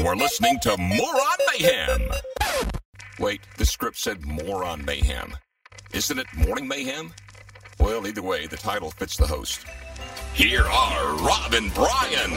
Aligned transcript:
You 0.00 0.06
are 0.06 0.16
listening 0.16 0.58
to 0.60 0.74
Moron 0.78 1.36
Mayhem. 1.52 2.08
Wait, 3.18 3.42
the 3.58 3.66
script 3.66 3.98
said 3.98 4.24
Moron 4.24 4.82
Mayhem. 4.82 5.36
Isn't 5.92 6.18
it 6.18 6.26
Morning 6.34 6.66
Mayhem? 6.66 7.12
Well, 7.78 8.06
either 8.06 8.22
way, 8.22 8.46
the 8.46 8.56
title 8.56 8.90
fits 8.92 9.18
the 9.18 9.26
host. 9.26 9.66
Here 10.32 10.64
are 10.64 11.16
Rob 11.16 11.52
and 11.52 11.74
Brian. 11.74 12.30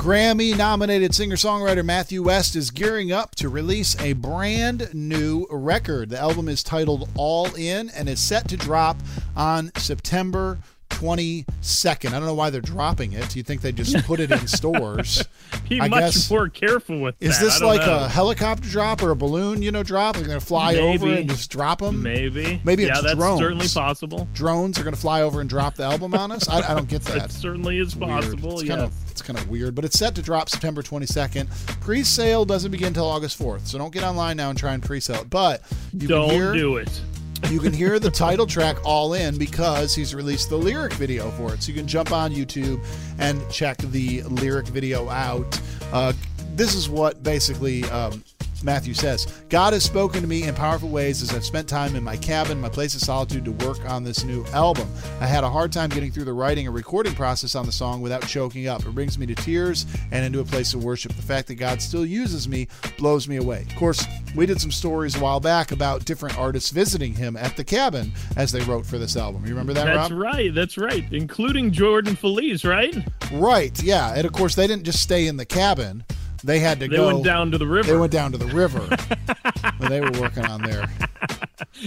Grammy 0.00 0.56
nominated 0.56 1.14
singer 1.14 1.36
songwriter 1.36 1.84
Matthew 1.84 2.22
West 2.22 2.56
is 2.56 2.70
gearing 2.70 3.12
up 3.12 3.34
to 3.34 3.50
release 3.50 4.00
a 4.00 4.14
brand 4.14 4.88
new 4.94 5.46
record. 5.50 6.08
The 6.08 6.18
album 6.18 6.48
is 6.48 6.62
titled 6.62 7.10
All 7.16 7.54
In 7.54 7.90
and 7.90 8.08
is 8.08 8.18
set 8.18 8.48
to 8.48 8.56
drop 8.56 8.96
on 9.36 9.70
September 9.76 10.60
22nd. 11.00 12.08
I 12.08 12.10
don't 12.12 12.26
know 12.26 12.34
why 12.34 12.50
they're 12.50 12.60
dropping 12.60 13.12
it. 13.12 13.28
Do 13.30 13.38
you 13.38 13.42
think 13.42 13.60
they 13.62 13.72
just 13.72 13.96
put 14.06 14.20
it 14.20 14.30
in 14.30 14.46
stores? 14.46 15.24
Be 15.68 15.80
I 15.80 15.88
much 15.88 16.00
guess- 16.00 16.30
more 16.30 16.48
careful 16.48 17.00
with 17.00 17.14
Is 17.20 17.38
that. 17.38 17.44
this 17.44 17.60
like 17.62 17.80
know. 17.80 18.04
a 18.04 18.08
helicopter 18.08 18.68
drop 18.68 19.02
or 19.02 19.10
a 19.10 19.16
balloon, 19.16 19.62
you 19.62 19.70
know, 19.72 19.82
drop? 19.82 20.16
They're 20.16 20.26
going 20.26 20.38
to 20.40 20.44
fly 20.44 20.76
over 20.76 21.08
and 21.08 21.28
just 21.28 21.50
drop 21.50 21.80
them? 21.80 22.02
Maybe. 22.02 22.60
Maybe 22.64 22.84
yeah, 22.84 22.90
it's 22.92 23.02
that's 23.02 23.14
drones. 23.14 23.40
certainly 23.40 23.68
possible. 23.68 24.28
Drones 24.34 24.78
are 24.78 24.82
going 24.84 24.94
to 24.94 25.00
fly 25.00 25.22
over 25.22 25.40
and 25.40 25.48
drop 25.48 25.74
the 25.76 25.84
album 25.84 26.14
on 26.14 26.32
us? 26.32 26.48
I, 26.48 26.60
I 26.70 26.74
don't 26.74 26.88
get 26.88 27.02
that. 27.06 27.26
It 27.26 27.32
certainly 27.32 27.78
is 27.78 27.96
Weird. 27.96 28.10
possible. 28.22 28.52
It's 28.60 28.64
Yeah. 28.64 28.76
kind 28.76 28.86
of 28.86 28.94
it's 29.10 29.22
kind 29.22 29.38
of 29.38 29.48
weird, 29.48 29.74
but 29.74 29.84
it's 29.84 29.98
set 29.98 30.14
to 30.14 30.22
drop 30.22 30.48
September 30.48 30.82
22nd. 30.82 31.48
Pre-sale 31.80 32.44
doesn't 32.44 32.70
begin 32.70 32.88
until 32.88 33.06
August 33.06 33.38
4th, 33.38 33.66
so 33.66 33.76
don't 33.78 33.92
get 33.92 34.02
online 34.02 34.36
now 34.36 34.48
and 34.50 34.58
try 34.58 34.72
and 34.72 34.82
pre-sale 34.82 35.22
it. 35.22 35.30
But 35.30 35.62
you 35.92 36.08
Don't 36.08 36.30
hear 36.30 36.52
do 36.52 36.76
it. 36.76 37.00
You 37.48 37.58
can 37.58 37.72
hear 37.72 37.98
the 37.98 38.10
title 38.10 38.46
track 38.46 38.76
all 38.84 39.14
in 39.14 39.38
because 39.38 39.94
he's 39.94 40.14
released 40.14 40.50
the 40.50 40.56
lyric 40.56 40.92
video 40.94 41.30
for 41.32 41.54
it. 41.54 41.62
So 41.62 41.72
you 41.72 41.78
can 41.78 41.86
jump 41.86 42.12
on 42.12 42.32
YouTube 42.32 42.84
and 43.18 43.48
check 43.50 43.78
the 43.78 44.22
lyric 44.24 44.66
video 44.68 45.08
out. 45.08 45.60
Uh, 45.92 46.12
this 46.54 46.74
is 46.74 46.88
what 46.88 47.22
basically 47.22 47.84
um, 47.84 48.22
Matthew 48.62 48.94
says 48.94 49.26
God 49.48 49.72
has 49.72 49.84
spoken 49.84 50.20
to 50.20 50.26
me 50.26 50.44
in 50.44 50.54
powerful 50.54 50.88
ways 50.88 51.22
as 51.22 51.34
I've 51.34 51.44
spent 51.44 51.68
time 51.68 51.96
in 51.96 52.04
my 52.04 52.16
cabin, 52.16 52.60
my 52.60 52.68
place 52.68 52.94
of 52.94 53.00
solitude, 53.00 53.44
to 53.44 53.52
work 53.66 53.78
on 53.88 54.04
this 54.04 54.24
new 54.24 54.44
album. 54.46 54.88
I 55.20 55.26
had 55.26 55.44
a 55.44 55.50
hard 55.50 55.72
time 55.72 55.90
getting 55.90 56.10
through 56.10 56.24
the 56.24 56.32
writing 56.32 56.66
and 56.66 56.74
recording 56.74 57.14
process 57.14 57.54
on 57.54 57.66
the 57.66 57.72
song 57.72 58.00
without 58.00 58.26
choking 58.26 58.66
up. 58.68 58.84
It 58.84 58.94
brings 58.94 59.18
me 59.18 59.26
to 59.26 59.34
tears 59.34 59.86
and 60.12 60.24
into 60.24 60.40
a 60.40 60.44
place 60.44 60.74
of 60.74 60.84
worship. 60.84 61.12
The 61.14 61.22
fact 61.22 61.48
that 61.48 61.54
God 61.56 61.80
still 61.80 62.04
uses 62.04 62.48
me 62.48 62.68
blows 62.98 63.28
me 63.28 63.36
away. 63.36 63.66
Of 63.68 63.76
course, 63.76 64.04
we 64.36 64.46
did 64.46 64.60
some 64.60 64.70
stories 64.70 65.16
a 65.16 65.20
while 65.20 65.40
back 65.40 65.72
about 65.72 66.04
different 66.04 66.38
artists 66.38 66.70
visiting 66.70 67.14
him 67.14 67.36
at 67.36 67.56
the 67.56 67.64
cabin 67.64 68.12
as 68.36 68.52
they 68.52 68.60
wrote 68.62 68.86
for 68.86 68.98
this 68.98 69.16
album. 69.16 69.42
You 69.44 69.50
remember 69.50 69.72
that, 69.74 69.86
That's 69.86 70.10
Rob? 70.10 70.20
right. 70.20 70.54
That's 70.54 70.76
right. 70.78 71.04
Including 71.10 71.72
Jordan 71.72 72.16
Feliz, 72.16 72.64
right? 72.64 72.94
Right, 73.32 73.82
yeah. 73.82 74.14
And 74.14 74.26
of 74.26 74.32
course, 74.32 74.54
they 74.54 74.66
didn't 74.66 74.84
just 74.84 75.02
stay 75.02 75.26
in 75.26 75.36
the 75.36 75.46
cabin. 75.46 76.04
They 76.44 76.58
had 76.60 76.80
to 76.80 76.88
They 76.88 76.96
go. 76.96 77.06
went 77.12 77.24
down 77.24 77.50
to 77.50 77.58
the 77.58 77.66
river. 77.66 77.92
They 77.92 77.98
went 77.98 78.12
down 78.12 78.32
to 78.32 78.38
the 78.38 78.46
river 78.46 78.80
when 79.78 79.90
they 79.90 80.00
were 80.00 80.10
working 80.20 80.44
on 80.46 80.62
their. 80.62 80.88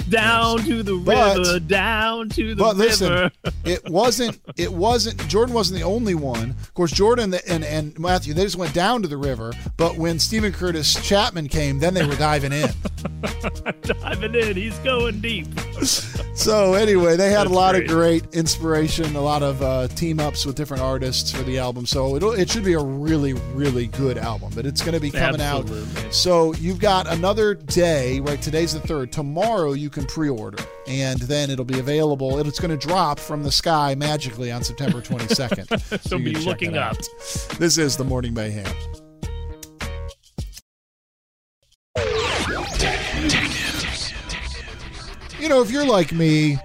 down 0.10 0.60
to 0.64 0.84
the 0.84 0.96
But- 0.98 1.38
river, 1.38 1.60
down 1.60 2.30
to 2.30 2.36
the 2.36 2.50
river. 2.50 2.56
But 2.64 2.78
listen, 2.78 3.32
it 3.66 3.90
wasn't. 3.90 4.40
It 4.58 4.72
wasn't. 4.72 5.28
Jordan 5.28 5.54
wasn't 5.56 5.80
the 5.80 5.86
only 5.86 6.16
one. 6.16 6.52
Of 6.52 6.74
course, 6.74 6.92
Jordan 6.92 7.34
and 7.48 7.64
and 7.64 7.98
Matthew 8.00 8.34
they 8.34 8.44
just 8.44 8.56
went 8.56 8.74
down 8.74 9.02
to 9.02 9.08
the 9.08 9.18
river. 9.18 9.54
But 9.78 9.98
when 9.98 10.20
Steven 10.20 10.52
Curtis 10.54 10.94
Chapman 11.08 11.48
came, 11.48 11.80
then 11.80 11.94
they 11.94 12.06
were 12.06 12.16
diving 12.16 12.52
in. 12.54 12.70
Diving 13.82 14.36
in, 14.36 14.56
he's 14.56 14.78
going 14.80 15.20
deep. 15.20 15.48
So 16.36 16.74
anyway, 16.74 17.16
they 17.18 17.30
had 17.30 17.42
That's 17.48 17.52
a 17.52 17.54
lot 17.54 17.72
great. 17.74 17.84
of 17.84 17.90
great 17.90 18.24
inspiration, 18.34 19.16
a 19.16 19.22
lot 19.22 19.44
of 19.44 19.62
uh, 19.62 19.88
team 19.90 20.20
ups 20.20 20.46
with 20.46 20.56
different 20.56 20.82
artists 20.84 21.32
for 21.32 21.44
the 21.44 21.58
album. 21.60 21.86
So 21.86 22.16
it'll, 22.16 22.32
it 22.32 22.50
should 22.50 22.64
be 22.64 22.74
a 22.74 22.80
really, 22.84 23.34
really 23.54 23.88
good 23.88 24.18
album. 24.18 24.43
But 24.54 24.66
it's 24.66 24.82
going 24.82 24.94
to 24.94 25.00
be 25.00 25.12
coming 25.12 25.42
Absolutely. 25.42 26.06
out. 26.06 26.14
So 26.14 26.54
you've 26.56 26.80
got 26.80 27.08
another 27.08 27.54
day, 27.54 28.20
right? 28.20 28.42
Today's 28.42 28.74
the 28.74 28.80
third. 28.80 29.12
Tomorrow 29.12 29.74
you 29.74 29.90
can 29.90 30.06
pre-order, 30.06 30.64
and 30.88 31.20
then 31.22 31.50
it'll 31.50 31.66
be 31.66 31.80
available. 31.80 32.40
It's 32.40 32.60
going 32.60 32.78
to 32.78 32.88
drop 32.88 33.20
from 33.20 33.44
the 33.44 33.52
sky 33.52 33.96
magically 33.96 34.52
on 34.52 34.64
September 34.64 35.02
22nd. 35.02 36.08
So 36.08 36.18
you 36.18 36.26
be 36.26 36.36
looking 36.36 36.78
up. 36.78 36.98
This 37.58 37.78
is 37.78 37.98
the 37.98 38.04
Morning 38.04 38.34
Mayhem. 38.34 38.66
you 45.40 45.50
know, 45.50 45.62
if 45.62 45.72
you're 45.72 45.86
like 45.86 46.12
me, 46.12 46.58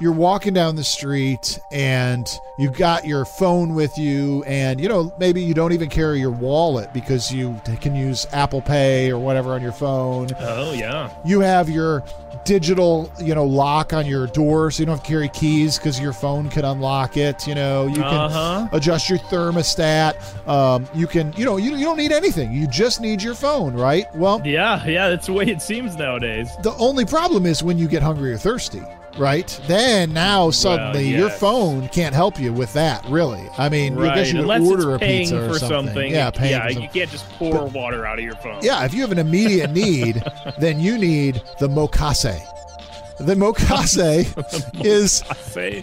you're 0.00 0.12
walking 0.12 0.54
down 0.54 0.76
the 0.76 0.84
street 0.84 1.58
and 1.70 2.26
you've 2.58 2.76
got 2.76 3.06
your 3.06 3.24
phone 3.24 3.74
with 3.74 3.96
you, 3.98 4.42
and 4.44 4.80
you 4.80 4.88
know, 4.88 5.12
maybe 5.18 5.42
you 5.42 5.54
don't 5.54 5.72
even 5.72 5.88
carry 5.88 6.18
your 6.20 6.30
wallet 6.30 6.92
because 6.92 7.32
you 7.32 7.60
can 7.80 7.94
use 7.94 8.26
Apple 8.32 8.62
Pay 8.62 9.10
or 9.10 9.18
whatever 9.18 9.52
on 9.52 9.62
your 9.62 9.72
phone. 9.72 10.28
Oh 10.40 10.72
yeah. 10.72 11.10
You 11.24 11.40
have 11.40 11.68
your 11.68 12.02
digital, 12.46 13.12
you 13.20 13.34
know, 13.34 13.44
lock 13.44 13.92
on 13.92 14.06
your 14.06 14.26
door, 14.26 14.70
so 14.70 14.80
you 14.80 14.86
don't 14.86 14.96
have 14.96 15.04
to 15.04 15.08
carry 15.08 15.28
keys 15.28 15.76
because 15.78 16.00
your 16.00 16.12
phone 16.14 16.48
can 16.48 16.64
unlock 16.64 17.16
it. 17.18 17.46
You 17.46 17.54
know, 17.54 17.86
you 17.86 17.94
can 17.96 18.04
Uh-huh. 18.04 18.68
adjust 18.72 19.10
your 19.10 19.18
thermostat. 19.18 20.14
Um, 20.48 20.86
you 20.94 21.06
can, 21.06 21.32
you 21.34 21.44
know, 21.44 21.58
you, 21.58 21.76
you 21.76 21.84
don't 21.84 21.98
need 21.98 22.12
anything. 22.12 22.52
You 22.52 22.66
just 22.66 23.00
need 23.00 23.22
your 23.22 23.34
phone, 23.34 23.74
right? 23.74 24.06
Well, 24.16 24.40
Yeah, 24.44 24.84
yeah, 24.86 25.10
that's 25.10 25.26
the 25.26 25.34
way 25.34 25.44
it 25.46 25.60
seems 25.60 25.96
nowadays. 25.96 26.50
the 26.62 26.74
only 26.76 27.04
problem 27.04 27.44
is 27.44 27.62
when 27.62 27.76
you 27.78 27.86
get 27.88 28.02
hungry 28.02 28.32
or 28.32 28.38
thirsty, 28.38 28.82
right? 29.20 29.60
Then 29.68 30.12
now 30.12 30.50
suddenly 30.50 31.08
your 31.08 31.28
yes. 31.28 31.38
phone 31.38 31.88
can't 31.88 32.14
help 32.14 32.40
you 32.40 32.52
with 32.52 32.72
that, 32.72 33.04
really. 33.04 33.46
I 33.58 33.68
mean, 33.68 33.98
I 33.98 34.14
guess 34.14 34.32
you 34.32 34.40
Unless 34.40 34.62
order 34.62 34.94
a 34.94 34.98
pizza 34.98 35.44
or 35.44 35.52
for 35.52 35.58
something. 35.58 36.10
Yeah, 36.10 36.30
paying 36.30 36.52
yeah, 36.52 36.68
you 36.68 36.88
can't 36.88 37.10
just 37.10 37.28
pour 37.32 37.66
water 37.66 38.06
out 38.06 38.18
of 38.18 38.24
your 38.24 38.34
phone. 38.36 38.60
Yeah, 38.62 38.84
if 38.84 38.94
you 38.94 39.02
have 39.02 39.12
an 39.12 39.18
immediate 39.18 39.70
need, 39.70 40.24
then 40.58 40.80
you 40.80 40.98
need 40.98 41.42
the 41.60 41.68
Mokase. 41.68 42.40
The 43.18 43.34
Mokase 43.34 44.84
is 44.84 45.22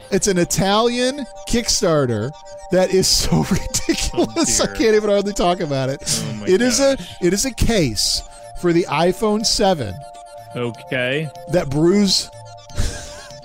it's 0.09 0.27
an 0.27 0.39
Italian 0.39 1.25
Kickstarter 1.47 2.31
that 2.71 2.89
is 2.89 3.07
so 3.07 3.29
oh, 3.33 3.47
ridiculous. 3.49 4.59
I 4.59 4.65
can't 4.67 4.95
even 4.95 5.09
hardly 5.09 5.33
talk 5.33 5.59
about 5.59 5.89
it. 5.89 6.01
Oh 6.25 6.45
It 6.47 6.61
is 6.61 6.79
a 6.79 6.97
it 7.21 7.33
is 7.33 7.45
a 7.45 7.53
case 7.53 8.23
for 8.59 8.73
the 8.73 8.87
iPhone 8.89 9.45
7 9.45 9.93
Okay. 10.55 11.29
that 11.51 11.69
brews 11.69 12.31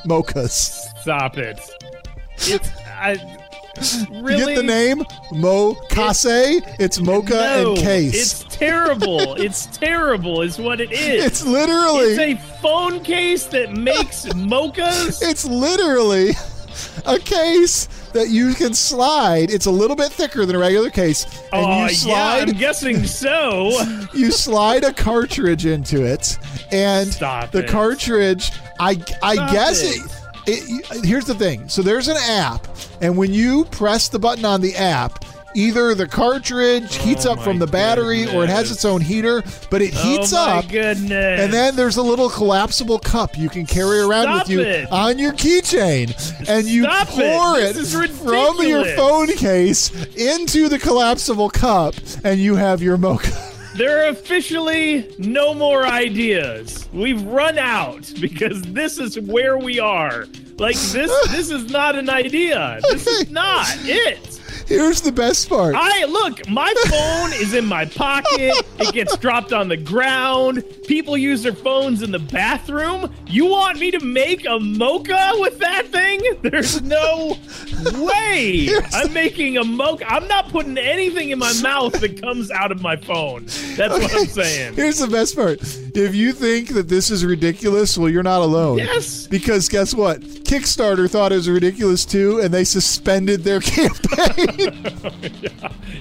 mochas. 0.07 0.89
Stop 1.01 1.39
it. 1.39 1.61
It's 2.39 2.71
I 2.87 3.13
You 3.77 4.37
get 4.37 4.57
the 4.57 4.63
name 4.63 4.99
Mokase? 5.33 6.63
It's 6.79 7.01
mocha 7.01 7.31
no, 7.31 7.73
and 7.73 7.79
case. 7.79 8.43
It's 8.43 8.57
terrible. 8.57 9.35
it's 9.35 9.67
terrible 9.67 10.43
is 10.43 10.59
what 10.59 10.81
it 10.81 10.93
is. 10.93 11.25
It's 11.25 11.47
literally 11.47 12.13
It's 12.13 12.19
a 12.19 12.59
phone 12.61 13.03
case 13.03 13.47
that 13.47 13.73
makes 13.73 14.27
mochas. 14.27 15.21
It's 15.23 15.45
literally 15.45 16.33
a 17.07 17.19
case 17.19 17.89
that 18.13 18.29
you 18.29 18.55
can 18.55 18.75
slide. 18.75 19.51
It's 19.51 19.67
a 19.67 19.71
little 19.71 19.97
bit 19.97 20.13
thicker 20.13 20.45
than 20.47 20.57
a 20.57 20.59
regular 20.59 20.91
case, 20.91 21.25
and 21.53 21.65
Oh 21.65 21.69
you 21.77 21.83
yeah, 21.83 21.89
slide 21.89 22.49
I'm 22.51 22.57
guessing 22.57 23.05
so. 23.07 23.71
you 24.15 24.31
slide 24.31 24.85
a 24.85 24.93
cartridge 24.93 25.67
into 25.67 26.05
it, 26.05 26.39
and 26.71 27.13
Stop 27.13 27.51
the 27.51 27.65
it. 27.65 27.71
cartridge. 27.71 28.53
I 28.81 29.01
I 29.23 29.35
Stop 29.35 29.53
guess 29.53 29.83
it. 29.83 30.03
it. 30.05 30.19
It, 30.45 31.05
here's 31.05 31.25
the 31.25 31.35
thing. 31.37 31.69
So 31.69 31.83
there's 31.83 32.09
an 32.09 32.17
app, 32.17 32.67
and 33.01 33.17
when 33.17 33.33
you 33.33 33.65
press 33.67 34.09
the 34.09 34.19
button 34.19 34.45
on 34.45 34.61
the 34.61 34.75
app, 34.75 35.25
either 35.55 35.95
the 35.95 36.07
cartridge 36.07 36.97
heats 36.97 37.27
Oh 37.27 37.33
up 37.33 37.41
from 37.41 37.59
the 37.59 37.67
battery 37.67 38.27
or 38.35 38.45
it 38.45 38.51
has 38.51 38.71
its 38.71 38.85
own 38.85 39.01
heater, 39.01 39.43
but 39.71 39.83
it 39.83 39.93
oh 39.97 40.03
heats 40.03 40.33
oh 40.33 40.47
my 40.47 40.59
up. 40.59 40.69
goodness. 40.69 41.41
And 41.41 41.53
then 41.53 41.77
there's 41.77 41.97
a 41.97 42.03
little 42.03 42.29
collapsible 42.31 42.99
cup 42.99 43.37
you 43.37 43.49
can 43.49 43.67
carry 43.67 44.01
around 44.01 44.25
Stop 44.25 44.49
with 44.49 44.51
you 44.51 44.61
it. 44.61 44.93
on 44.93 45.19
your 45.19 45.33
keychain. 45.33 46.13
And 46.49 46.67
you 46.67 46.85
Stop 46.85 47.09
pour 47.09 47.59
it, 47.59 47.77
is 47.77 47.95
from 47.95 48.67
your 48.67 48.85
phone 48.97 49.29
case 49.29 49.91
into 50.17 50.69
the 50.69 50.79
collapsible 50.79 51.51
cup, 51.51 51.95
and 52.25 52.41
you 52.41 52.57
have 52.57 52.83
your 52.83 52.97
mocha. 52.97 53.31
There 53.75 54.05
are 54.05 54.11
officially 54.11 55.15
no 55.17 55.55
more 55.55 55.87
ideas. 55.87 56.87
We've 56.93 57.23
run 57.23 57.57
out 57.57 58.13
because 58.21 58.61
this 58.61 58.99
is 58.99 59.19
where 59.19 59.57
we 59.57 59.81
are. 59.81 60.27
Like 60.59 60.77
this 60.77 61.11
this 61.31 61.51
is 61.51 61.71
not 61.71 61.97
an 61.97 62.11
idea. 62.11 62.81
This 62.91 63.07
is 63.07 63.31
not 63.31 63.67
it. 63.85 64.42
Here's 64.67 65.01
the 65.01 65.13
best 65.13 65.49
part. 65.49 65.75
I 65.77 66.05
look, 66.05 66.49
my 66.49 66.73
phone 66.89 67.33
is 67.41 67.55
in 67.55 67.67
my 67.67 67.85
pocket. 67.85 68.55
It 68.79 68.93
gets 68.93 69.17
dropped 69.17 69.53
on 69.53 69.69
the 69.69 69.77
ground. 69.77 70.65
People 70.87 71.17
use 71.17 71.43
their 71.43 71.55
phones 71.55 72.03
in 72.03 72.11
the 72.11 72.19
bathroom. 72.19 73.13
You 73.27 73.47
want 73.47 73.79
me 73.79 73.91
to 73.91 74.01
make 74.01 74.45
a 74.47 74.59
mocha 74.59 75.33
with 75.37 75.59
that 75.59 75.87
thing? 75.89 76.21
There's 76.43 76.83
no 76.83 77.37
way. 77.95 78.69
I'm 78.93 79.13
making 79.13 79.59
a 79.59 79.65
mocha. 79.65 80.05
I'm 80.09 80.27
not 80.29 80.49
putting 80.49 80.79
anything 80.79 81.31
in 81.31 81.39
my 81.39 81.53
mouth 81.63 81.93
that 82.01 82.21
comes 82.21 82.51
out 82.51 82.73
of 82.73 82.81
my 82.83 82.97
phone. 82.97 83.47
That's 83.77 83.93
what 83.93 84.15
I'm 84.15 84.27
saying. 84.27 84.75
Here's 84.75 84.99
the 84.99 85.09
best 85.09 85.37
part. 85.37 85.61
If 85.95 86.15
you 86.15 86.33
think 86.33 86.69
that 86.69 86.89
this 86.89 87.11
is 87.11 87.25
ridiculous, 87.25 87.97
well, 87.99 88.09
you're 88.09 88.23
not 88.23 88.41
alone. 88.43 88.79
Yes. 88.79 89.27
Because 89.27 89.69
guess 89.69 89.95
what? 89.95 90.21
Kickstarter 90.21 91.09
thought 91.11 91.33
it 91.33 91.37
was 91.37 91.49
ridiculous 91.49 92.05
too, 92.05 92.41
and 92.41 92.53
they 92.53 92.65
suspended 92.65 93.45
their 93.45 93.61
campaign. 93.61 94.87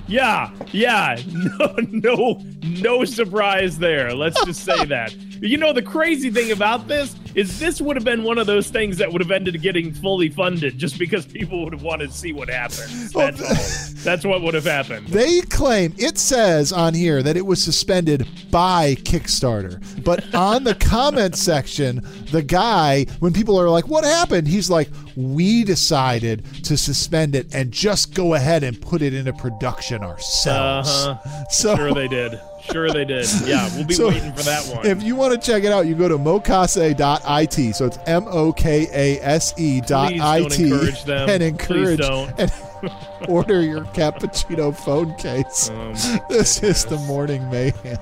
Yeah, 0.08 0.52
yeah. 0.74 1.18
No, 1.32 1.76
no, 1.90 2.44
no 2.62 3.06
surprise 3.06 3.78
there. 3.78 4.14
Let's 4.14 4.44
just 4.44 4.66
say 4.66 4.84
that. 4.86 5.16
You 5.42 5.58
know, 5.58 5.72
the 5.72 5.82
crazy 5.82 6.30
thing 6.30 6.52
about 6.52 6.90
this 6.90 7.16
is 7.34 7.60
this 7.60 7.80
would 7.80 7.96
have 7.96 8.04
been 8.04 8.24
one 8.24 8.38
of 8.38 8.46
those 8.46 8.70
things 8.70 8.98
that 8.98 9.10
would 9.12 9.22
have 9.22 9.32
ended 9.32 9.56
up 9.56 9.62
getting 9.62 9.94
fully 9.94 10.28
funded 10.28 10.78
just 10.78 11.00
because 11.00 11.26
people 11.26 11.64
would 11.64 11.72
have 11.72 11.82
wanted 11.84 12.12
to 12.12 12.18
see 12.18 12.34
what 12.34 12.50
happened. 12.50 12.90
That's 13.14 13.42
all. 13.42 14.04
That's 14.04 14.26
what 14.26 14.42
would 14.42 14.54
have 14.54 14.66
happened. 14.66 15.08
they 15.08 15.42
claim 15.42 15.94
it 15.98 16.18
says 16.18 16.74
on 16.74 16.94
here 16.94 17.24
that 17.24 17.38
it 17.38 17.46
was 17.46 17.64
suspended 17.64 18.28
by 18.52 18.96
Kickstarter, 18.96 19.81
but 20.04 20.34
on 20.34 20.64
the 20.64 20.76
comment 20.76 21.36
section, 21.36 22.06
the 22.32 22.42
guy, 22.42 23.06
when 23.20 23.34
people 23.34 23.60
are 23.60 23.70
like, 23.70 23.88
"What 23.88 24.04
happened?" 24.04 24.48
He's 24.48 24.70
like, 24.70 24.90
"We 25.16 25.64
decided 25.64 26.44
to 26.64 26.78
suspend 26.78 27.36
it 27.36 27.54
and 27.54 27.72
just 27.72 28.14
go 28.14 28.34
ahead 28.34 28.64
and 28.64 28.80
put 28.82 29.02
it 29.02 29.14
into 29.14 29.34
production 29.34 30.04
ourselves." 30.04 30.90
Uh-huh. 30.90 31.44
So 31.50 31.76
Sure 31.76 31.94
they 31.94 32.08
did. 32.08 32.40
Sure 32.72 32.92
they 32.92 33.06
did. 33.06 33.26
Yeah, 33.46 33.68
we'll 33.76 33.86
be 33.86 33.94
So, 34.02 34.10
waiting 34.10 34.32
for 34.34 34.44
that 34.44 34.64
one. 34.76 34.86
If 34.86 35.02
you 35.02 35.16
want 35.16 35.34
to 35.34 35.40
check 35.52 35.64
it 35.64 35.72
out, 35.72 35.88
you 35.88 35.96
go 35.96 36.08
to 36.08 36.18
mokase.it. 36.18 37.76
So 37.76 37.86
it's 37.88 37.98
M 38.06 38.26
O 38.28 38.54
K 38.54 38.88
A 38.94 39.20
S 39.24 39.54
E 39.58 39.82
dot 39.82 40.10
Please 40.12 40.22
I 40.22 40.38
encourage 40.38 41.04
them. 41.04 41.30
and 41.30 41.44
encourage 41.44 42.02
and 42.02 42.52
order 43.28 43.62
your 43.62 43.82
cappuccino 43.86 44.76
phone 44.76 45.16
case. 45.16 45.70
Oh 45.74 45.94
this 46.30 46.62
is 46.64 46.86
the 46.86 46.98
morning 46.98 47.50
mayhem. 47.50 47.98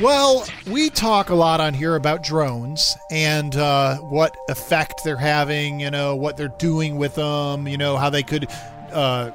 Well, 0.00 0.44
we 0.66 0.90
talk 0.90 1.30
a 1.30 1.34
lot 1.34 1.60
on 1.60 1.72
here 1.72 1.94
about 1.94 2.22
drones 2.24 2.96
and 3.10 3.54
uh, 3.54 3.98
what 3.98 4.36
effect 4.48 5.02
they're 5.04 5.16
having, 5.16 5.78
you 5.78 5.90
know, 5.90 6.16
what 6.16 6.36
they're 6.36 6.48
doing 6.48 6.96
with 6.96 7.14
them, 7.14 7.68
you 7.68 7.76
know, 7.78 7.96
how 7.96 8.10
they 8.10 8.24
could 8.24 8.48
uh, 8.92 9.30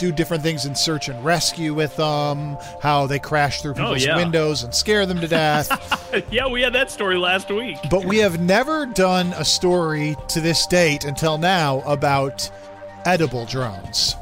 do 0.00 0.10
different 0.10 0.42
things 0.42 0.66
in 0.66 0.74
search 0.74 1.08
and 1.08 1.24
rescue 1.24 1.72
with 1.74 1.94
them, 1.96 2.56
how 2.82 3.06
they 3.06 3.20
crash 3.20 3.62
through 3.62 3.72
Oh, 3.72 3.74
people's 3.74 4.04
yeah. 4.04 4.16
windows 4.16 4.64
and 4.64 4.74
scare 4.74 5.06
them 5.06 5.20
to 5.20 5.28
death. 5.28 6.24
yeah, 6.32 6.48
we 6.48 6.60
had 6.62 6.72
that 6.72 6.90
story 6.90 7.16
last 7.16 7.48
week. 7.50 7.76
but 7.88 8.04
we 8.04 8.16
have 8.18 8.40
never 8.40 8.86
done 8.86 9.32
a 9.34 9.44
story 9.44 10.16
to 10.28 10.40
this 10.40 10.66
date 10.66 11.04
until 11.04 11.38
now 11.38 11.82
about 11.82 12.50
edible 13.04 13.46
drones. 13.46 14.16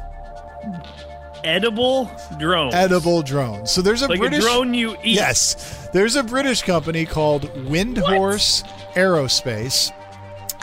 Edible 1.44 2.10
drones. 2.38 2.74
Edible 2.74 3.22
drones. 3.22 3.70
So 3.70 3.82
there's 3.82 4.02
a 4.02 4.08
like 4.08 4.18
British 4.18 4.40
a 4.40 4.42
drone 4.42 4.74
you 4.74 4.92
eat. 5.02 5.14
Yes. 5.16 5.88
There's 5.92 6.16
a 6.16 6.22
British 6.22 6.62
company 6.62 7.04
called 7.04 7.42
Windhorse 7.66 8.64
Aerospace, 8.94 9.92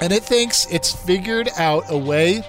and 0.01 0.11
it 0.13 0.23
thinks 0.23 0.65
it's 0.71 0.91
figured 0.91 1.49
out 1.57 1.83
a 1.89 1.97
way 1.97 2.43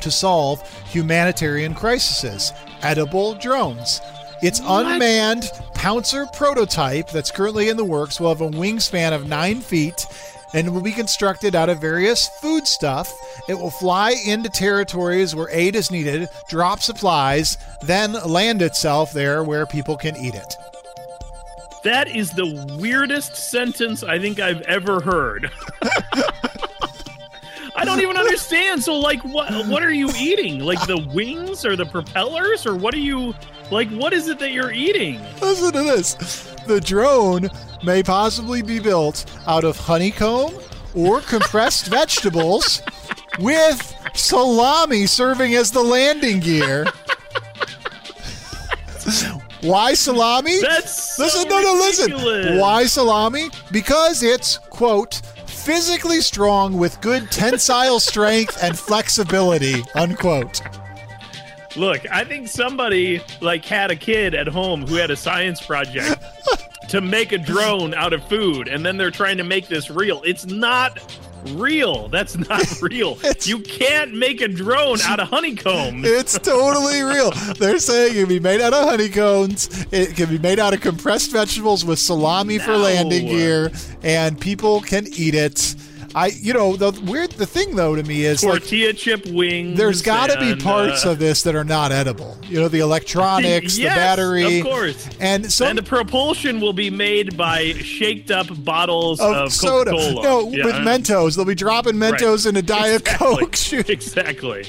to 0.00 0.10
solve 0.10 0.62
humanitarian 0.90 1.74
crises 1.74 2.52
edible 2.82 3.34
drones. 3.34 4.00
Its 4.42 4.60
What? 4.60 4.86
unmanned 4.86 5.50
Pouncer 5.74 6.26
prototype 6.26 7.10
that's 7.10 7.30
currently 7.30 7.68
in 7.68 7.76
the 7.76 7.84
works 7.84 8.18
will 8.20 8.28
have 8.30 8.40
a 8.40 8.48
wingspan 8.48 9.12
of 9.12 9.28
nine 9.28 9.60
feet 9.60 10.06
and 10.54 10.72
will 10.72 10.80
be 10.80 10.92
constructed 10.92 11.54
out 11.54 11.68
of 11.68 11.80
various 11.80 12.28
food 12.40 12.66
stuff. 12.66 13.12
It 13.48 13.54
will 13.54 13.70
fly 13.70 14.14
into 14.24 14.48
territories 14.48 15.34
where 15.34 15.50
aid 15.50 15.74
is 15.74 15.90
needed, 15.90 16.28
drop 16.48 16.80
supplies, 16.80 17.58
then 17.82 18.12
land 18.12 18.62
itself 18.62 19.12
there 19.12 19.42
where 19.42 19.66
people 19.66 19.96
can 19.96 20.16
eat 20.16 20.34
it. 20.34 20.54
That 21.82 22.08
is 22.08 22.30
the 22.30 22.76
weirdest 22.78 23.36
sentence 23.36 24.02
I 24.02 24.18
think 24.18 24.40
I've 24.40 24.62
ever 24.62 25.00
heard. 25.00 25.50
I 27.76 27.84
don't 27.84 28.00
even 28.00 28.16
understand. 28.16 28.82
So, 28.82 28.94
like, 28.98 29.22
what 29.24 29.52
what 29.66 29.82
are 29.82 29.92
you 29.92 30.08
eating? 30.16 30.60
Like 30.60 30.80
the 30.86 31.04
wings 31.12 31.66
or 31.66 31.76
the 31.76 31.84
propellers, 31.84 32.64
or 32.64 32.76
what 32.76 32.94
are 32.94 32.98
you 32.98 33.34
like? 33.70 33.90
What 33.90 34.12
is 34.14 34.28
it 34.28 34.38
that 34.38 34.52
you're 34.52 34.72
eating? 34.72 35.20
Listen 35.42 35.72
to 35.72 35.82
this. 35.82 36.14
The 36.66 36.80
drone 36.80 37.50
may 37.84 38.02
possibly 38.02 38.62
be 38.62 38.78
built 38.78 39.24
out 39.46 39.64
of 39.64 39.76
honeycomb 39.76 40.54
or 40.94 41.20
compressed 41.20 41.86
vegetables 41.90 42.82
with 43.38 43.94
salami 44.14 45.06
serving 45.06 45.54
as 45.54 45.70
the 45.70 45.82
landing 45.82 46.40
gear. 46.40 46.86
Why 49.60 49.94
salami? 49.94 50.60
That's 50.60 51.16
so 51.16 51.24
listen, 51.24 51.48
no, 51.48 51.60
no, 51.60 51.72
listen. 51.74 52.58
Why 52.58 52.84
salami? 52.86 53.48
Because 53.72 54.22
it's, 54.22 54.58
quote, 54.58 55.14
physically 55.46 56.20
strong 56.20 56.76
with 56.76 57.00
good 57.00 57.30
tensile 57.30 57.98
strength 57.98 58.62
and 58.62 58.78
flexibility, 58.78 59.82
unquote. 59.94 60.60
Look, 61.76 62.02
I 62.10 62.24
think 62.24 62.48
somebody 62.48 63.22
like 63.40 63.64
had 63.64 63.90
a 63.90 63.96
kid 63.96 64.34
at 64.34 64.46
home 64.46 64.86
who 64.86 64.96
had 64.96 65.10
a 65.10 65.16
science 65.16 65.60
project 65.60 66.22
to 66.88 67.00
make 67.00 67.32
a 67.32 67.38
drone 67.38 67.94
out 67.94 68.12
of 68.12 68.26
food, 68.28 68.68
and 68.68 68.84
then 68.84 68.96
they're 68.96 69.10
trying 69.10 69.36
to 69.38 69.44
make 69.44 69.68
this 69.68 69.90
real. 69.90 70.22
It's 70.24 70.46
not 70.46 71.00
real. 71.52 72.08
That's 72.08 72.36
not 72.36 72.64
real. 72.82 73.18
you 73.42 73.60
can't 73.60 74.14
make 74.14 74.40
a 74.40 74.48
drone 74.48 75.00
out 75.02 75.20
of 75.20 75.28
honeycomb. 75.28 76.02
It's 76.14 76.38
totally 76.38 77.02
real. 77.02 77.30
They're 77.58 77.78
saying 77.78 78.14
it 78.16 78.20
can 78.20 78.28
be 78.28 78.40
made 78.40 78.60
out 78.60 78.72
of 78.72 78.88
honeycombs. 78.88 79.86
It 79.90 80.16
can 80.16 80.28
be 80.30 80.38
made 80.38 80.58
out 80.58 80.72
of 80.72 80.80
compressed 80.80 81.32
vegetables 81.32 81.84
with 81.84 81.98
salami 81.98 82.58
for 82.58 82.76
landing 82.76 83.26
gear, 83.26 83.70
and 84.02 84.40
people 84.40 84.80
can 84.80 85.06
eat 85.08 85.34
it. 85.34 85.74
I, 86.14 86.26
you 86.28 86.52
know, 86.52 86.76
the 86.76 86.92
weird, 87.02 87.32
the 87.32 87.46
thing 87.46 87.74
though 87.76 87.96
to 87.96 88.02
me 88.02 88.24
is 88.24 88.44
like 88.44 88.60
Tortilla 88.60 88.92
chip 88.92 89.26
wings. 89.26 89.76
there's 89.76 90.00
got 90.02 90.30
to 90.30 90.38
be 90.38 90.54
parts 90.62 91.04
uh, 91.04 91.10
of 91.10 91.18
this 91.18 91.42
that 91.42 91.54
are 91.56 91.64
not 91.64 91.90
edible. 91.92 92.38
You 92.44 92.60
know, 92.60 92.68
the 92.68 92.80
electronics, 92.80 93.76
Yes, 93.76 93.94
the 93.94 93.98
battery, 94.00 94.58
of 94.60 94.64
course. 94.64 95.08
and 95.20 95.50
so 95.50 95.66
and 95.66 95.76
the 95.78 95.82
propulsion 95.82 96.60
will 96.60 96.72
be 96.72 96.88
made 96.90 97.36
by 97.36 97.72
shaked 97.74 98.30
up 98.30 98.46
bottles 98.64 99.18
of, 99.20 99.34
of, 99.34 99.52
soda. 99.52 99.90
Coca-Cola. 99.90 100.22
No, 100.22 100.50
Yeah. 100.50 100.64
with 100.66 100.74
Mentos, 100.76 101.36
they'll 101.36 101.44
be 101.44 101.54
dropping 101.54 101.94
Mentos 101.94 102.46
in 102.46 102.56
a 102.56 102.62
Diet 102.62 103.02
Exactly. 103.06 103.36
Coke. 103.36 103.56
Shoot. 103.64 103.90
Exactly. 103.90 104.64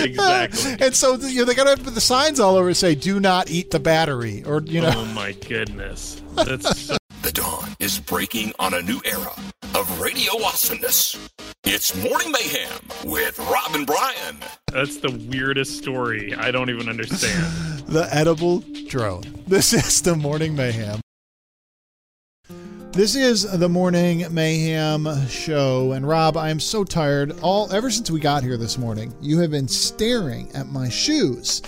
Exactly. 0.00 0.76
and 0.80 0.94
so 0.94 1.16
you 1.16 1.40
know 1.40 1.44
they 1.44 1.54
gotta 1.54 1.82
put 1.82 1.94
the 1.94 2.00
signs 2.00 2.40
all 2.40 2.56
over 2.56 2.68
to 2.70 2.74
say 2.74 2.94
"Do 2.94 3.20
not 3.20 3.50
eat 3.50 3.70
the 3.70 3.80
battery," 3.80 4.42
or 4.44 4.62
you 4.62 4.80
know. 4.80 4.92
oh 4.94 5.04
my 5.06 5.32
goodness. 5.32 6.22
That's 6.34 6.78
so 6.86 6.96
The 7.22 7.32
dawn 7.32 7.74
is 7.78 7.98
breaking 8.00 8.52
on 8.58 8.74
a 8.74 8.82
new 8.82 9.00
era 9.04 9.32
of 9.74 10.00
radio 10.00 10.32
awesomeness. 10.44 11.28
It's 11.64 11.96
Morning 11.96 12.30
Mayhem 12.30 12.80
with 13.06 13.38
Rob 13.40 13.74
and 13.74 13.84
Brian. 13.84 14.38
That's 14.72 14.98
the 14.98 15.10
weirdest 15.30 15.78
story. 15.78 16.32
I 16.34 16.52
don't 16.52 16.70
even 16.70 16.88
understand. 16.88 17.82
the 17.88 18.06
edible 18.12 18.62
drone. 18.86 19.24
This 19.48 19.72
is 19.72 20.00
the 20.02 20.14
morning 20.14 20.54
mayhem. 20.54 21.00
This 22.92 23.16
is 23.16 23.50
the 23.58 23.68
morning 23.68 24.32
mayhem 24.32 25.08
show, 25.26 25.90
and 25.90 26.06
Rob, 26.06 26.36
I 26.36 26.50
am 26.50 26.60
so 26.60 26.84
tired. 26.84 27.36
All 27.40 27.72
ever 27.72 27.90
since 27.90 28.08
we 28.08 28.20
got 28.20 28.44
here 28.44 28.56
this 28.56 28.78
morning, 28.78 29.12
you 29.20 29.40
have 29.40 29.50
been 29.50 29.66
staring 29.66 30.48
at 30.54 30.68
my 30.68 30.88
shoes, 30.88 31.62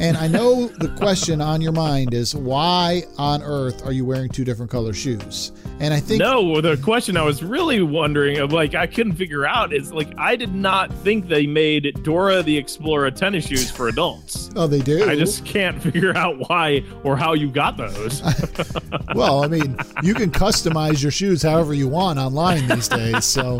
and 0.00 0.16
I 0.16 0.28
know 0.28 0.66
the 0.66 0.88
question 0.96 1.42
on 1.42 1.60
your 1.60 1.72
mind 1.72 2.14
is 2.14 2.34
why 2.34 3.04
on 3.18 3.42
earth 3.42 3.84
are 3.84 3.92
you 3.92 4.06
wearing 4.06 4.30
two 4.30 4.44
different 4.44 4.70
color 4.70 4.94
shoes? 4.94 5.52
And 5.78 5.92
I 5.92 6.00
think 6.00 6.20
no, 6.20 6.62
the 6.62 6.78
question 6.78 7.18
I 7.18 7.22
was 7.22 7.42
really 7.42 7.82
wondering 7.82 8.38
of 8.38 8.50
like 8.50 8.74
I 8.74 8.86
couldn't 8.86 9.16
figure 9.16 9.46
out 9.46 9.74
is 9.74 9.92
like 9.92 10.12
I 10.16 10.36
did 10.36 10.54
not 10.54 10.90
think 11.04 11.28
they 11.28 11.46
made 11.46 12.02
Dora 12.02 12.42
the 12.42 12.56
Explorer 12.56 13.10
tennis 13.10 13.46
shoes 13.46 13.70
for 13.70 13.88
adults. 13.88 14.50
oh 14.56 14.66
they 14.66 14.80
do. 14.80 15.08
I 15.08 15.16
just 15.16 15.44
can't 15.44 15.82
figure 15.82 16.16
out 16.16 16.48
why 16.48 16.82
or 17.04 17.16
how 17.16 17.34
you 17.34 17.50
got 17.50 17.76
those. 17.76 18.22
well, 19.14 19.44
I 19.44 19.48
mean, 19.48 19.76
you 20.02 20.14
can 20.14 20.30
customize 20.30 21.02
your 21.02 21.12
shoes 21.12 21.42
however 21.42 21.74
you 21.74 21.88
want 21.88 22.18
online 22.18 22.66
these 22.68 22.88
days. 22.88 23.26
So 23.26 23.58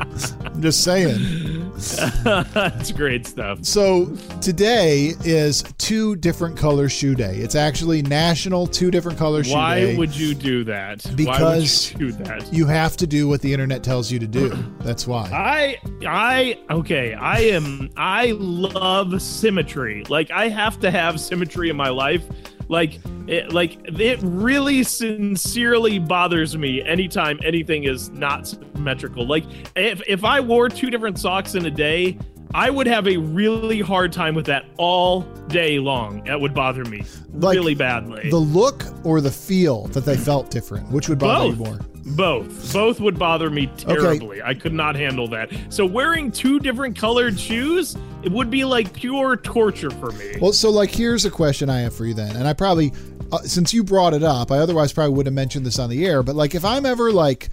I'm 0.00 0.62
just 0.62 0.82
saying. 0.82 1.70
That's 2.24 2.92
great 2.92 3.26
stuff. 3.26 3.64
So 3.64 4.06
today 4.40 5.14
is 5.24 5.62
two 5.78 6.16
different 6.16 6.56
color 6.56 6.88
shoe 6.88 7.14
day. 7.14 7.36
It's 7.36 7.54
actually 7.54 8.02
National 8.02 8.66
Two 8.66 8.90
Different 8.90 9.18
Color 9.18 9.44
Shoe 9.44 9.54
Why 9.54 9.80
Day. 9.80 9.92
Why 9.92 9.98
would 9.98 10.14
you 10.14 10.34
do 10.34 10.64
that? 10.64 11.04
Because 11.16 11.92
you 11.92 11.98
do 11.98 12.12
that? 12.24 12.52
you 12.52 12.66
have 12.66 12.96
to 12.98 13.06
do 13.06 13.28
what 13.28 13.40
the 13.40 13.52
internet 13.52 13.82
tells 13.82 14.10
you 14.12 14.18
to 14.18 14.26
do. 14.26 14.50
That's 14.80 15.06
why. 15.06 15.30
I 15.32 15.80
I 16.06 16.58
okay, 16.70 17.14
I 17.14 17.40
am 17.40 17.90
I 17.96 18.32
love 18.38 19.22
symmetry. 19.22 20.04
Like 20.08 20.30
I 20.30 20.48
have 20.48 20.80
to 20.80 20.90
have 20.90 21.18
symmetry 21.20 21.70
in 21.70 21.76
my 21.76 21.88
life. 21.88 22.24
Like 22.70 23.00
it 23.26 23.52
like 23.52 23.78
it 23.98 24.20
really 24.22 24.84
sincerely 24.84 25.98
bothers 25.98 26.56
me 26.56 26.80
anytime 26.82 27.40
anything 27.44 27.82
is 27.82 28.10
not 28.10 28.46
symmetrical. 28.46 29.26
Like 29.26 29.44
if 29.74 30.00
if 30.06 30.22
I 30.22 30.38
wore 30.38 30.68
two 30.68 30.88
different 30.88 31.18
socks 31.18 31.56
in 31.56 31.66
a 31.66 31.70
day, 31.70 32.16
I 32.54 32.70
would 32.70 32.86
have 32.86 33.08
a 33.08 33.16
really 33.16 33.80
hard 33.80 34.12
time 34.12 34.36
with 34.36 34.46
that 34.46 34.66
all 34.76 35.22
day 35.48 35.80
long. 35.80 36.22
That 36.24 36.40
would 36.40 36.54
bother 36.54 36.84
me 36.84 37.02
Like, 37.32 37.56
really 37.56 37.74
badly. 37.74 38.30
The 38.30 38.36
look 38.36 38.84
or 39.04 39.20
the 39.20 39.32
feel 39.32 39.88
that 39.88 40.04
they 40.04 40.16
felt 40.16 40.52
different, 40.52 40.92
which 40.92 41.08
would 41.08 41.18
bother 41.18 41.48
Both. 41.48 41.58
you 41.58 41.64
more? 41.64 41.80
Both. 42.16 42.72
Both 42.72 43.00
would 43.00 43.18
bother 43.18 43.50
me 43.50 43.66
terribly. 43.76 44.42
I 44.42 44.54
could 44.54 44.72
not 44.72 44.96
handle 44.96 45.28
that. 45.28 45.50
So 45.68 45.86
wearing 45.86 46.30
two 46.32 46.58
different 46.60 46.96
colored 46.98 47.38
shoes, 47.38 47.96
it 48.22 48.30
would 48.32 48.50
be 48.50 48.64
like 48.64 48.92
pure 48.92 49.36
torture 49.36 49.90
for 49.90 50.12
me. 50.12 50.36
Well, 50.40 50.52
so 50.52 50.70
like 50.70 50.90
here's 50.90 51.24
a 51.24 51.30
question 51.30 51.70
I 51.70 51.80
have 51.80 51.94
for 51.94 52.04
you 52.06 52.14
then, 52.14 52.36
and 52.36 52.46
I 52.46 52.52
probably, 52.52 52.92
uh, 53.32 53.38
since 53.38 53.72
you 53.72 53.82
brought 53.84 54.14
it 54.14 54.22
up, 54.22 54.50
I 54.50 54.58
otherwise 54.58 54.92
probably 54.92 55.14
would 55.14 55.26
have 55.26 55.34
mentioned 55.34 55.64
this 55.66 55.78
on 55.78 55.88
the 55.90 56.06
air. 56.06 56.22
But 56.22 56.36
like 56.36 56.54
if 56.54 56.64
I'm 56.64 56.84
ever 56.86 57.12
like 57.12 57.48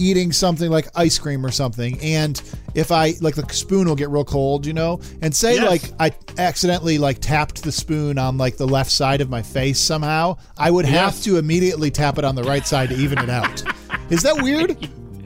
eating 0.00 0.30
something 0.30 0.70
like 0.70 0.86
ice 0.94 1.18
cream 1.18 1.44
or 1.44 1.50
something, 1.50 1.98
and 2.00 2.40
if 2.74 2.92
I 2.92 3.14
like 3.20 3.34
the 3.34 3.44
spoon 3.52 3.88
will 3.88 3.96
get 3.96 4.08
real 4.10 4.24
cold, 4.24 4.64
you 4.64 4.72
know, 4.72 5.00
and 5.22 5.34
say 5.34 5.56
Yes. 5.56 5.68
like 5.68 5.82
I 6.00 6.16
accidentally 6.40 6.98
like 6.98 7.18
tapped 7.20 7.62
the 7.64 7.72
spoon 7.72 8.16
on 8.18 8.38
like 8.38 8.56
the 8.56 8.66
left 8.66 8.90
side 8.92 9.20
of 9.20 9.28
my 9.28 9.42
face 9.42 9.78
somehow, 9.80 10.36
I 10.56 10.70
would 10.70 10.84
have 10.84 11.20
to 11.22 11.36
immediately 11.36 11.90
tap 11.90 12.16
it 12.18 12.24
on 12.24 12.36
the 12.36 12.44
right 12.44 12.66
side 12.66 12.90
to 12.90 12.96
even 12.96 13.18
it 13.18 13.28
out. 13.30 13.62
Is 14.10 14.22
that 14.22 14.40
weird? 14.42 14.76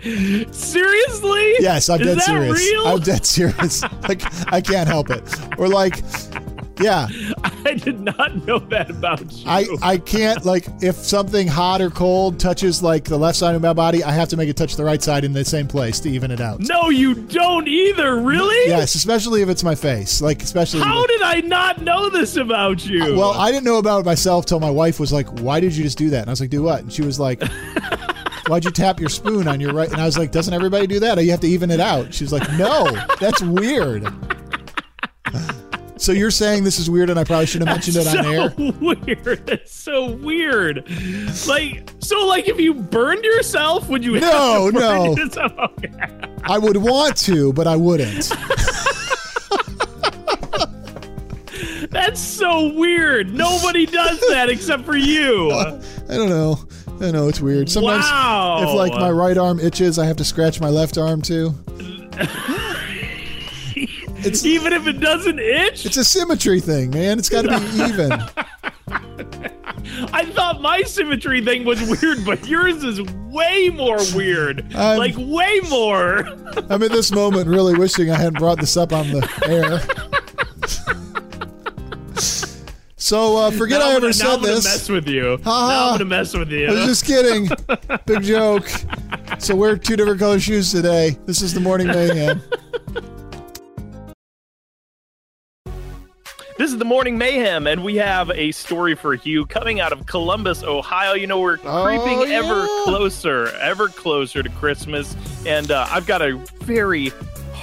Seriously? 0.55 1.55
Yes, 1.61 1.89
I'm 1.89 2.01
Is 2.01 2.07
dead 2.09 2.17
that 2.19 2.25
serious. 2.25 2.59
real? 2.59 2.87
I'm 2.87 3.01
dead 3.01 3.25
serious. 3.25 3.83
like 4.09 4.53
I 4.53 4.61
can't 4.61 4.89
help 4.89 5.11
it. 5.11 5.23
Or 5.59 5.69
like, 5.69 6.03
yeah, 6.81 7.07
I 7.65 7.75
did 7.75 8.01
not 8.01 8.45
know 8.45 8.59
that 8.59 8.91
about 8.91 9.31
you. 9.33 9.45
I 9.47 9.67
I 9.81 9.99
can't 9.99 10.45
like 10.45 10.67
if 10.83 10.97
something 10.97 11.47
hot 11.47 11.81
or 11.81 11.89
cold 11.91 12.41
touches 12.41 12.83
like 12.83 13.05
the 13.05 13.17
left 13.17 13.39
side 13.39 13.55
of 13.55 13.63
my 13.63 13.73
body, 13.73 14.03
I 14.03 14.11
have 14.11 14.29
to 14.31 14.37
make 14.37 14.49
it 14.49 14.57
touch 14.57 14.75
the 14.75 14.83
right 14.85 15.01
side 15.01 15.23
in 15.23 15.33
the 15.33 15.45
same 15.45 15.69
place 15.69 16.01
to 16.01 16.11
even 16.11 16.33
it 16.33 16.41
out. 16.41 16.59
no, 16.59 16.89
you 16.89 17.15
don't 17.15 17.69
either. 17.69 18.17
Really? 18.21 18.69
Yes, 18.69 18.97
especially 18.97 19.43
if 19.43 19.49
it's 19.49 19.63
my 19.63 19.77
face. 19.77 20.21
Like 20.21 20.43
especially. 20.43 20.81
How 20.81 21.07
did 21.07 21.23
I 21.23 21.43
not 21.43 21.81
know 21.83 22.11
this 22.11 22.35
about 22.37 22.85
you? 22.85 23.15
well, 23.15 23.31
I 23.35 23.53
didn't 23.53 23.65
know 23.65 23.79
about 23.79 24.01
it 24.01 24.07
myself 24.07 24.47
till 24.47 24.59
my 24.59 24.71
wife 24.71 24.99
was 24.99 25.13
like, 25.13 25.29
"Why 25.41 25.61
did 25.61 25.77
you 25.77 25.85
just 25.85 25.99
do 25.99 26.11
that?" 26.11 26.23
And 26.23 26.29
I 26.29 26.33
was 26.33 26.41
like, 26.41 26.51
"Do 26.51 26.65
what?" 26.65 26.81
And 26.81 26.93
she 26.93 27.03
was 27.03 27.21
like, 27.21 27.41
"Why'd 28.47 28.65
you 28.65 28.71
tap 28.71 29.01
your 29.01 29.09
spoon 29.09 29.49
on 29.49 29.61
your 29.61 29.73
right?" 29.73 29.91
And 29.91 30.01
I 30.01 30.05
was 30.05 30.19
like, 30.19 30.33
"Doesn't 30.33 30.55
everybody 30.55 30.87
do 30.87 31.01
that? 31.01 31.19
Or 31.19 31.23
you 31.23 31.31
have 31.31 31.41
to 31.41 31.49
even 31.49 31.71
it 31.71 31.81
out?" 31.81 32.13
She's 32.13 32.33
like, 32.33 32.51
"No, 32.53 32.91
that's 33.21 33.43
weird." 33.43 34.07
So 36.03 36.11
you're 36.11 36.33
saying 36.33 36.65
this 36.65 36.81
is 36.81 36.91
weird, 36.91 37.11
and 37.11 37.21
I 37.21 37.23
probably 37.23 37.47
shouldn't 37.47 37.69
have 37.69 37.77
mentioned 37.77 37.97
it 37.97 38.09
on 38.09 38.25
so 38.25 38.31
air. 38.31 38.53
weird. 38.81 39.47
That's 39.47 39.73
so 39.73 40.11
weird. 40.11 40.85
Like, 41.47 41.93
so, 42.01 42.27
like, 42.27 42.49
if 42.49 42.59
you 42.59 42.75
burned 42.75 43.25
yourself, 43.25 43.89
would 43.89 44.05
you? 44.05 44.19
No, 44.19 44.69
have 44.73 44.75
to 44.75 44.81
burn 44.81 45.15
no. 45.93 46.37
I 46.45 46.59
would 46.59 46.77
want 46.77 47.17
to, 47.19 47.53
but 47.53 47.69
I 47.69 47.77
wouldn't. 47.77 48.33
That's 51.91 52.21
so 52.21 52.75
weird. 52.75 53.33
Nobody 53.33 53.87
does 53.87 54.19
that 54.31 54.51
except 54.51 54.85
for 54.85 54.97
you. 54.97 55.53
I 55.53 55.79
don't 56.09 56.31
know. 56.31 56.59
I 57.03 57.11
know 57.11 57.29
it's 57.29 57.41
weird. 57.41 57.69
Sometimes 57.69 58.05
Wow. 58.05 58.63
if 58.63 58.75
like 58.75 58.93
my 58.93 59.11
right 59.11 59.37
arm 59.37 59.59
itches, 59.61 59.99
I 59.99 60.07
have 60.07 60.17
to 60.17 60.25
scratch 60.25 60.61
my 60.61 60.69
left 60.71 60.97
arm 60.99 61.21
too. 61.23 61.55
It's 64.25 64.45
Even 64.45 64.73
if 64.73 64.87
it 64.87 65.01
doesn't 65.01 65.41
itch, 65.41 65.85
it's 65.85 65.97
a 65.97 66.05
symmetry 66.05 66.61
thing, 66.61 66.91
man. 66.91 67.19
It's 67.19 67.29
got 67.29 67.43
to 67.43 67.59
be 67.59 67.67
even. 67.93 68.13
I 70.13 70.25
thought 70.27 70.61
my 70.63 70.83
symmetry 70.83 71.45
thing 71.45 71.65
was 71.65 71.83
weird, 71.83 72.25
but 72.25 72.47
yours 72.47 72.85
is 72.85 73.01
way 73.33 73.69
more 73.75 73.99
weird. 74.15 74.73
I'm- 74.77 74.99
like 74.99 75.17
way 75.19 75.59
more. 75.69 76.19
I'm 76.71 76.85
in 76.85 76.93
this 76.93 77.11
moment 77.11 77.49
really 77.49 77.75
wishing 77.77 78.13
I 78.13 78.17
hadn't 78.17 78.39
brought 78.39 78.61
this 78.61 78.77
up 78.77 78.93
on 78.93 79.09
the 79.11 79.29
air. 79.49 79.81
So 83.03 83.37
uh, 83.37 83.51
forget 83.51 83.81
Now 83.81 83.87
I 83.89 83.91
ever 83.95 84.01
gonna, 84.01 84.07
now 84.07 84.13
said 84.13 84.29
I'm 84.37 84.43
this. 84.43 84.65
mess 84.65 84.89
with 84.89 85.09
you. 85.09 85.37
Ha 85.43 85.51
now 85.51 85.51
ha. 85.51 85.91
I'm 85.91 85.95
gonna 85.99 86.05
mess 86.05 86.35
with 86.35 86.53
you. 86.53 86.69
I 86.69 86.71
was 86.71 86.85
just 86.85 87.05
kidding. 87.05 87.49
Big 88.07 88.23
joke. 88.23 88.69
So 89.41 89.57
wear 89.57 89.77
two 89.77 89.97
different 89.97 90.21
color 90.21 90.39
shoes 90.39 90.71
today. 90.71 91.19
This 91.27 91.43
is 91.43 91.53
the 91.53 91.59
morning 91.59 91.89
mayhem. 91.89 92.41
This 96.59 96.71
is 96.71 96.79
the 96.79 96.85
Morning 96.85 97.19
Mayhem, 97.19 97.67
and 97.67 97.83
we 97.83 97.97
have 97.97 98.31
a 98.31 98.53
story 98.53 98.95
for 98.95 99.15
you 99.15 99.47
coming 99.47 99.81
out 99.81 99.91
of 99.91 100.07
Columbus, 100.07 100.63
Ohio. 100.63 101.15
You 101.15 101.27
know, 101.27 101.41
we're 101.41 101.59
Oh, 101.65 101.83
creeping 101.85 102.31
ever 102.31 102.67
closer, 102.85 103.49
ever 103.57 103.89
closer 103.89 104.45
to 104.45 104.49
Christmas, 104.51 105.17
and 105.45 105.73
uh, 105.73 105.89
I've 105.91 106.07
got 106.07 106.23
a 106.23 106.37
very 106.61 107.11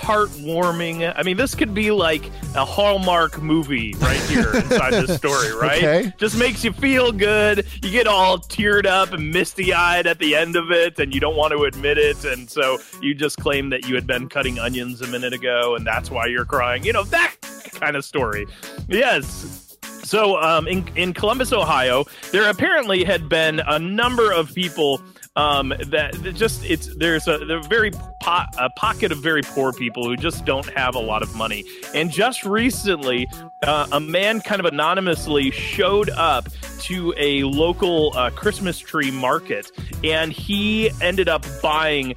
heartwarming. 0.01 1.13
I 1.15 1.23
mean, 1.23 1.37
this 1.37 1.55
could 1.55 1.73
be 1.73 1.91
like 1.91 2.25
a 2.55 2.65
Hallmark 2.65 3.41
movie 3.41 3.93
right 3.99 4.19
here 4.21 4.55
inside 4.55 4.91
this 4.93 5.17
story, 5.17 5.53
right? 5.61 5.83
Okay. 5.83 6.13
Just 6.17 6.37
makes 6.37 6.63
you 6.63 6.71
feel 6.73 7.11
good. 7.11 7.65
You 7.83 7.91
get 7.91 8.07
all 8.07 8.39
teared 8.39 8.85
up 8.85 9.13
and 9.13 9.31
misty 9.31 9.73
eyed 9.73 10.07
at 10.07 10.19
the 10.19 10.35
end 10.35 10.55
of 10.55 10.71
it, 10.71 10.99
and 10.99 11.13
you 11.13 11.19
don't 11.19 11.35
want 11.35 11.51
to 11.53 11.63
admit 11.63 11.97
it. 11.97 12.23
And 12.25 12.49
so 12.49 12.79
you 13.01 13.13
just 13.13 13.37
claim 13.37 13.69
that 13.69 13.87
you 13.87 13.95
had 13.95 14.07
been 14.07 14.29
cutting 14.29 14.59
onions 14.59 15.01
a 15.01 15.07
minute 15.07 15.33
ago, 15.33 15.75
and 15.75 15.85
that's 15.85 16.09
why 16.09 16.25
you're 16.25 16.45
crying. 16.45 16.83
You 16.83 16.93
know, 16.93 17.03
that 17.03 17.35
kind 17.73 17.95
of 17.95 18.05
story. 18.05 18.47
Yes. 18.87 19.77
So, 20.03 20.41
um, 20.41 20.67
in, 20.67 20.87
in 20.95 21.13
Columbus, 21.13 21.53
Ohio, 21.53 22.05
there 22.31 22.49
apparently 22.49 23.03
had 23.03 23.29
been 23.29 23.59
a 23.67 23.77
number 23.77 24.31
of 24.31 24.53
people 24.55 25.03
um, 25.39 25.73
that 25.87 26.11
just 26.35 26.65
it's 26.65 26.93
there's 26.97 27.27
a, 27.27 27.37
there's 27.37 27.65
a 27.65 27.69
very 27.69 27.91
po- 27.91 28.45
a 28.57 28.69
pocket 28.71 29.11
of 29.11 29.19
very 29.19 29.41
poor 29.41 29.71
people 29.71 30.03
who 30.03 30.17
just 30.17 30.43
don't 30.43 30.67
have 30.71 30.95
a 30.95 30.99
lot 30.99 31.23
of 31.23 31.33
money. 31.33 31.63
And 31.95 32.11
just 32.11 32.43
recently, 32.43 33.29
uh, 33.63 33.87
a 33.93 34.01
man 34.01 34.41
kind 34.41 34.59
of 34.59 34.65
anonymously 34.65 35.51
showed 35.51 36.09
up 36.09 36.49
to 36.81 37.13
a 37.17 37.43
local 37.43 38.11
uh, 38.17 38.31
Christmas 38.31 38.79
tree 38.79 39.11
market, 39.11 39.71
and 40.03 40.33
he 40.33 40.91
ended 41.01 41.29
up 41.29 41.45
buying 41.61 42.15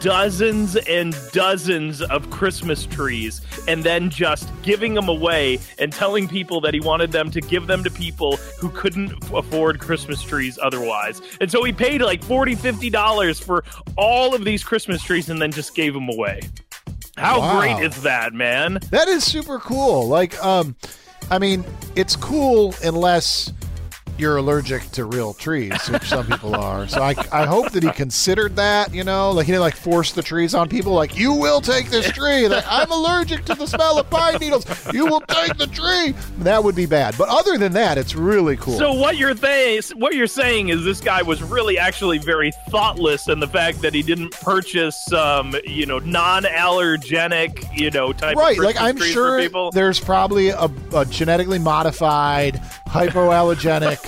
dozens 0.00 0.76
and 0.76 1.16
dozens 1.32 2.02
of 2.02 2.28
Christmas 2.30 2.86
trees 2.86 3.40
and 3.66 3.82
then 3.84 4.10
just 4.10 4.48
giving 4.62 4.94
them 4.94 5.08
away 5.08 5.58
and 5.78 5.92
telling 5.92 6.28
people 6.28 6.60
that 6.60 6.74
he 6.74 6.80
wanted 6.80 7.12
them 7.12 7.30
to 7.30 7.40
give 7.40 7.66
them 7.66 7.82
to 7.84 7.90
people 7.90 8.36
who 8.58 8.70
couldn't 8.70 9.12
afford 9.34 9.78
Christmas 9.80 10.22
trees 10.22 10.58
otherwise. 10.62 11.20
And 11.40 11.50
so 11.50 11.62
he 11.64 11.72
paid 11.72 12.00
like 12.02 12.22
40 12.22 12.54
50 12.54 12.90
dollars 12.90 13.38
for 13.40 13.64
all 13.96 14.34
of 14.34 14.44
these 14.44 14.62
Christmas 14.62 15.02
trees 15.02 15.28
and 15.30 15.40
then 15.40 15.50
just 15.52 15.74
gave 15.74 15.94
them 15.94 16.08
away. 16.08 16.40
How 17.16 17.40
Wow. 17.40 17.60
great 17.60 17.84
is 17.84 18.02
that, 18.02 18.32
man? 18.32 18.78
That 18.90 19.08
is 19.08 19.24
super 19.24 19.58
cool. 19.58 20.06
Like, 20.06 20.42
um, 20.44 20.76
I 21.30 21.38
mean, 21.38 21.64
it's 21.96 22.14
cool 22.14 22.74
unless 22.84 23.52
you're 24.18 24.36
allergic 24.36 24.90
to 24.92 25.04
real 25.04 25.32
trees, 25.34 25.88
which 25.88 26.04
some 26.04 26.26
people 26.26 26.54
are. 26.54 26.88
So 26.88 27.02
I, 27.02 27.14
I 27.32 27.46
hope 27.46 27.70
that 27.70 27.82
he 27.82 27.90
considered 27.92 28.56
that. 28.56 28.92
You 28.92 29.04
know, 29.04 29.30
like 29.30 29.46
he 29.46 29.52
didn't 29.52 29.62
like 29.62 29.76
force 29.76 30.12
the 30.12 30.22
trees 30.22 30.54
on 30.54 30.68
people. 30.68 30.92
Like, 30.92 31.16
you 31.16 31.32
will 31.32 31.60
take 31.60 31.90
this 31.90 32.10
tree. 32.10 32.48
Like, 32.48 32.64
I'm 32.68 32.90
allergic 32.90 33.44
to 33.46 33.54
the 33.54 33.66
smell 33.66 33.98
of 33.98 34.10
pine 34.10 34.38
needles. 34.40 34.66
You 34.92 35.06
will 35.06 35.20
take 35.20 35.56
the 35.56 35.66
tree. 35.66 36.14
That 36.38 36.62
would 36.62 36.74
be 36.74 36.86
bad. 36.86 37.16
But 37.16 37.28
other 37.28 37.58
than 37.58 37.72
that, 37.72 37.98
it's 37.98 38.14
really 38.14 38.56
cool. 38.56 38.78
So 38.78 38.92
what 38.92 39.16
you're 39.16 39.34
th- 39.34 39.94
what 39.94 40.14
you're 40.14 40.26
saying 40.26 40.68
is 40.70 40.84
this 40.84 41.00
guy 41.00 41.22
was 41.22 41.42
really 41.42 41.78
actually 41.78 42.18
very 42.18 42.52
thoughtless 42.70 43.28
in 43.28 43.40
the 43.40 43.48
fact 43.48 43.80
that 43.82 43.94
he 43.94 44.02
didn't 44.02 44.32
purchase 44.32 45.12
um, 45.12 45.54
you 45.64 45.86
know, 45.86 45.98
non-allergenic, 46.00 47.76
you 47.78 47.90
know, 47.90 48.12
type 48.12 48.36
right 48.36 48.58
of 48.58 48.64
like 48.64 48.80
i'm 48.80 48.98
sure 48.98 49.70
there's 49.70 50.00
probably 50.00 50.48
a, 50.48 50.70
a 50.94 51.04
genetically 51.06 51.58
modified 51.58 52.54
hypoallergenic 52.86 54.07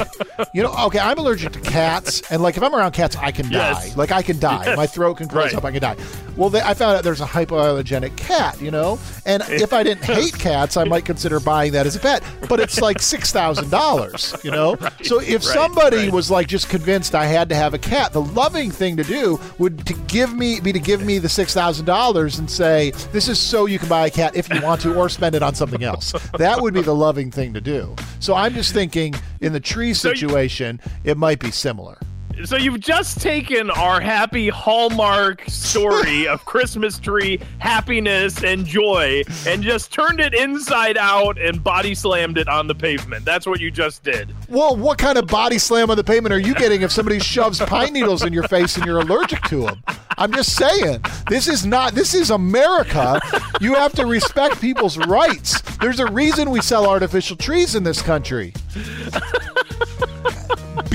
you 0.54 0.62
know 0.62 0.74
okay 0.86 0.98
i'm 0.98 1.18
allergic 1.18 1.52
to 1.52 1.60
cats 1.60 2.22
and 2.30 2.42
like 2.42 2.56
if 2.56 2.62
i'm 2.62 2.74
around 2.74 2.92
cats 2.92 3.16
i 3.16 3.30
can 3.30 3.50
die. 3.50 3.90
Like 3.96 4.10
i 4.12 4.22
can 4.22 4.38
die. 4.38 4.64
Yes. 4.66 4.76
my 4.76 4.86
throat 4.86 5.14
can 5.18 5.28
close 5.28 5.46
Right. 5.46 5.54
up 5.54 5.64
i 5.64 5.70
can 5.72 5.80
die. 5.80 5.96
Well 6.36 6.50
they, 6.50 6.60
i 6.60 6.74
found 6.74 6.96
out 6.96 7.04
there's 7.04 7.20
a 7.20 7.26
hypoallergenic 7.26 8.16
cat 8.16 8.60
you 8.60 8.70
know? 8.70 8.98
And 9.26 9.42
if 9.48 9.72
i 9.72 9.82
didn't 9.82 10.04
hate 10.04 10.38
cats 10.38 10.76
i 10.76 10.84
might 10.84 11.04
consider 11.04 11.40
buying 11.40 11.72
that 11.72 11.86
as 11.86 11.96
a 11.96 12.00
pet 12.00 12.22
but 12.48 12.60
it's 12.60 12.80
like 12.80 12.98
$6000 13.44 14.44
you 14.44 14.50
know? 14.50 14.76
So 15.02 15.20
if 15.20 15.28
right, 15.28 15.42
somebody 15.42 15.96
right. 15.96 16.12
was 16.12 16.30
like 16.30 16.46
just 16.48 16.68
convinced 16.68 17.14
i 17.14 17.24
had 17.26 17.48
to 17.48 17.54
have 17.54 17.74
a 17.74 17.78
cat 17.78 18.12
the 18.12 18.22
loving 18.22 18.70
thing 18.70 18.96
to 18.96 19.04
do 19.04 19.38
would 19.58 19.84
to 19.86 19.94
give 20.08 20.34
me 20.34 20.60
be 20.60 20.72
to 20.72 20.80
give 20.80 21.02
me 21.04 21.18
the 21.18 21.28
$6000 21.28 22.38
and 22.38 22.50
say 22.50 22.90
this 23.12 23.28
is 23.28 23.38
so 23.38 23.66
you 23.66 23.78
can 23.78 23.88
buy 23.88 24.06
a 24.06 24.10
cat 24.10 24.34
if 24.36 24.48
you 24.52 24.60
want 24.62 24.80
to 24.82 24.94
or 24.94 25.08
spend 25.08 25.34
it 25.34 25.42
on 25.42 25.54
something 25.54 25.82
else. 25.82 26.12
That 26.38 26.60
would 26.60 26.74
be 26.74 26.82
the 26.82 26.94
loving 26.94 27.30
thing 27.30 27.52
to 27.54 27.60
do. 27.60 27.94
So 28.18 28.34
i'm 28.34 28.52
just 28.54 28.72
thinking 28.72 29.14
in 29.40 29.52
the 29.52 29.60
tree 29.60 29.89
you- 29.90 29.94
situation 29.94 30.80
it 31.04 31.16
might 31.16 31.38
be 31.40 31.50
similar 31.50 31.98
So 32.44 32.56
you've 32.56 32.80
just 32.80 33.20
taken 33.20 33.70
our 33.70 34.00
happy 34.00 34.48
Hallmark 34.48 35.42
story 35.46 36.26
of 36.32 36.42
Christmas 36.46 36.98
tree 36.98 37.38
happiness 37.58 38.42
and 38.42 38.64
joy 38.64 39.22
and 39.46 39.62
just 39.62 39.92
turned 39.92 40.20
it 40.20 40.32
inside 40.32 40.96
out 40.96 41.38
and 41.38 41.62
body 41.62 41.94
slammed 41.94 42.38
it 42.38 42.48
on 42.48 42.66
the 42.66 42.74
pavement. 42.74 43.26
That's 43.26 43.46
what 43.46 43.60
you 43.60 43.70
just 43.70 44.02
did. 44.04 44.34
well 44.48 44.74
what 44.74 44.96
kind 44.96 45.18
of 45.18 45.26
body 45.26 45.58
slam 45.58 45.90
on 45.90 45.96
the 45.98 46.04
pavement 46.04 46.32
are 46.32 46.38
you 46.38 46.54
getting 46.54 46.80
if 46.80 46.90
somebody 46.90 47.18
shoves 47.18 47.58
pine 47.60 47.92
needles 47.92 48.24
in 48.24 48.32
your 48.32 48.48
face 48.48 48.76
and 48.76 48.86
you're 48.86 49.00
allergic 49.00 49.42
to 49.42 49.66
them 49.66 49.82
I'm 50.18 50.32
just 50.34 50.54
saying. 50.54 51.02
This 51.30 51.48
is 51.48 51.64
not. 51.64 51.94
This 51.94 52.12
is 52.12 52.28
America. 52.30 53.22
You 53.58 53.72
have 53.76 53.92
to 53.94 54.04
respect 54.04 54.60
people's 54.60 54.98
rights. 54.98 55.62
There's 55.78 55.98
a 55.98 56.04
reason 56.12 56.50
we 56.50 56.60
sell 56.60 56.86
artificial 56.86 57.36
trees 57.38 57.74
in 57.74 57.84
this 57.84 58.02
country. 58.02 58.52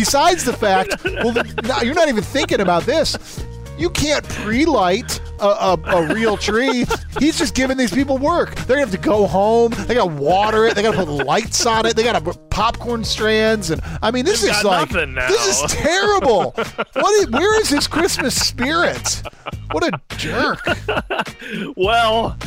Besides 0.06 0.44
the 0.44 0.54
fact, 0.54 1.04
well, 1.04 1.32
the, 1.32 1.82
you're 1.84 1.96
not 1.96 2.10
even 2.10 2.24
thinking 2.24 2.62
about 2.62 2.84
this. 2.84 3.44
You 3.76 3.90
can't 3.90 4.24
pre-light 4.30 5.20
a, 5.40 5.48
a, 5.48 5.74
a, 5.74 6.14
real 6.14 6.38
tree. 6.38 6.86
He's 7.20 7.40
just 7.40 7.56
giving 7.56 7.76
these 7.76 7.92
people 7.92 8.20
work. 8.20 8.54
They're 8.54 8.78
gonna 8.78 8.82
have 8.82 8.92
to 8.92 8.98
go 8.98 9.26
home. 9.26 9.74
They 9.88 9.96
gotta 9.96 10.14
water 10.14 10.66
it. 10.68 10.76
They 10.76 10.84
gotta 10.84 11.04
put 11.04 11.26
lights 11.26 11.66
on 11.66 11.88
it. 11.88 11.96
They 11.96 12.04
gotta 12.04 12.24
put 12.24 12.50
popcorn 12.52 13.04
strands. 13.04 13.72
And 13.72 13.82
I 14.04 14.12
mean, 14.12 14.26
this 14.26 14.44
They've 14.44 14.56
is 14.56 14.64
like 14.64 14.92
this 14.92 15.64
is 15.64 15.72
terrible. 15.72 16.52
what? 16.52 17.20
Is, 17.20 17.30
where 17.32 17.60
is 17.60 17.70
his 17.70 17.88
Christmas 17.88 18.36
spirit? 18.36 19.24
What 19.72 19.84
a 19.84 20.00
jerk. 20.18 20.62
Well, 21.76 22.38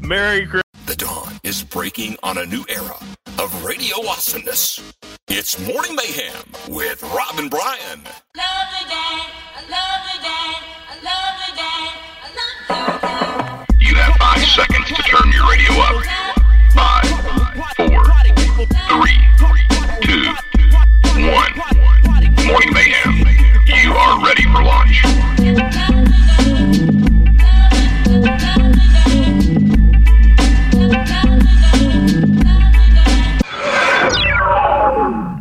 Merry 0.00 0.46
Christmas. 0.46 0.62
The 0.86 0.96
dawn 0.96 1.40
is 1.42 1.62
breaking 1.62 2.16
on 2.22 2.38
a 2.38 2.46
new 2.46 2.64
era 2.68 2.96
of 3.38 3.64
radio 3.64 3.96
awesomeness. 4.08 4.80
It's 5.28 5.58
Morning 5.66 5.94
Mayhem 5.94 6.44
with 6.68 7.02
Rob 7.14 7.38
and 7.38 7.50
Brian. 7.50 8.00
Love 8.36 8.68
the 8.76 8.88
day, 8.88 9.20
I 9.56 9.62
love 9.68 10.02
the 10.10 10.18
day, 10.22 10.54
I 10.88 10.96
love 11.04 11.36
the 11.46 11.52
day, 11.56 11.92
I 12.22 12.28
love 12.38 13.66
the. 13.68 13.84
You 13.84 13.94
have 13.94 14.14
five 14.16 14.44
seconds 14.44 14.88
to 14.88 15.02
turn 15.02 15.32
your 15.32 15.48
radio 15.48 15.72
up. 15.80 16.04
Five, 16.74 17.08
four, 17.76 18.04
three, 18.88 19.18
two, 20.02 20.24
one. 21.30 21.54
Morning 22.46 22.72
Mayhem. 22.72 23.14
You 23.66 23.92
are 23.94 24.24
ready 24.24 24.44
for 24.44 24.62
launch. 24.62 25.04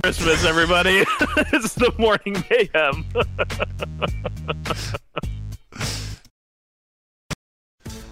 Christmas, 0.10 0.44
everybody. 0.44 1.04
it's 1.54 1.76
the 1.76 1.94
morning 2.00 2.44
mayhem. 2.50 3.06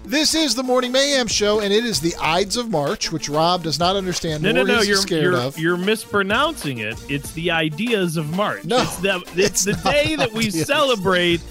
This 0.05 0.35
is 0.35 0.53
the 0.53 0.61
Morning 0.61 0.91
Mayhem 0.91 1.25
Show, 1.25 1.59
and 1.59 1.73
it 1.73 1.83
is 1.83 1.99
the 1.99 2.15
Ides 2.21 2.55
of 2.55 2.69
March, 2.69 3.11
which 3.11 3.29
Rob 3.29 3.63
does 3.63 3.79
not 3.79 3.95
understand 3.95 4.43
no, 4.43 4.51
no, 4.51 4.61
no. 4.61 4.81
You're 4.81 4.97
scared 4.97 5.23
you're, 5.23 5.35
of. 5.35 5.57
you're 5.57 5.75
mispronouncing 5.75 6.77
it. 6.77 7.03
It's 7.09 7.31
the 7.31 7.49
ideas 7.49 8.15
of 8.15 8.29
March. 8.35 8.63
No, 8.63 8.83
it's 8.83 8.97
the 8.97 9.15
it's 9.35 9.65
it's 9.65 9.81
the 9.81 9.89
day 9.91 10.15
that 10.17 10.31
we 10.33 10.49
ideas. 10.49 10.67
celebrate 10.67 11.41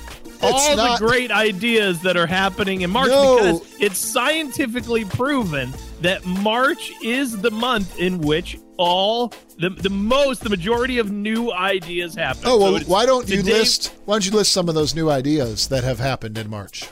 all 0.42 0.76
not. 0.76 1.00
the 1.00 1.06
great 1.06 1.32
ideas 1.32 2.00
that 2.02 2.16
are 2.16 2.26
happening 2.26 2.82
in 2.82 2.90
March 2.90 3.08
No. 3.08 3.36
because 3.36 3.80
it's 3.80 3.98
scientifically 3.98 5.04
proven 5.04 5.72
that 6.00 6.24
March 6.26 6.92
is 7.02 7.40
the 7.40 7.50
month 7.50 7.98
in 7.98 8.20
which 8.20 8.58
all 8.78 9.32
the 9.58 9.70
the 9.70 9.88
most 9.90 10.42
the 10.42 10.50
majority 10.50 10.98
of 10.98 11.10
new 11.10 11.50
ideas 11.52 12.14
happen. 12.14 12.42
oh 12.44 12.58
well, 12.58 12.76
it's 12.76 12.86
why 12.88 13.06
don't 13.06 13.28
you 13.28 13.38
today- 13.38 13.52
list? 13.60 13.94
Why 14.04 14.14
don't 14.14 14.26
you 14.26 14.32
list 14.32 14.52
some 14.52 14.68
of 14.68 14.74
those 14.74 14.94
new 14.94 15.08
ideas 15.10 15.68
that 15.68 15.82
have 15.84 15.98
happened 15.98 16.36
in 16.38 16.50
March? 16.50 16.84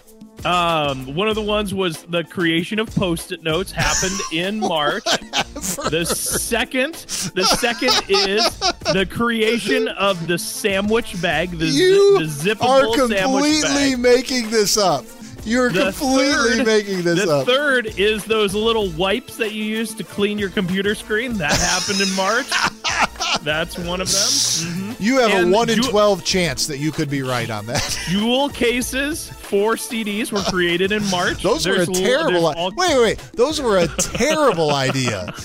Um, 0.45 1.15
one 1.15 1.29
of 1.29 1.37
the 1.37 1.43
ones 1.43 1.73
was 1.73 2.03
the 2.03 2.23
creation 2.23 2.79
of 2.79 2.95
post-it 2.95 3.43
notes 3.43 3.73
happened 3.73 4.21
in 4.31 4.61
March. 4.75 5.05
The 5.05 6.05
second, 6.05 6.95
the 7.35 7.45
second 7.59 7.93
is 8.11 8.59
the 8.93 9.07
creation 9.11 9.89
of 9.89 10.27
the 10.27 10.37
sandwich 10.39 11.21
bag, 11.23 11.51
the, 11.59 11.65
you 11.65 12.19
the 12.19 12.25
zippable 12.27 12.93
are 12.93 12.95
completely 12.95 13.97
making 13.97 14.51
this 14.51 14.77
up. 14.77 15.07
You're 15.45 15.71
The 15.71 15.93
completely 15.93 16.33
third- 16.59 16.67
making 16.67 17.03
this 17.03 17.25
the 17.25 17.31
up. 17.39 17.47
third 17.47 17.99
is 17.99 18.25
those 18.25 18.55
little 18.55 18.89
wipes 18.91 19.37
that 19.37 19.53
you 19.53 19.63
use 19.65 19.95
to 19.95 20.05
clean 20.05 20.39
your 20.39 20.51
computer 20.51 20.95
screen. 20.95 21.35
That 21.39 21.53
happened 21.53 22.01
in 22.01 22.11
March. 22.15 22.47
That's 23.43 23.77
one 23.79 24.01
of 24.01 24.11
them. 24.11 24.17
Mhm. 24.29 24.97
you 25.01 25.19
have 25.19 25.45
a 25.45 25.51
one 25.51 25.69
in 25.69 25.77
ju- 25.83 25.91
twelve 25.91 26.25
chance 26.25 26.67
that 26.69 26.79
you 26.79 26.91
could 26.93 27.11
be 27.11 27.23
right 27.23 27.51
on 27.51 27.67
that. 27.67 27.99
Jewel 28.09 28.49
cases 28.49 29.29
for 29.29 29.75
CDs 29.77 30.33
were 30.33 30.41
created 30.51 30.93
in 30.93 31.05
March. 31.11 31.43
Those 31.43 31.67
were 31.67 31.75
There's 31.85 31.89
a 31.89 31.93
l- 31.93 32.01
terrible. 32.01 32.31
there's 32.43 32.57
i- 32.57 32.59
all- 32.61 32.73
wait, 32.77 32.89
wait, 32.97 33.01
wait. 33.03 33.19
Those 33.35 33.61
were 33.61 33.79
a 33.79 33.89
terrible 33.89 34.73
idea. 34.75 35.35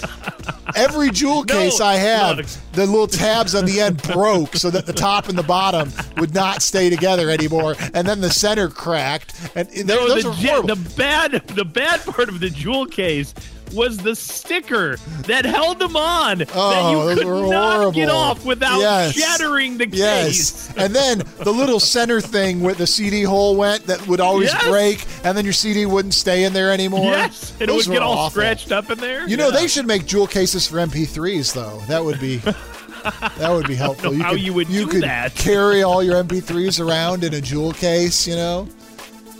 Every 0.79 1.09
jewel 1.11 1.43
No, 1.43 1.53
case 1.53 1.81
I 1.81 1.95
have, 1.95 2.37
look. 2.37 2.45
the 2.73 2.85
little 2.85 3.07
tabs 3.07 3.53
on 3.55 3.65
the 3.65 3.81
end 3.81 4.01
broke 4.13 4.55
so 4.55 4.69
that 4.69 4.85
the 4.85 4.93
top 4.93 5.27
and 5.29 5.37
the 5.37 5.43
bottom 5.43 5.91
would 6.17 6.33
not 6.33 6.61
stay 6.61 6.89
together 6.89 7.29
anymore, 7.29 7.75
and 7.93 8.07
then 8.07 8.21
the 8.21 8.29
center 8.29 8.69
cracked. 8.69 9.33
And 9.55 9.67
and 9.69 9.87
No, 9.87 10.07
those 10.07 10.23
the, 10.23 10.29
are 10.29 10.33
horrible. 10.33 10.75
the 10.75 10.89
bad 10.95 11.31
the 11.49 11.65
bad 11.65 12.01
part 12.01 12.29
of 12.29 12.39
the 12.39 12.49
jewel 12.49 12.85
case 12.85 13.33
was 13.73 13.97
the 13.97 14.15
sticker 14.15 14.97
that 15.27 15.45
held 15.45 15.79
them 15.79 15.95
on 15.95 16.39
that 16.39 16.49
Oh, 16.55 17.09
you 17.09 17.15
could 17.15 17.27
not 17.49 17.93
get 17.93 18.09
horrible. 18.09 18.11
off 18.15 18.45
without 18.45 18.79
Yes. 18.79 19.13
shattering 19.15 19.77
the 19.77 19.87
case. 19.87 19.97
Yes, 19.97 20.69
and 20.77 20.95
then 20.95 21.23
the 21.43 21.51
little 21.53 21.79
center 21.79 22.21
thing 22.21 22.61
where 22.61 22.73
the 22.73 22.87
CD 22.87 23.23
hole 23.23 23.55
went 23.55 23.87
that 23.87 24.05
would 24.07 24.19
always 24.19 24.51
Yes. 24.53 24.63
break, 24.67 25.05
and 25.23 25.37
then 25.37 25.43
your 25.45 25.53
CD 25.53 25.85
wouldn't 25.85 26.13
stay 26.13 26.43
in 26.43 26.53
there 26.53 26.71
anymore. 26.71 27.05
Yes, 27.11 27.51
and 27.59 27.63
it 27.63 27.67
Those 27.73 27.87
would 27.87 27.93
get 27.95 28.01
all 28.03 28.13
awful. 28.17 28.31
scratched 28.31 28.71
up 28.71 28.89
in 28.89 28.97
there. 28.99 29.27
You 29.27 29.37
know, 29.37 29.49
Yeah. 29.49 29.59
they 29.59 29.67
should 29.67 29.87
make 29.87 30.05
jewel 30.05 30.27
cases 30.27 30.65
for 30.67 30.79
MP3s, 30.79 31.53
though. 31.53 31.81
That 31.87 32.03
would 32.03 32.19
be 32.19 32.37
that 33.37 33.49
would 33.51 33.67
be 33.67 33.75
helpful. 33.75 34.11
know 34.11 34.23
how 34.23 34.33
you 34.33 34.53
would 34.53 34.67
do 34.67 34.87
could 34.87 35.03
that. 35.03 35.33
carry 35.35 35.83
all 35.83 36.03
your 36.03 36.15
MP3s 36.23 36.79
around 36.79 37.23
in 37.23 37.33
a 37.33 37.41
jewel 37.41 37.71
case, 37.71 38.27
you 38.27 38.35
know, 38.35 38.67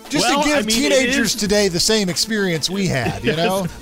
just 0.09 0.27
Well, 0.27 0.41
to 0.43 0.47
give 0.49 0.57
I 0.57 0.61
mean, 0.61 0.75
teenagers 0.75 1.33
is- 1.35 1.39
today 1.39 1.67
the 1.67 1.79
same 1.79 2.09
experience 2.09 2.69
we 2.69 2.87
had. 2.87 3.23
You 3.23 3.35
know, 3.35 3.61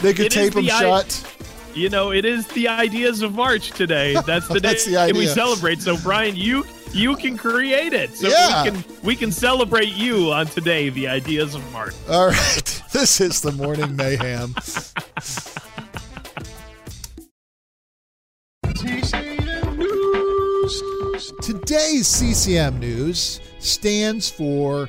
they 0.00 0.12
could 0.14 0.26
It 0.26 0.32
is 0.32 0.34
tape 0.34 0.52
them 0.54 0.64
the 0.64 0.72
i- 0.72 0.80
shut. 0.80 1.36
You 1.74 1.88
know, 1.88 2.10
it 2.12 2.24
is 2.24 2.46
the 2.48 2.66
ideas 2.68 3.22
of 3.22 3.34
March 3.34 3.70
today. 3.70 4.14
That's 4.26 4.48
the 4.48 4.58
That's 4.60 4.84
day 4.84 4.90
the 4.90 4.96
that 5.12 5.14
we 5.16 5.26
celebrate. 5.26 5.80
So, 5.80 5.96
Brian, 5.98 6.34
you 6.34 6.64
you 6.92 7.14
can 7.14 7.36
create 7.36 7.92
it. 7.92 8.12
So 8.16 8.28
Yeah. 8.28 8.64
we 8.64 8.70
can 8.70 8.84
we 9.04 9.16
can 9.16 9.30
celebrate 9.32 9.92
you 9.94 10.32
on 10.32 10.46
today. 10.46 10.88
The 10.90 11.06
ideas 11.08 11.54
of 11.54 11.72
March. 11.72 11.94
All 12.08 12.26
right, 12.28 12.82
this 12.92 13.20
is 13.20 13.40
the 13.40 13.52
morning 13.52 13.94
mayhem. 13.96 14.54
CCM 18.74 19.76
News 19.78 21.32
Today's 21.42 22.06
CCM 22.06 22.78
news 22.78 23.40
stands 23.58 24.30
for 24.30 24.88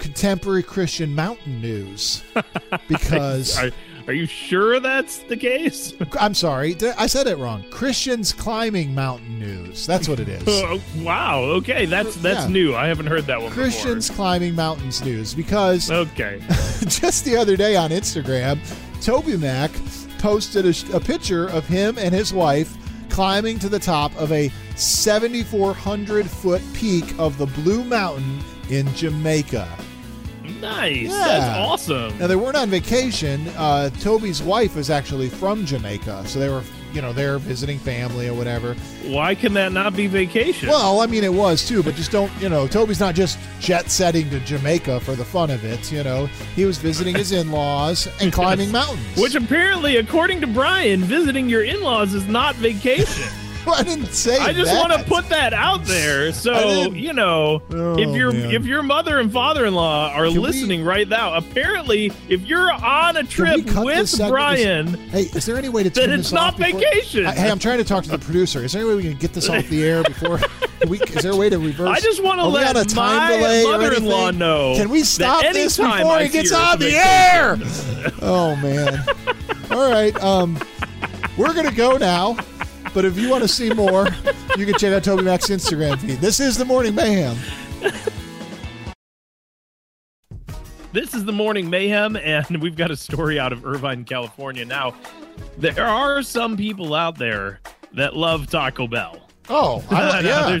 Contemporary 0.00 0.62
Christian 0.64 1.14
Mountain 1.14 1.60
News 1.60 2.22
because 2.88 3.56
Are, 3.58 3.70
are 4.06 4.12
you 4.12 4.26
sure 4.26 4.80
that's 4.80 5.18
the 5.18 5.36
case? 5.36 5.92
I'm 6.18 6.34
sorry, 6.34 6.74
I 6.98 7.06
said 7.06 7.26
it 7.28 7.36
wrong. 7.38 7.64
Christians 7.70 8.32
climbing 8.32 8.94
mountain 8.94 9.38
news. 9.38 9.86
That's 9.86 10.08
what 10.08 10.18
it 10.18 10.28
is. 10.28 10.42
Oh, 10.48 10.80
wow. 10.98 11.40
Okay, 11.42 11.84
that's 11.86 12.16
that's 12.16 12.46
Yeah. 12.46 12.52
new. 12.52 12.74
I 12.74 12.88
haven't 12.88 13.06
heard 13.06 13.26
that 13.26 13.40
one 13.40 13.52
Christians 13.52 14.10
climbing 14.10 14.54
mountains 14.56 15.04
news 15.04 15.34
because. 15.34 15.90
Okay. 16.10 16.40
just 16.86 17.24
the 17.24 17.36
other 17.36 17.56
day 17.56 17.76
on 17.76 17.90
Instagram, 17.90 18.56
TobyMac 19.00 20.18
posted 20.18 20.64
a, 20.66 20.96
a 20.96 21.00
picture 21.00 21.46
of 21.48 21.66
him 21.66 21.98
and 21.98 22.14
his 22.14 22.32
wife 22.32 22.76
climbing 23.10 23.58
to 23.58 23.68
the 23.68 23.78
top 23.78 24.14
of 24.16 24.32
a 24.32 24.50
7,400 24.76 26.26
foot 26.28 26.62
peak 26.74 27.04
of 27.18 27.36
the 27.38 27.46
Blue 27.46 27.84
Mountain 27.84 28.40
in 28.70 28.92
Jamaica. 28.94 29.68
Nice. 30.60 31.08
Yeah. 31.10 31.16
That's 31.18 31.58
awesome. 31.58 32.18
Now 32.18 32.26
they 32.26 32.36
weren't 32.36 32.56
on 32.56 32.70
vacation. 32.70 33.46
Uh, 33.56 33.90
Toby's 34.00 34.42
wife 34.42 34.76
is 34.76 34.90
actually 34.90 35.28
from 35.28 35.64
Jamaica, 35.66 36.24
so 36.26 36.38
they 36.38 36.48
were, 36.48 36.62
you 36.92 37.00
know, 37.02 37.12
there 37.12 37.38
visiting 37.38 37.78
family 37.78 38.28
or 38.28 38.34
whatever. 38.34 38.74
Why 39.04 39.34
can 39.34 39.54
that 39.54 39.72
not 39.72 39.94
be 39.96 40.06
vacation? 40.06 40.68
Well, 40.68 41.00
I 41.00 41.06
mean, 41.06 41.24
it 41.24 41.32
was 41.32 41.66
too, 41.66 41.82
but 41.82 41.94
just 41.94 42.10
don't, 42.10 42.30
you 42.40 42.48
know, 42.48 42.66
Toby's 42.66 43.00
not 43.00 43.14
just 43.14 43.38
jet 43.60 43.90
setting 43.90 44.28
to 44.30 44.40
Jamaica 44.40 45.00
for 45.00 45.14
the 45.14 45.24
fun 45.24 45.50
of 45.50 45.64
it. 45.64 45.90
You 45.92 46.02
know, 46.02 46.26
he 46.56 46.64
was 46.64 46.78
visiting 46.78 47.14
his 47.14 47.32
in-laws 47.32 48.08
and 48.20 48.32
climbing 48.32 48.70
mountains. 48.72 49.16
Which 49.16 49.34
apparently, 49.34 49.96
according 49.96 50.40
to 50.42 50.46
Brian, 50.46 51.00
visiting 51.00 51.48
your 51.48 51.64
in-laws 51.64 52.14
is 52.14 52.26
not 52.28 52.54
vacation. 52.56 53.28
I 53.66 53.82
didn't 53.82 54.12
say. 54.12 54.38
I 54.38 54.52
just 54.52 54.74
want 54.74 54.92
to 54.92 55.02
put 55.04 55.28
that 55.28 55.52
out 55.52 55.84
there. 55.84 56.32
So 56.40 56.92
you 56.92 57.12
know, 57.12 57.62
Oh, 57.72 57.98
if 57.98 58.14
your 58.16 58.32
man. 58.32 58.50
if 58.50 58.64
your 58.64 58.82
mother 58.82 59.18
and 59.18 59.32
father-in-law 59.32 60.12
are 60.14 60.24
Can 60.26 60.34
we- 60.34 60.38
listening 60.40 60.84
right 60.84 61.08
now, 61.08 61.34
apparently, 61.34 62.12
if 62.28 62.42
you're 62.42 62.72
on 62.72 63.16
a 63.16 63.24
trip 63.24 63.66
with? 63.76 64.16
Brian, 64.28 64.94
Hey, 65.10 65.22
is 65.22 65.44
there 65.46 65.56
any 65.56 65.68
way 65.68 65.82
to 65.82 65.90
turn 65.90 66.10
it's 66.10 66.32
not 66.32 66.56
before- 66.56 66.80
vacation. 66.80 67.26
I- 67.26 67.32
Hey, 67.34 67.50
I'm 67.50 67.58
trying 67.58 67.78
to 67.78 67.84
talk 67.84 68.04
to 68.04 68.10
the 68.10 68.18
producer. 68.18 68.64
Is 68.64 68.72
there 68.72 68.82
any 68.82 68.90
way 68.90 68.96
we 68.96 69.02
can 69.02 69.18
get 69.18 69.32
this 69.32 69.48
off 69.48 69.66
the 69.68 69.84
air 69.84 70.02
before? 70.02 70.40
We, 70.88 70.98
is 71.00 71.22
there 71.22 71.32
a 71.32 71.36
way 71.36 71.50
to 71.50 71.58
reverse? 71.58 71.88
I 71.88 72.00
just 72.00 72.22
want 72.22 72.40
to 72.40 72.46
let 72.46 72.76
a 72.76 72.84
time 72.84 73.16
my 73.30 73.36
delay 73.36 73.64
mother-in-law 73.64 74.30
know. 74.32 74.74
Can 74.76 74.88
we 74.88 75.02
stop 75.02 75.42
this 75.52 75.76
before 75.76 75.90
I 75.92 76.22
it 76.22 76.32
gets 76.32 76.52
on 76.52 76.78
the 76.78 76.94
air? 76.96 77.58
oh 78.22 78.56
man! 78.56 79.04
All 79.70 79.90
right, 79.90 80.14
um, 80.22 80.58
we're 81.36 81.52
gonna 81.52 81.70
go 81.72 81.96
now. 81.98 82.36
But 82.92 83.04
if 83.04 83.16
you 83.16 83.28
want 83.30 83.42
to 83.42 83.48
see 83.48 83.72
more, 83.72 84.08
you 84.56 84.66
can 84.66 84.74
check 84.74 84.92
out 84.92 85.02
TobyMac's 85.02 85.48
Instagram 85.48 85.98
feed. 85.98 86.18
This 86.18 86.40
is 86.40 86.56
the 86.56 86.64
Morning 86.64 86.94
Mayhem. 86.94 87.36
This 90.92 91.14
is 91.14 91.24
the 91.24 91.32
Morning 91.32 91.70
Mayhem, 91.70 92.16
and 92.16 92.60
we've 92.60 92.74
got 92.74 92.90
a 92.90 92.96
story 92.96 93.38
out 93.38 93.52
of 93.52 93.64
Irvine, 93.64 94.04
California. 94.04 94.64
Now, 94.64 94.96
there 95.56 95.86
are 95.86 96.20
some 96.22 96.56
people 96.56 96.94
out 96.94 97.16
there 97.16 97.60
that 97.94 98.16
love 98.16 98.48
Taco 98.50 98.88
Bell. 98.88 99.20
Oh, 99.48 99.84
I, 99.90 100.20
yeah. 100.24 100.58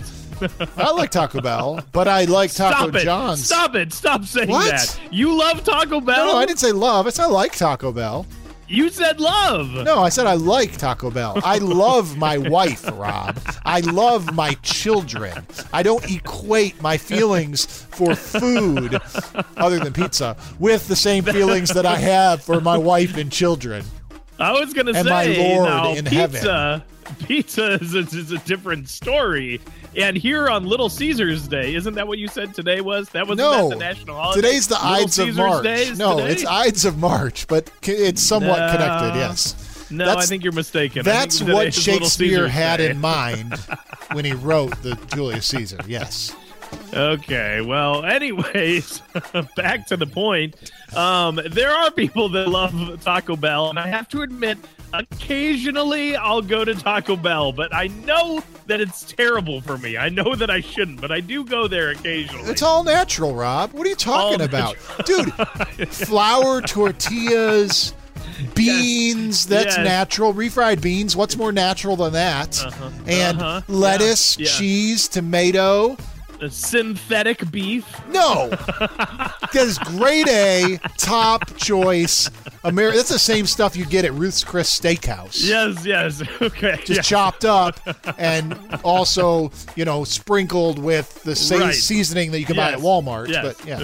I 0.76 0.92
like 0.92 1.10
Taco 1.10 1.40
Bell, 1.40 1.80
but 1.90 2.06
I 2.06 2.24
like 2.26 2.52
Taco 2.52 2.76
Stop 2.90 2.94
it! 2.94 3.04
John's. 3.04 3.44
Stop 3.44 3.74
it! 3.74 3.92
Stop 3.92 4.24
saying 4.24 4.48
What? 4.50 4.70
that. 4.70 5.00
You 5.10 5.36
love 5.36 5.64
Taco 5.64 6.00
Bell. 6.00 6.26
No, 6.26 6.32
no, 6.32 6.38
I 6.38 6.46
didn't 6.46 6.60
say 6.60 6.70
love. 6.70 7.08
I 7.08 7.10
said 7.10 7.24
I 7.24 7.28
like 7.28 7.56
Taco 7.56 7.90
Bell. 7.90 8.24
You 8.70 8.88
said 8.88 9.18
love. 9.18 9.72
No, 9.72 9.98
I 9.98 10.10
said 10.10 10.28
I 10.28 10.34
like 10.34 10.76
Taco 10.76 11.10
Bell. 11.10 11.40
I 11.44 11.58
love 11.58 12.16
my 12.16 12.38
wife, 12.38 12.88
Rob. 12.92 13.36
I 13.64 13.80
love 13.80 14.32
my 14.32 14.52
children. 14.62 15.44
I 15.72 15.82
don't 15.82 16.08
equate 16.08 16.80
my 16.80 16.96
feelings 16.96 17.66
for 17.90 18.14
food, 18.14 19.00
other 19.56 19.80
than 19.80 19.92
pizza, 19.92 20.36
with 20.60 20.86
the 20.86 20.94
same 20.94 21.24
feelings 21.24 21.70
that 21.70 21.84
I 21.84 21.96
have 21.96 22.44
for 22.44 22.60
my 22.60 22.78
wife 22.78 23.16
and 23.16 23.32
children. 23.32 23.84
I 24.38 24.52
was 24.52 24.72
gonna 24.72 24.92
And 24.92 25.08
say 25.08 25.10
my 25.10 25.26
Lord 25.26 25.68
now, 25.68 25.92
in 25.92 26.04
pizza. 26.04 26.84
Pizza 27.26 27.72
is 27.72 27.94
a, 27.96 27.98
is 27.98 28.30
a 28.30 28.38
different 28.38 28.88
story. 28.88 29.60
And 29.96 30.16
here 30.16 30.48
on 30.48 30.64
Little 30.66 30.88
Caesars 30.88 31.48
Day, 31.48 31.74
isn't 31.74 31.94
that 31.94 32.06
what 32.06 32.18
you 32.18 32.28
said 32.28 32.54
today 32.54 32.80
was? 32.80 33.08
That 33.10 33.26
was 33.26 33.36
No, 33.36 33.68
that 33.70 33.74
the 33.74 33.80
national 33.80 34.16
holiday. 34.16 34.40
today's 34.40 34.68
the 34.68 34.74
Little 34.74 34.88
Ides 34.88 35.14
Caesars 35.14 35.28
of 35.30 35.36
March. 35.36 35.64
No, 35.98 36.16
today? 36.18 36.30
it's 36.32 36.46
Ides 36.46 36.84
of 36.84 36.98
March, 36.98 37.46
but 37.48 37.70
it's 37.82 38.22
somewhat 38.22 38.58
No. 38.60 38.72
connected. 38.72 39.18
Yes. 39.18 39.86
No, 39.90 40.04
That's- 40.06 40.24
I 40.24 40.28
think 40.28 40.44
you're 40.44 40.52
mistaken. 40.52 41.02
That's 41.02 41.42
what 41.42 41.74
Shakespeare 41.74 42.46
had 42.46 42.76
Day. 42.76 42.90
in 42.90 43.00
mind 43.00 43.54
when 44.12 44.24
he 44.24 44.32
wrote 44.32 44.80
the 44.82 44.96
Julius 45.12 45.46
Caesar. 45.46 45.78
Yes. 45.88 46.32
Okay, 46.94 47.60
well, 47.60 48.04
anyways, 48.04 49.02
back 49.56 49.88
to 49.88 49.96
the 49.96 50.06
point. 50.06 50.54
Um, 50.94 51.40
there 51.50 51.72
are 51.72 51.90
people 51.90 52.28
that 52.28 52.48
love 52.48 53.02
Taco 53.02 53.34
Bell, 53.34 53.70
and 53.70 53.78
I 53.78 53.88
have 53.88 54.08
to 54.10 54.22
admit, 54.22 54.56
occasionally 54.92 56.16
I'll 56.16 56.42
go 56.42 56.64
to 56.64 56.74
Taco 56.74 57.16
Bell, 57.16 57.52
but 57.52 57.74
I 57.74 57.88
know 57.88 58.42
that 58.66 58.80
it's 58.80 59.02
terrible 59.04 59.60
for 59.60 59.78
me. 59.78 59.96
I 59.96 60.08
know 60.08 60.34
that 60.34 60.50
I 60.50 60.60
shouldn't, 60.60 61.00
but 61.00 61.10
I 61.12 61.20
do 61.20 61.44
go 61.44 61.66
there 61.68 61.90
occasionally. 61.90 62.50
It's 62.50 62.62
all 62.62 62.84
natural, 62.84 63.34
Rob. 63.34 63.72
What 63.72 63.86
are 63.86 63.90
you 63.90 63.96
talking 63.96 64.40
All 64.40 64.46
about? 64.46 64.76
Dude, 65.06 65.32
flour, 65.88 66.60
tortillas, 66.62 67.94
beans, 68.54 69.46
that's 69.46 69.76
Yes. 69.76 69.84
natural. 69.84 70.32
Refried 70.34 70.80
beans, 70.80 71.16
what's 71.16 71.36
more 71.36 71.52
natural 71.52 71.96
than 71.96 72.12
that? 72.12 72.62
And 73.06 73.40
Uh-huh. 73.40 73.60
lettuce. 73.68 74.38
Yeah. 74.38 74.46
cheese, 74.50 75.08
tomato. 75.08 75.96
Synthetic 76.48 77.50
beef. 77.50 77.86
No. 78.08 78.50
is 79.54 79.78
grade 79.78 80.28
A, 80.28 80.78
top 80.96 81.54
choice. 81.56 82.28
Ameri- 82.64 82.94
that's 82.94 83.08
the 83.10 83.18
same 83.18 83.46
stuff 83.46 83.76
you 83.76 83.84
get 83.84 84.04
at 84.04 84.12
Ruth's 84.14 84.44
Chris 84.44 84.78
Steakhouse. 84.78 85.40
Yes, 85.42 85.84
yes. 85.84 86.22
Okay. 86.42 86.76
Just 86.84 86.88
yeah. 86.90 87.00
chopped 87.02 87.44
up 87.44 87.78
and 88.18 88.58
also, 88.84 89.50
you 89.76 89.84
know, 89.84 90.04
sprinkled 90.04 90.78
with 90.78 91.22
the 91.22 91.36
same 91.36 91.60
Right. 91.60 91.74
seasoning 91.74 92.30
that 92.32 92.40
you 92.40 92.46
can 92.46 92.56
buy 92.56 92.72
at 92.72 92.78
Walmart. 92.78 93.28
yes. 93.28 93.54
But 93.56 93.66
yeah. 93.66 93.78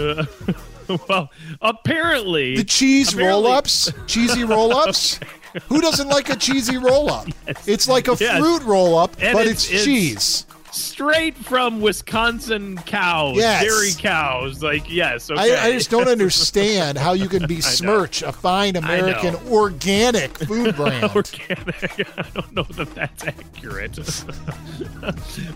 Uh, 0.88 0.96
well, 1.08 1.30
apparently 1.60 2.56
The 2.56 2.64
cheese 2.64 3.12
Apparently- 3.12 3.44
roll 3.44 3.52
ups, 3.52 3.92
cheesy 4.06 4.44
roll 4.44 4.72
ups. 4.74 5.20
Who 5.68 5.80
doesn't 5.80 6.08
like 6.08 6.28
a 6.28 6.36
cheesy 6.36 6.76
roll 6.76 7.10
up? 7.10 7.28
It's 7.66 7.88
like 7.88 8.08
a 8.08 8.16
Yes. 8.20 8.38
fruit 8.38 8.62
roll 8.64 8.98
up, 8.98 9.16
but 9.18 9.46
it's, 9.46 9.66
it's- 9.68 9.84
cheese. 9.84 10.46
Straight 10.76 11.36
from 11.36 11.80
Wisconsin 11.80 12.76
cows, 12.86 13.36
Yes. 13.36 13.62
dairy 13.64 13.92
cows. 13.98 14.62
Like, 14.62 14.90
yes. 14.90 15.30
Okay. 15.30 15.56
I, 15.56 15.66
I 15.68 15.72
just 15.72 15.90
don't 15.90 16.08
understand 16.08 16.98
how 16.98 17.12
you 17.14 17.28
can 17.28 17.46
besmirch 17.46 18.22
a 18.22 18.32
fine 18.32 18.76
American 18.76 19.34
organic 19.48 20.36
food 20.46 20.76
brand. 20.76 21.04
organic. 21.16 22.08
I 22.18 22.22
don't 22.34 22.52
know 22.52 22.62
that 22.64 22.94
that's 22.94 23.24
accurate. 23.24 23.98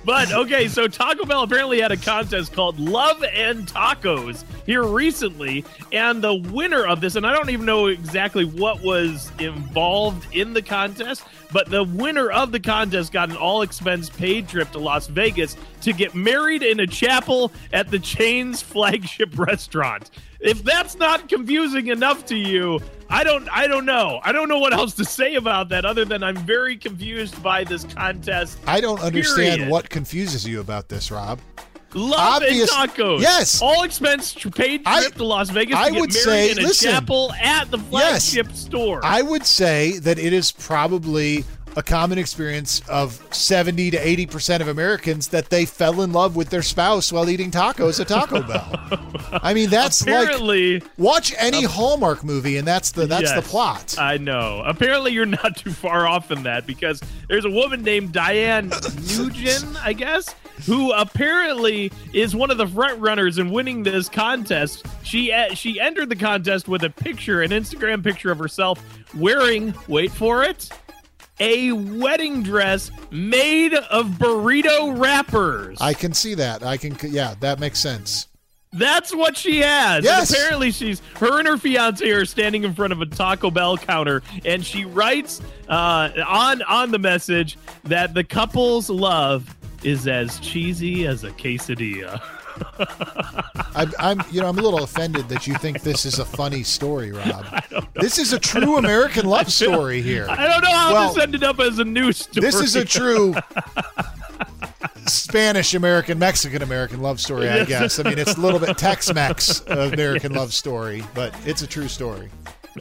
but 0.05 0.33
okay, 0.33 0.69
so 0.69 0.89
Taco 0.89 1.25
Bell 1.25 1.43
apparently 1.43 1.81
had 1.81 1.93
a 1.93 1.97
contest 1.97 2.53
called 2.53 2.79
Love 2.79 3.23
and 3.25 3.67
Tacos 3.67 4.45
here 4.67 4.85
recently, 4.85 5.65
and 5.93 6.23
the 6.23 6.35
winner 6.35 6.87
of 6.87 7.01
this, 7.01 7.17
and 7.17 7.27
I 7.27 7.33
don't 7.33 7.51
even 7.51 7.67
know 7.67 7.87
exactly 7.87 8.45
what 8.45 8.83
was 8.83 9.31
involved 9.39 10.27
in 10.35 10.53
the 10.53 10.63
contest, 10.63 11.25
but 11.53 11.69
the 11.69 11.85
winner 11.85 12.31
of 12.31 12.53
the 12.53 12.61
contest 12.61 13.13
got 13.13 13.31
an 13.31 13.37
all 13.37 13.63
expense 13.63 14.09
paid 14.09 14.49
trip 14.49 14.71
to 14.73 14.79
Las 14.79 15.09
Vegas 15.11 15.57
to 15.83 15.93
get 15.93 16.15
married 16.15 16.63
in 16.63 16.81
a 16.81 16.87
chapel 16.87 17.53
at 17.73 17.91
the 17.91 17.99
chain's 17.99 18.63
flagship 18.71 19.39
restaurant. 19.39 20.11
If 20.41 20.65
that's 20.65 20.97
not 20.97 21.29
confusing 21.29 21.89
enough 21.89 22.25
to 22.27 22.37
you, 22.37 22.81
I 23.11 23.25
don't 23.25 23.47
I 23.53 23.67
don't 23.67 23.85
know. 23.85 24.21
I 24.23 24.33
don't 24.33 24.49
know 24.49 24.59
what 24.59 24.73
else 24.73 24.95
to 24.95 25.05
say 25.05 25.35
about 25.35 25.69
that 25.69 25.85
other 25.85 26.05
than 26.07 26.23
I'm 26.23 26.37
very 26.37 26.77
confused 26.79 27.43
by 27.43 27.65
this 27.65 27.85
contest. 27.85 28.59
I 28.67 28.81
don't 28.81 29.01
understand 29.01 29.57
Period. 29.59 29.71
what 29.71 29.91
confuses 29.91 30.47
you 30.49 30.61
about 30.61 30.89
this, 30.89 31.11
Rob. 31.11 31.41
Love 31.93 32.43
Obvious- 32.43 32.73
and 32.73 32.89
tacos. 32.91 33.21
Yes. 33.21 33.61
All 33.61 33.83
expense 33.83 34.33
paid 34.55 34.83
I- 34.87 35.01
trip 35.03 35.15
to 35.17 35.25
Las 35.25 35.51
Vegas 35.51 35.77
I 35.77 35.89
to 35.89 35.95
get 35.95 36.01
would 36.01 36.11
married 36.13 36.23
say- 36.25 36.51
in 36.53 36.59
a 36.59 36.63
listen. 36.63 36.91
chapel 36.93 37.33
at 37.43 37.69
the 37.73 37.79
Yes. 37.79 37.89
flagship 38.33 38.55
store. 38.55 39.01
I 39.05 39.23
would 39.23 39.45
say 39.45 39.99
that 39.99 40.17
it 40.17 40.33
is 40.33 40.53
probably 40.53 41.45
a 41.77 41.83
common 41.83 42.19
experience 42.19 42.83
of 42.89 43.23
70 43.35 43.93
to 43.93 43.97
80% 43.97 44.61
of 44.61 44.69
Americans 44.69 45.29
that 45.29 45.51
they 45.51 45.65
fell 45.65 46.01
in 46.03 46.13
love 46.13 46.37
with 46.37 46.51
their 46.51 46.63
spouse 46.63 47.13
while 47.13 47.29
eating 47.29 47.51
tacos 47.51 48.01
at 48.01 48.09
Taco 48.09 48.43
Bell. 48.47 49.41
I 49.43 49.55
mean, 49.55 49.71
that's 49.71 50.05
like 50.07 50.25
Apparently, 50.25 50.83
watch 50.99 51.33
any 51.39 51.63
Hallmark 51.63 52.25
movie 52.25 52.57
and 52.57 52.67
that's 52.67 52.93
the 52.93 53.07
that's 53.07 53.33
the 53.33 53.43
plot. 53.43 53.97
I 53.99 54.19
know. 54.19 54.63
Apparently, 54.67 55.13
you're 55.13 55.27
not 55.27 55.57
too 55.57 55.73
far 55.73 56.07
off 56.07 56.27
from 56.27 56.43
that 56.45 56.67
because 56.67 57.01
there's 57.29 57.45
a 57.45 57.51
woman 57.51 57.83
named 57.83 58.13
Diane 58.13 58.71
Nugent, 59.17 59.77
I 59.85 59.93
guess, 59.93 60.35
who 60.67 60.93
apparently 60.93 61.93
is 62.13 62.35
one 62.35 62.51
of 62.51 62.59
the 62.59 62.67
front 62.67 63.01
runners 63.01 63.39
in 63.39 63.51
winning 63.51 63.83
this 63.83 64.09
contest. 64.09 64.85
She 65.03 65.33
she 65.55 65.81
entered 65.81 66.09
the 66.09 66.17
contest 66.17 66.69
with 66.69 66.83
a 66.83 66.91
picture, 66.91 67.43
an 67.43 67.51
Instagram 67.51 68.03
picture 68.03 68.31
of 68.31 68.39
herself 68.39 68.83
wearing, 69.17 69.75
wait 69.89 70.11
for 70.13 70.43
it, 70.45 70.71
a 71.41 71.73
wedding 71.73 72.43
dress 72.43 72.91
made 73.11 73.75
of 73.75 74.07
burrito 74.11 74.97
wrappers. 74.99 75.81
I 75.81 75.95
can 75.95 76.13
see 76.13 76.35
that. 76.35 76.63
I 76.63 76.77
can 76.77 76.97
yeah, 77.03 77.35
that 77.41 77.59
makes 77.59 77.81
sense. 77.81 78.29
That's 78.73 79.13
what 79.13 79.37
she 79.37 79.59
has. 79.61 80.05
Yes. 80.05 80.31
And 80.31 80.39
apparently, 80.39 80.71
she's 80.71 81.01
her 81.17 81.41
and 81.41 81.49
her 81.49 81.57
fiance 81.57 82.09
are 82.09 82.25
standing 82.25 82.63
in 82.63 82.73
front 82.73 82.93
of 82.93 83.01
a 83.01 83.07
Taco 83.07 83.51
Bell 83.51 83.77
counter, 83.77 84.23
and 84.45 84.65
she 84.65 84.85
writes 84.85 85.41
uh, 85.69 86.11
on 86.27 86.63
on 86.63 86.93
the 86.93 86.99
message 86.99 87.59
that 87.85 88.15
the 88.15 88.23
couple's 88.23 88.89
love 88.89 89.57
is 89.83 90.07
as 90.07 90.39
cheesy 90.41 91.07
as 91.07 91.25
a 91.25 91.31
quesadilla. 91.31 92.23
I, 92.79 93.87
I'm, 93.99 94.23
you 94.31 94.41
know, 94.41 94.49
I'm 94.49 94.59
a 94.59 94.63
little 94.63 94.83
offended 94.83 95.29
that 95.29 95.47
you 95.47 95.55
think 95.55 95.83
this 95.83 96.05
is 96.05 96.19
a 96.19 96.25
funny 96.25 96.63
story, 96.63 97.13
Rob. 97.13 97.47
This 97.95 98.19
is 98.19 98.33
a 98.33 98.39
true 98.39 98.79
American 98.79 99.27
love 99.27 99.53
story 99.53 100.01
here. 100.01 100.27
I 100.29 100.47
don't 100.49 100.63
know 100.63 100.71
how 100.71 100.93
Well, 100.93 101.13
this 101.13 101.23
ended 101.23 101.45
up 101.45 101.61
as 101.61 101.79
a 101.79 101.85
news 101.85 102.17
story. 102.19 102.47
This 102.47 102.55
is 102.55 102.75
a 102.75 102.85
true 102.85 103.35
Spanish 105.07 105.75
American, 105.75 106.19
Mexican 106.19 106.63
American 106.63 107.03
love 107.03 107.21
story, 107.21 107.49
I 107.49 107.65
guess. 107.65 107.99
I 107.99 108.05
mean, 108.05 108.19
it's 108.19 108.37
a 108.37 108.41
little 108.41 108.59
bit 108.59 108.79
Tex 108.79 109.13
Mex 109.13 109.61
American 109.67 110.33
love 110.33 110.55
story, 110.55 111.05
but 111.15 111.35
it's 111.45 111.61
a 111.63 111.67
true 111.67 111.89
story. 111.89 112.31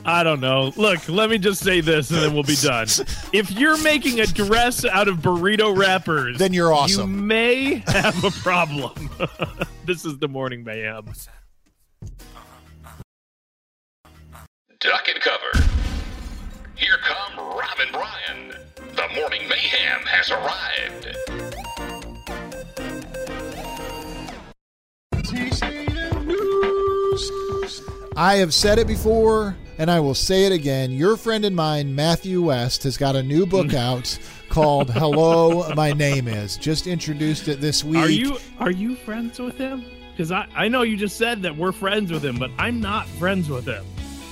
I 0.05 0.23
don't 0.23 0.39
know. 0.39 0.71
Look, 0.75 1.07
let 1.09 1.29
me 1.29 1.37
just 1.37 1.63
say 1.63 1.81
this, 1.81 2.09
and 2.11 2.19
then 2.21 2.33
we'll 2.33 2.43
be 2.43 2.55
done. 2.55 2.87
If 3.33 3.51
you're 3.51 3.81
making 3.81 4.19
a 4.19 4.25
dress 4.25 4.85
out 4.85 5.07
of 5.07 5.17
burrito 5.17 5.75
wrappers, 5.75 6.37
Then 6.37 6.53
you're 6.53 6.73
awesome. 6.73 7.15
You 7.15 7.21
may 7.23 7.83
have 7.87 8.23
a 8.23 8.31
problem. 8.31 9.09
this 9.85 10.05
is 10.05 10.17
the 10.19 10.27
morning 10.27 10.63
mayhem. 10.63 11.05
Duck 14.79 15.07
and 15.09 15.21
cover. 15.21 15.69
Here 16.75 16.97
come 17.03 17.37
Rob 17.37 17.79
and 17.79 17.91
Brian. 17.91 18.53
The 18.95 19.07
morning 19.19 19.47
mayhem 19.49 20.01
has 20.05 20.31
arrived. 20.31 21.15
I 28.15 28.35
have 28.35 28.53
said 28.53 28.79
it 28.79 28.87
before, 28.87 29.55
and 29.79 29.89
I 29.89 29.99
will 29.99 30.13
say 30.13 30.45
it 30.45 30.51
again. 30.51 30.91
Your 30.91 31.17
friend 31.17 31.45
and 31.45 31.55
mine, 31.55 31.95
Matthew 31.95 32.41
West, 32.41 32.83
has 32.83 32.97
got 32.97 33.15
a 33.15 33.23
new 33.23 33.45
book 33.45 33.67
mm. 33.67 33.75
out 33.75 34.19
called 34.49 34.91
"Hello, 34.91 35.73
My 35.73 35.93
Name 35.93 36.27
Is." 36.27 36.57
Just 36.57 36.85
introduced 36.85 37.47
it 37.47 37.61
this 37.61 37.83
week. 37.83 38.03
Are 38.03 38.09
you 38.09 38.37
are 38.59 38.71
you 38.71 38.95
friends 38.95 39.39
with 39.39 39.57
him? 39.57 39.83
Because 40.11 40.31
I, 40.33 40.47
I 40.53 40.67
know 40.67 40.81
you 40.81 40.97
just 40.97 41.17
said 41.17 41.41
that 41.43 41.55
we're 41.55 41.71
friends 41.71 42.11
with 42.11 42.23
him, 42.23 42.37
but 42.37 42.51
I'm 42.57 42.81
not 42.81 43.07
friends 43.07 43.49
with 43.49 43.65
him. 43.65 43.85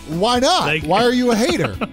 Why 0.10 0.40
not? 0.40 0.66
Like- 0.68 0.84
Why 0.84 1.04
are 1.04 1.14
you 1.14 1.32
a 1.32 1.36
hater? 1.36 1.76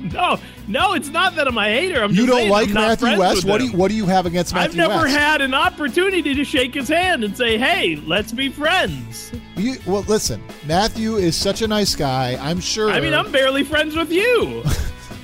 No, 0.00 0.38
no, 0.68 0.92
it's 0.92 1.08
not 1.08 1.36
that 1.36 1.48
I'm 1.48 1.56
a 1.56 1.64
hater. 1.64 2.02
I'm 2.02 2.12
you 2.12 2.26
don't 2.26 2.50
like 2.50 2.68
I'm 2.68 2.74
Matthew 2.74 3.18
West? 3.18 3.46
What 3.46 3.60
do 3.60 3.66
you 3.68 3.72
What 3.72 3.88
do 3.88 3.94
you 3.94 4.04
have 4.04 4.26
against 4.26 4.52
Matthew? 4.52 4.82
I've 4.82 4.88
never 4.90 5.04
West? 5.04 5.16
had 5.16 5.40
an 5.40 5.54
opportunity 5.54 6.34
to 6.34 6.44
shake 6.44 6.74
his 6.74 6.88
hand 6.88 7.24
and 7.24 7.34
say, 7.34 7.56
"Hey, 7.56 7.96
let's 8.04 8.30
be 8.30 8.50
friends." 8.50 9.32
You, 9.56 9.76
well, 9.86 10.02
listen, 10.02 10.42
Matthew 10.66 11.16
is 11.16 11.34
such 11.34 11.62
a 11.62 11.66
nice 11.66 11.94
guy. 11.94 12.36
I'm 12.40 12.60
sure. 12.60 12.90
I 12.90 13.00
mean, 13.00 13.14
I'm 13.14 13.32
barely 13.32 13.64
friends 13.64 13.96
with 13.96 14.12
you. 14.12 14.62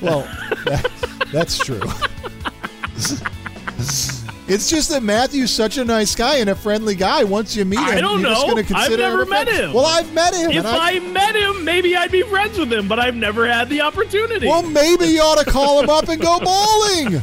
Well, 0.00 0.20
that- 0.64 0.90
that's 1.32 1.58
true. 1.58 1.80
It's 4.48 4.70
just 4.70 4.88
that 4.88 5.02
Matthew's 5.02 5.50
such 5.50 5.76
a 5.76 5.84
nice 5.84 6.14
guy 6.14 6.37
and 6.37 6.48
a 6.48 6.54
friendly 6.54 6.94
guy. 6.94 7.22
Once 7.22 7.54
you 7.54 7.66
meet 7.66 7.78
him, 7.80 7.84
I 7.84 8.00
don't 8.00 8.20
you're 8.20 8.30
just 8.30 8.46
know. 8.46 8.62
to 8.62 8.74
I've 8.74 8.98
never 8.98 9.22
him 9.22 9.28
met 9.28 9.46
him. 9.46 9.74
Well, 9.74 9.84
I've 9.84 10.11
met 10.14 10.34
him. 10.34 10.50
if 10.50 10.64
I, 10.64 10.96
I 10.96 11.00
met 11.00 11.37
him, 11.37 11.64
maybe 11.64 11.94
I'd 11.94 12.11
be 12.11 12.22
friends 12.22 12.58
with 12.58 12.72
him, 12.72 12.88
but 12.88 12.98
I've 12.98 13.14
never 13.14 13.46
had 13.46 13.68
the 13.68 13.82
opportunity. 13.82 14.46
well, 14.46 14.62
maybe 14.62 15.04
you 15.04 15.20
ought 15.20 15.44
to 15.44 15.50
call 15.50 15.82
him 15.82 15.90
up 15.90 16.08
and 16.08 16.18
go 16.18 16.38
bowling. 16.42 17.22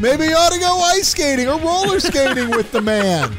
Maybe 0.00 0.24
you 0.24 0.34
ought 0.34 0.52
to 0.52 0.58
go 0.58 0.80
ice 0.80 1.08
skating 1.08 1.46
or 1.46 1.60
roller 1.60 2.00
skating 2.00 2.50
with 2.50 2.72
the 2.72 2.80
man. 2.80 3.32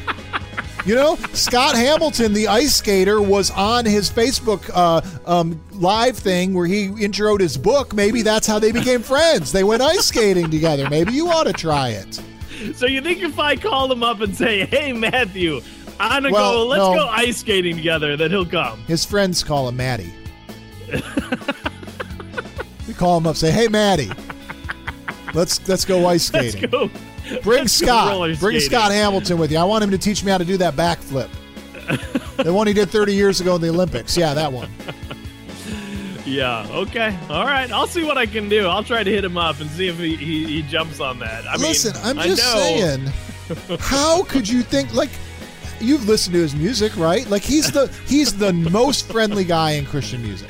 You 0.86 0.94
know, 0.94 1.16
Scott 1.34 1.76
Hamilton, 1.76 2.32
the 2.32 2.48
ice 2.48 2.76
skater, 2.76 3.20
was 3.20 3.50
on 3.50 3.84
his 3.84 4.10
Facebook 4.10 4.70
uh, 4.72 5.02
um, 5.26 5.60
live 5.72 6.16
thing 6.16 6.54
where 6.54 6.66
he 6.66 6.88
introed 6.88 7.40
his 7.40 7.58
book. 7.58 7.94
Maybe 7.94 8.22
that's 8.22 8.46
how 8.46 8.58
they 8.58 8.72
became 8.72 9.02
friends. 9.02 9.52
They 9.52 9.64
went 9.64 9.82
ice 9.82 10.06
skating 10.06 10.50
together. 10.50 10.88
Maybe 10.88 11.12
you 11.12 11.28
ought 11.28 11.44
to 11.44 11.52
try 11.52 11.90
it. 11.90 12.22
So 12.74 12.86
you 12.86 13.00
think 13.00 13.22
if 13.22 13.38
I 13.38 13.56
call 13.56 13.90
him 13.90 14.02
up 14.02 14.20
and 14.20 14.34
say, 14.34 14.64
"Hey, 14.66 14.92
Matthew, 14.92 15.60
I'm 16.00 16.22
gonna 16.22 16.32
Well, 16.32 16.52
go, 16.54 16.66
let's 16.66 16.78
no. 16.80 16.94
go 16.94 17.08
ice 17.08 17.38
skating 17.38 17.76
together," 17.76 18.16
that 18.16 18.30
he'll 18.30 18.46
come? 18.46 18.80
His 18.86 19.04
friends 19.04 19.42
call 19.44 19.68
him 19.68 19.76
Maddie. 19.76 20.12
we 22.86 22.94
call 22.94 23.18
him 23.18 23.26
up, 23.26 23.36
say, 23.36 23.50
"Hey, 23.50 23.68
Maddie, 23.68 24.10
let's 25.34 25.66
let's 25.68 25.84
go 25.84 26.06
ice 26.06 26.24
skating. 26.26 26.60
Let's 26.62 26.72
go. 26.72 26.90
Bring 27.42 27.60
let's 27.60 27.72
Scott. 27.72 28.08
roller 28.10 28.36
Bring. 28.36 28.60
Scott 28.60 28.92
Hamilton 28.92 29.38
with 29.38 29.50
you. 29.50 29.58
I 29.58 29.64
want 29.64 29.82
him 29.82 29.90
to 29.90 29.98
teach 29.98 30.22
me 30.24 30.30
how 30.30 30.38
to 30.38 30.44
do 30.44 30.56
that 30.58 30.74
backflip. 30.74 31.28
the 32.36 32.52
one 32.52 32.66
he 32.66 32.72
did 32.72 32.90
30 32.90 33.14
years 33.14 33.40
ago 33.40 33.54
in 33.56 33.60
the 33.62 33.68
Olympics. 33.68 34.16
Yeah, 34.16 34.34
that 34.34 34.52
one. 34.52 34.68
Yeah. 36.26 36.66
Okay. 36.70 37.16
All 37.28 37.44
right. 37.44 37.70
I'll 37.70 37.86
see 37.86 38.02
what 38.04 38.16
I 38.16 38.26
can 38.26 38.48
do. 38.48 38.66
I'll 38.66 38.84
try 38.84 39.02
to 39.02 39.10
hit 39.10 39.24
him 39.24 39.36
up 39.36 39.60
and 39.60 39.68
see 39.70 39.88
if 39.88 39.98
he, 39.98 40.16
he, 40.16 40.44
he 40.46 40.62
jumps 40.62 41.00
on 41.00 41.18
that. 41.18 41.46
I 41.46 41.56
Listen, 41.56 41.92
mean, 41.94 42.18
I'm 42.18 42.26
just 42.28 42.42
know- 42.42 42.60
saying. 42.60 43.12
How 43.80 44.22
could 44.24 44.48
you 44.48 44.62
think 44.62 44.94
like? 44.94 45.10
You've 45.80 46.08
listened 46.08 46.32
to 46.34 46.40
his 46.40 46.54
music, 46.54 46.96
right? 46.96 47.28
Like 47.28 47.42
he's 47.42 47.70
the 47.70 47.88
he's 48.06 48.38
the 48.38 48.52
most 48.54 49.06
friendly 49.10 49.44
guy 49.44 49.72
in 49.72 49.84
Christian 49.84 50.22
music. 50.22 50.48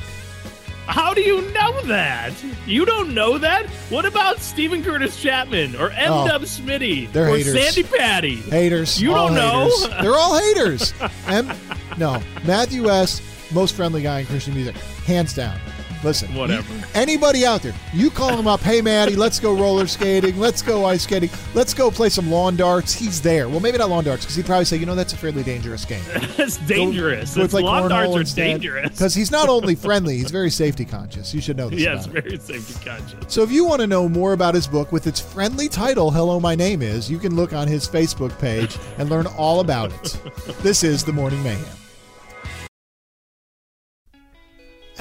How 0.87 1.15
do 1.15 1.23
you 1.23 1.41
know 1.53 1.81
that? 1.87 2.33
You 2.67 2.85
don't 2.85 3.15
know 3.15 3.39
that? 3.39 3.67
What 3.89 4.05
about 4.05 4.39
Steven 4.39 4.85
Curtis 4.85 5.21
Chapman 5.21 5.75
or 5.77 5.91
M. 5.93 6.13
Oh, 6.13 6.29
Dub 6.29 6.43
Smitty 6.43 7.11
they're 7.11 7.25
or 7.31 7.37
haters. 7.39 7.75
Sandi 7.75 7.83
Patty? 7.99 8.37
Haters. 8.37 9.01
You 9.01 9.15
all 9.15 9.29
don't 9.29 9.37
know? 9.37 9.71
haters. 9.71 10.03
They're 10.03 10.15
all 10.15 10.39
haters. 10.39 10.95
M- 11.27 11.51
no, 11.97 12.23
Matthew 12.45 12.91
S., 12.91 13.23
most 13.51 13.75
friendly 13.75 14.03
guy 14.03 14.21
in 14.21 14.27
Christian 14.27 14.53
music, 14.55 14.77
hands 15.05 15.35
down. 15.35 15.59
Listen, 16.03 16.35
Whatever. 16.35 16.69
anybody 16.95 17.47
out 17.47 17.63
there, 17.63 17.73
you 17.95 18.11
call 18.11 18.37
him 18.37 18.47
up, 18.47 18.61
hey 18.61 18.83
Maddie, 18.83 19.17
let's 19.17 19.41
go 19.41 19.55
roller 19.59 19.87
skating, 19.87 20.39
let's 20.39 20.61
go 20.61 20.85
ice 20.85 21.05
skating, 21.05 21.31
let's 21.55 21.73
go 21.73 21.91
play 21.91 22.11
some 22.11 22.31
lawn 22.31 22.57
darts. 22.57 22.93
He's 22.95 23.23
there. 23.23 23.49
Well, 23.49 23.59
maybe 23.61 23.79
not 23.79 23.89
lawn 23.89 24.05
darts 24.05 24.23
because 24.27 24.37
he'd 24.37 24.45
probably 24.45 24.67
say, 24.67 24.77
you 24.77 24.85
know, 24.85 24.95
that's 24.95 25.15
a 25.15 25.17
fairly 25.17 25.43
dangerous 25.43 25.87
game. 25.87 26.03
That's 26.37 26.59
dangerous. 26.59 27.35
Go 27.35 27.45
It's 27.45 27.55
play 27.55 27.63
lawn 27.63 27.89
darts 27.89 28.15
are 28.15 28.21
instead. 28.21 28.45
dangerous. 28.61 28.91
Because 28.91 29.15
he's 29.15 29.31
not 29.31 29.49
only 29.49 29.75
friendly, 29.87 30.19
he's 30.19 30.31
very 30.31 30.51
safety 30.51 30.85
conscious. 30.85 31.33
You 31.33 31.41
should 31.41 31.57
know 31.57 31.71
this. 31.71 31.81
Yes, 31.81 32.05
very 32.05 32.37
safety 32.39 32.75
conscious. 32.85 33.33
So 33.33 33.43
if 33.43 33.51
you 33.51 33.65
want 33.65 33.81
to 33.81 33.87
know 33.87 34.07
more 34.07 34.35
about 34.35 34.55
his 34.55 34.67
book 34.67 34.93
with 34.93 35.07
its 35.07 35.21
friendly 35.21 35.69
title, 35.71 36.11
Hello, 36.11 36.39
My 36.39 36.55
Name 36.55 36.83
Is, 36.83 37.11
you 37.11 37.19
can 37.19 37.35
look 37.35 37.55
on 37.55 37.67
his 37.67 37.89
Facebook 37.89 38.39
page 38.39 38.77
and 38.99 39.09
learn 39.09 39.27
all 39.39 39.61
about 39.61 39.91
it. 39.91 40.21
This 40.63 40.85
is 40.85 41.03
The 41.03 41.13
Morning 41.15 41.43
Mayhem. 41.43 41.65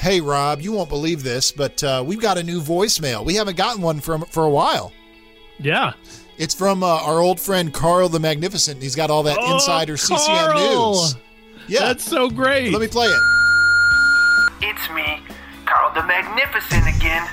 Hey, 0.04 0.20
Rob, 0.20 0.60
you 0.60 0.70
won't 0.72 0.90
believe 0.90 1.22
this, 1.22 1.50
but 1.50 1.82
uh, 1.82 2.04
we've 2.06 2.20
got 2.20 2.36
a 2.36 2.42
new 2.42 2.60
voicemail. 2.60 3.24
We 3.24 3.36
haven't 3.36 3.56
gotten 3.56 3.80
one 3.80 4.00
from 4.00 4.20
for 4.26 4.44
a 4.44 4.50
while. 4.50 4.92
Yeah. 5.58 5.94
It's 6.36 6.54
from 6.54 6.82
uh, 6.82 6.86
our 6.86 7.20
old 7.20 7.40
friend 7.40 7.72
Carl 7.72 8.10
the 8.10 8.20
Magnificent. 8.20 8.82
He's 8.82 8.94
got 8.94 9.08
all 9.08 9.22
that 9.22 9.38
Oh, 9.40 9.54
insider 9.54 9.96
CCM 9.96 10.18
Carl! 10.52 10.92
news. 10.92 11.16
Yeah, 11.68 11.80
That's 11.86 12.04
so 12.04 12.28
great. 12.28 12.70
let 12.70 12.82
me 12.82 12.86
play 12.88 13.06
it. 13.06 13.22
It's 14.60 14.90
me, 14.90 15.20
Carl 15.64 15.94
the 15.94 16.02
Magnificent 16.02 16.86
again. 16.96 17.26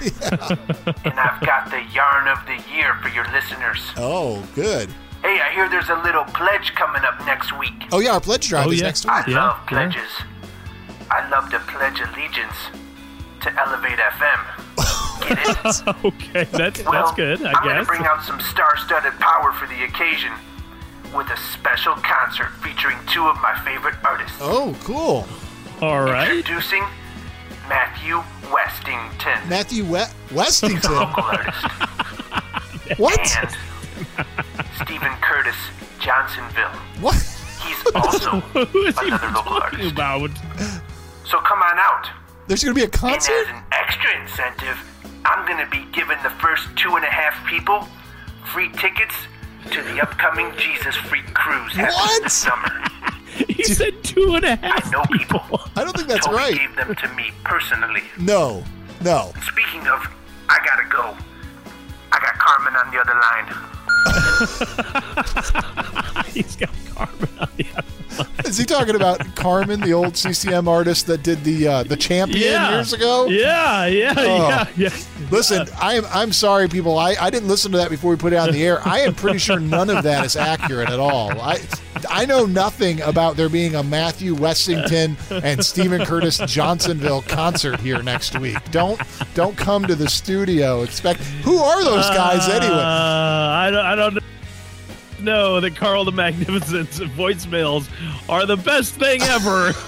and 1.03 1.19
I've 1.19 1.41
got 1.45 1.69
the 1.71 1.83
yarn 1.93 2.29
of 2.29 2.39
the 2.45 2.63
year 2.73 2.95
for 3.01 3.09
your 3.09 3.25
listeners. 3.33 3.81
Oh, 3.97 4.47
good. 4.55 4.89
Hey, 5.23 5.41
I 5.41 5.51
hear 5.53 5.67
there's 5.67 5.89
a 5.89 6.01
little 6.03 6.23
pledge 6.23 6.73
coming 6.75 7.03
up 7.03 7.19
next 7.25 7.51
week. 7.59 7.87
Oh 7.91 7.99
yeah, 7.99 8.13
our 8.13 8.21
pledge 8.21 8.47
drive 8.47 8.67
Oh, 8.67 8.71
is 8.71 8.79
yeah. 8.79 8.85
next 8.85 9.03
week. 9.03 9.11
I 9.13 9.23
Yeah, 9.29 9.35
love 9.47 9.57
yeah. 9.57 9.67
pledges. 9.67 10.09
I 11.11 11.27
love 11.29 11.49
to 11.51 11.59
pledge 11.59 11.99
allegiance 11.99 12.55
to 13.41 13.51
Elevate 13.59 13.99
FM. 13.99 14.41
Get 15.27 15.39
it? 15.45 16.05
okay, 16.05 16.43
that's 16.51 16.83
Well, 16.83 16.93
that's 16.93 17.15
good. 17.15 17.41
I 17.43 17.49
am 17.49 17.53
gonna 17.63 17.79
guess. 17.79 17.87
bring 17.87 18.05
out 18.05 18.23
some 18.23 18.39
star-studded 18.39 19.13
power 19.19 19.51
for 19.53 19.67
the 19.67 19.83
occasion 19.83 20.31
with 21.15 21.27
a 21.29 21.37
special 21.37 21.93
concert 21.95 22.49
featuring 22.63 22.97
two 23.11 23.25
of 23.27 23.35
my 23.41 23.53
favorite 23.65 23.95
artists. 24.05 24.37
Oh, 24.39 24.75
cool. 24.83 25.27
All 25.81 26.01
right. 26.03 26.29
Introducing 26.31 26.83
Matthew 27.67 28.21
Westington, 28.51 29.49
Matthew 29.49 29.83
we- 29.85 29.99
Westington. 30.33 30.91
local 30.95 31.23
artist. 31.23 31.63
what? 32.97 33.37
and 33.37 33.49
Stephen 34.83 35.11
Curtis 35.21 35.55
Johnsonville. 35.99 36.69
What? 37.01 37.15
He's 37.63 37.95
also 37.95 38.39
Who 38.65 38.79
is 38.85 38.97
he 38.99 39.07
another 39.07 39.27
local 39.27 39.43
talking 39.59 39.79
artist. 39.79 39.91
about? 39.91 40.29
So 41.31 41.39
come 41.39 41.61
on 41.61 41.79
out. 41.79 42.09
There's 42.47 42.61
going 42.61 42.75
to 42.75 42.79
be 42.79 42.85
a 42.85 42.89
concert? 42.89 43.31
And 43.47 43.47
concert? 43.47 43.55
as 43.55 43.55
an 43.55 43.63
extra 43.71 44.21
incentive, 44.21 44.77
I'm 45.23 45.47
going 45.47 45.63
to 45.63 45.71
be 45.71 45.85
giving 45.93 46.17
the 46.23 46.29
first 46.41 46.67
two 46.75 46.97
and 46.97 47.05
a 47.05 47.09
half 47.09 47.47
people 47.47 47.87
free 48.51 48.69
tickets 48.73 49.15
to 49.71 49.81
the 49.81 50.01
upcoming 50.01 50.51
Jesus 50.57 50.93
Freak 50.97 51.33
Cruise 51.33 51.71
happening 51.71 52.23
this 52.23 52.33
summer. 52.33 52.69
He 53.47 53.63
said 53.63 54.03
two 54.03 54.35
and 54.35 54.43
a 54.43 54.57
half 54.57 54.87
I 54.87 54.89
know 54.91 55.03
people. 55.03 55.41
I 55.77 55.85
don't 55.85 55.95
think 55.95 56.09
that's 56.09 56.25
Toby 56.25 56.35
right. 56.35 56.53
gave 56.53 56.75
them 56.75 56.93
to 56.93 57.07
me 57.15 57.31
personally. 57.45 58.03
No, 58.19 58.61
no. 59.01 59.31
Speaking 59.41 59.87
of, 59.87 60.05
I 60.49 60.59
gotta 60.65 60.83
go. 60.89 61.15
I 62.11 62.19
got 62.19 62.37
Carmen 62.37 62.75
on 62.75 62.91
the 62.91 62.99
other 62.99 63.15
line. 63.15 63.47
He's 66.33 66.57
got 66.57 66.69
Carmen 66.93 67.29
on 67.39 67.49
the 67.55 67.65
other 67.77 68.00
Is 68.45 68.57
he 68.57 68.65
talking 68.65 68.95
about 68.95 69.35
Carmen, 69.35 69.79
the 69.81 69.93
old 69.93 70.15
CCM 70.17 70.67
artist 70.67 71.07
that 71.07 71.23
did 71.23 71.43
the 71.43 71.67
uh, 71.67 71.83
the 71.83 71.95
champion 71.97 72.39
Yeah. 72.51 72.71
years 72.71 72.93
ago? 72.93 73.27
Yeah, 73.27 73.85
yeah, 73.85 74.13
Oh. 74.17 74.47
yeah, 74.49 74.67
yeah. 74.77 74.97
Listen, 75.29 75.67
I'm 75.79 76.03
I'm 76.11 76.31
sorry, 76.31 76.67
people. 76.67 76.97
I, 76.97 77.15
I 77.19 77.29
didn't 77.29 77.47
listen 77.47 77.71
to 77.73 77.77
that 77.79 77.89
before 77.89 78.11
we 78.11 78.17
put 78.17 78.33
it 78.33 78.37
on 78.37 78.51
the 78.51 78.63
air. 78.65 78.85
I 78.87 78.99
am 79.01 79.13
pretty 79.15 79.37
sure 79.39 79.59
none 79.59 79.89
of 79.89 80.03
that 80.03 80.25
is 80.25 80.35
accurate 80.35 80.89
at 80.89 80.99
all. 80.99 81.31
I 81.39 81.59
I 82.09 82.25
know 82.25 82.45
nothing 82.45 82.99
about 83.01 83.37
there 83.37 83.47
being 83.49 83.75
a 83.75 83.83
Matthew 83.83 84.33
Westington 84.35 85.15
and 85.29 85.63
Stephen 85.63 86.03
Curtis 86.05 86.37
Johnsonville 86.47 87.21
concert 87.23 87.79
here 87.79 88.01
next 88.03 88.37
week. 88.39 88.57
Don't 88.71 88.99
don't 89.35 89.55
come 89.55 89.85
to 89.85 89.95
the 89.95 90.09
studio. 90.09 90.81
Expect 90.81 91.19
who 91.43 91.57
are 91.57 91.83
those 91.83 92.07
guys 92.09 92.47
Uh, 92.49 92.51
anyway? 92.53 92.81
I 92.81 93.69
don't, 93.71 93.85
I 93.85 93.95
don't 93.95 94.13
know 94.15 94.21
that 95.61 95.75
Carl 95.75 96.05
the 96.05 96.11
Magnificent's 96.11 96.99
voicemails 96.99 97.87
are 98.29 98.45
the 98.45 98.57
best 98.57 98.95
thing 98.95 99.21
ever. 99.23 99.73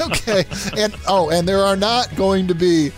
Okay, 0.00 0.44
and 0.76 0.94
oh, 1.06 1.30
and 1.30 1.46
there 1.46 1.60
are 1.60 1.76
not 1.76 2.14
going 2.16 2.46
to 2.48 2.54
be 2.54 2.90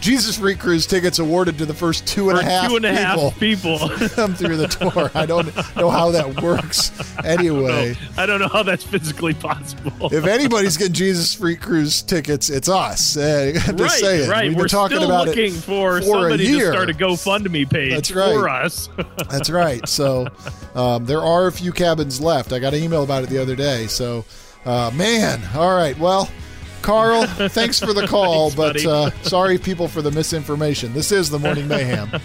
Jesus 0.00 0.38
Freak 0.38 0.58
Cruise 0.58 0.86
tickets 0.86 1.18
awarded 1.18 1.58
to 1.58 1.66
the 1.66 1.74
first 1.74 2.06
two 2.06 2.30
and 2.30 2.38
a 2.38 2.42
half 2.44 2.68
two 2.68 2.76
and 2.76 2.84
a 2.84 2.92
half 2.92 3.16
people. 3.38 3.78
people. 3.78 4.08
come 4.10 4.34
through 4.34 4.56
the 4.56 4.68
door. 4.68 5.10
I 5.14 5.26
don't 5.26 5.54
know 5.76 5.90
how 5.90 6.10
that 6.12 6.40
works. 6.42 6.92
Anyway, 7.24 7.96
I 8.16 8.26
don't 8.26 8.38
know 8.38 8.46
how 8.46 8.62
that's 8.62 8.84
physically 8.84 9.34
possible. 9.34 10.08
if 10.12 10.24
anybody's 10.24 10.76
getting 10.76 10.92
Jesus 10.92 11.34
Freak 11.34 11.60
Cruise 11.60 12.00
tickets, 12.00 12.48
it's 12.48 12.68
us. 12.68 13.16
Eh, 13.16 13.58
I'm 13.66 13.76
just 13.76 13.80
right, 13.80 13.90
saying. 13.90 14.30
right. 14.30 14.48
We've 14.48 14.56
We're 14.56 14.62
been 14.62 14.68
talking 14.68 15.02
about 15.02 15.26
looking 15.26 15.46
it 15.46 15.58
for, 15.58 16.00
for 16.00 16.00
a 16.00 16.02
somebody 16.02 16.46
to 16.46 16.60
start 16.60 16.90
a 16.90 16.94
GoFundMe 16.94 17.68
page 17.68 17.92
That's 17.92 18.12
right. 18.12 18.32
for 18.32 18.48
us. 18.48 18.88
That's 19.28 19.50
right. 19.50 19.86
So 19.88 20.28
um, 20.76 21.06
there 21.06 21.20
are 21.20 21.48
a 21.48 21.52
few 21.52 21.72
cabins 21.72 22.20
left. 22.20 22.52
I 22.52 22.60
got 22.60 22.72
an 22.72 22.82
email 22.82 23.02
about 23.02 23.24
it 23.24 23.30
the 23.30 23.38
other 23.38 23.56
day. 23.56 23.88
So, 23.88 24.24
uh, 24.64 24.92
man, 24.94 25.42
all 25.56 25.74
right. 25.74 25.98
Well, 25.98 26.30
Carl, 26.82 27.26
thanks 27.48 27.78
for 27.78 27.92
the 27.92 28.06
call, 28.06 28.50
Thanks, 28.50 28.84
but 28.84 28.86
uh, 28.86 29.10
sorry, 29.22 29.58
people, 29.58 29.88
for 29.88 30.02
the 30.02 30.10
misinformation. 30.10 30.92
This 30.94 31.12
is 31.12 31.30
the 31.30 31.38
Morning 31.38 31.68
Mayhem. 31.68 32.10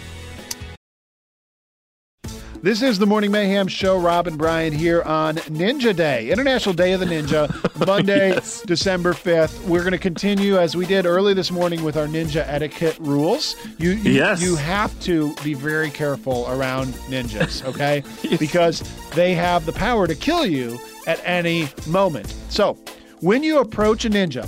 This 2.62 2.80
is 2.80 2.98
the 2.98 3.04
Morning 3.04 3.30
Mayhem 3.30 3.68
Show. 3.68 3.98
Rob 4.00 4.26
and 4.26 4.38
Brian 4.38 4.72
here 4.72 5.02
on 5.02 5.36
Ninja 5.36 5.94
Day, 5.94 6.30
International 6.30 6.74
Day 6.74 6.94
of 6.94 7.00
the 7.00 7.04
Ninja, 7.04 7.46
Monday, 7.86 8.30
Yes. 8.30 8.62
December 8.62 9.12
5th. 9.12 9.66
We're 9.66 9.80
going 9.80 9.92
to 9.92 9.98
continue 9.98 10.56
as 10.56 10.74
we 10.74 10.86
did 10.86 11.04
early 11.04 11.34
this 11.34 11.50
morning 11.50 11.84
with 11.84 11.98
our 11.98 12.06
ninja 12.06 12.42
etiquette 12.48 12.96
rules. 13.00 13.54
You, 13.76 13.90
you, 13.90 14.12
Yes. 14.12 14.40
you 14.40 14.56
have 14.56 14.98
to 15.00 15.34
be 15.44 15.52
very 15.52 15.90
careful 15.90 16.46
around 16.48 16.94
ninjas, 17.10 17.62
okay? 17.66 18.02
Because 18.38 18.80
they 19.10 19.34
have 19.34 19.66
the 19.66 19.72
power 19.72 20.06
to 20.06 20.14
kill 20.14 20.46
you 20.46 20.78
at 21.06 21.20
any 21.26 21.68
moment. 21.86 22.34
So, 22.48 22.78
when 23.24 23.42
you 23.42 23.58
approach 23.58 24.04
a 24.04 24.10
ninja, 24.10 24.46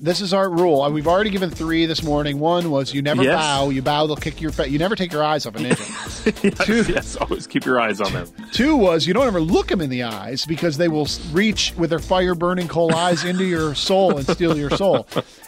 this 0.00 0.20
is 0.20 0.32
our 0.32 0.48
rule. 0.48 0.82
Uh, 0.82 0.90
We've 0.90 1.08
already 1.08 1.30
given 1.30 1.50
three 1.50 1.86
this 1.86 2.02
morning. 2.02 2.38
One 2.38 2.70
was 2.70 2.94
you 2.94 3.02
never 3.02 3.22
Yes. 3.22 3.36
bow. 3.36 3.70
You 3.70 3.82
bow, 3.82 4.06
they'll 4.06 4.16
kick 4.16 4.40
your 4.40 4.52
face. 4.52 4.70
You 4.70 4.78
never 4.78 4.94
take 4.94 5.12
your 5.12 5.24
eyes 5.24 5.44
off 5.46 5.56
a 5.56 5.58
ninja. 5.58 6.64
Two, 6.66 6.84
yes, 6.92 7.16
always 7.16 7.46
keep 7.46 7.64
your 7.64 7.80
eyes 7.80 8.00
on 8.00 8.12
them. 8.12 8.28
two 8.52 8.76
was 8.76 9.06
you 9.06 9.14
don't 9.14 9.26
ever 9.26 9.40
look 9.40 9.68
them 9.68 9.80
in 9.80 9.90
the 9.90 10.04
eyes 10.04 10.44
because 10.46 10.76
they 10.76 10.88
will 10.88 11.08
reach 11.32 11.72
with 11.76 11.90
their 11.90 11.98
fire 11.98 12.34
burning 12.34 12.68
coal 12.68 12.94
eyes 12.94 13.24
into 13.24 13.44
your 13.44 13.74
soul 13.74 14.16
and 14.18 14.26
steal 14.28 14.56
your 14.56 14.70
soul. 14.70 15.06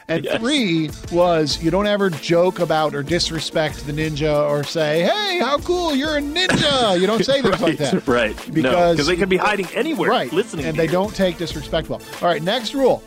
And 0.09 0.25
Yes. 0.25 0.41
three 0.41 0.91
was 1.13 1.63
you 1.63 1.71
don't 1.71 1.87
ever 1.87 2.11
joke 2.11 2.59
about 2.59 2.95
or 2.97 3.03
disrespect 3.05 3.87
the 3.87 3.93
ninja 3.93 4.49
or 4.51 4.65
say, 4.65 5.03
"Hey, 5.03 5.39
how 5.39 5.59
cool! 5.59 5.95
You're 5.95 6.17
a 6.17 6.21
ninja." 6.21 6.99
You 7.01 7.07
don't 7.07 7.25
say 7.25 7.41
things 7.43 7.61
like 7.61 7.77
that, 7.79 8.07
Right. 8.09 8.37
Because- 8.53 8.97
because 8.97 9.07
they 9.07 9.17
could 9.17 9.29
be 9.29 9.37
hiding 9.37 9.67
anywhere, 9.75 10.11
right? 10.11 10.33
listening 10.33 10.67
and 10.67 10.77
they 10.77 10.87
you. 10.87 10.91
don't 10.91 11.15
take 11.15 11.39
disrespect 11.39 11.89
well. 11.89 12.01
All 12.21 12.27
right, 12.29 12.43
next 12.43 12.75
rule: 12.75 13.03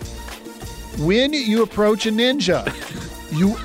when 1.00 1.34
you 1.34 1.64
approach 1.64 2.06
a 2.06 2.12
ninja, 2.12 2.64
you 3.32 3.56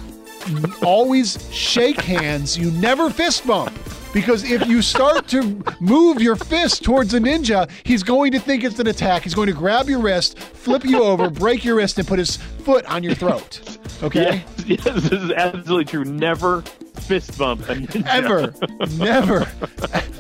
always 0.85 1.53
shake 1.53 2.01
hands. 2.01 2.57
You 2.57 2.71
never 2.73 3.11
fist 3.11 3.47
bump. 3.47 3.79
Because 4.15 4.51
if 4.51 4.67
you 4.67 4.81
start 4.81 5.29
to 5.29 5.63
move 5.81 6.23
your 6.23 6.35
fist 6.35 6.83
towards 6.83 7.13
a 7.13 7.21
ninja, 7.21 7.71
he's 7.85 8.03
going 8.03 8.33
to 8.33 8.41
think 8.41 8.65
it's 8.65 8.79
an 8.79 8.87
attack. 8.87 9.23
He's 9.23 9.35
going 9.35 9.49
to 9.49 9.53
grab 9.53 9.89
your 9.89 10.01
wrist, 10.01 10.39
flip 10.39 10.83
you 10.85 11.03
over, 11.03 11.29
break 11.29 11.63
your 11.63 11.77
wrist, 11.77 11.99
and 11.99 12.09
put 12.09 12.19
his 12.19 12.37
foot 12.37 12.87
on 12.87 13.03
your 13.03 13.15
throat. 13.15 13.79
Okay? 14.03 14.43
Yes, 14.65 14.85
yes, 14.87 15.03
this 15.03 15.13
is 15.13 15.31
absolutely 15.33 15.85
true. 15.85 16.05
Never 16.05 16.63
fist 16.63 17.37
bump 17.39 17.69
a 17.69 17.75
ninja. 17.75 18.07
Ever. 18.07 18.55
Never. 18.97 19.47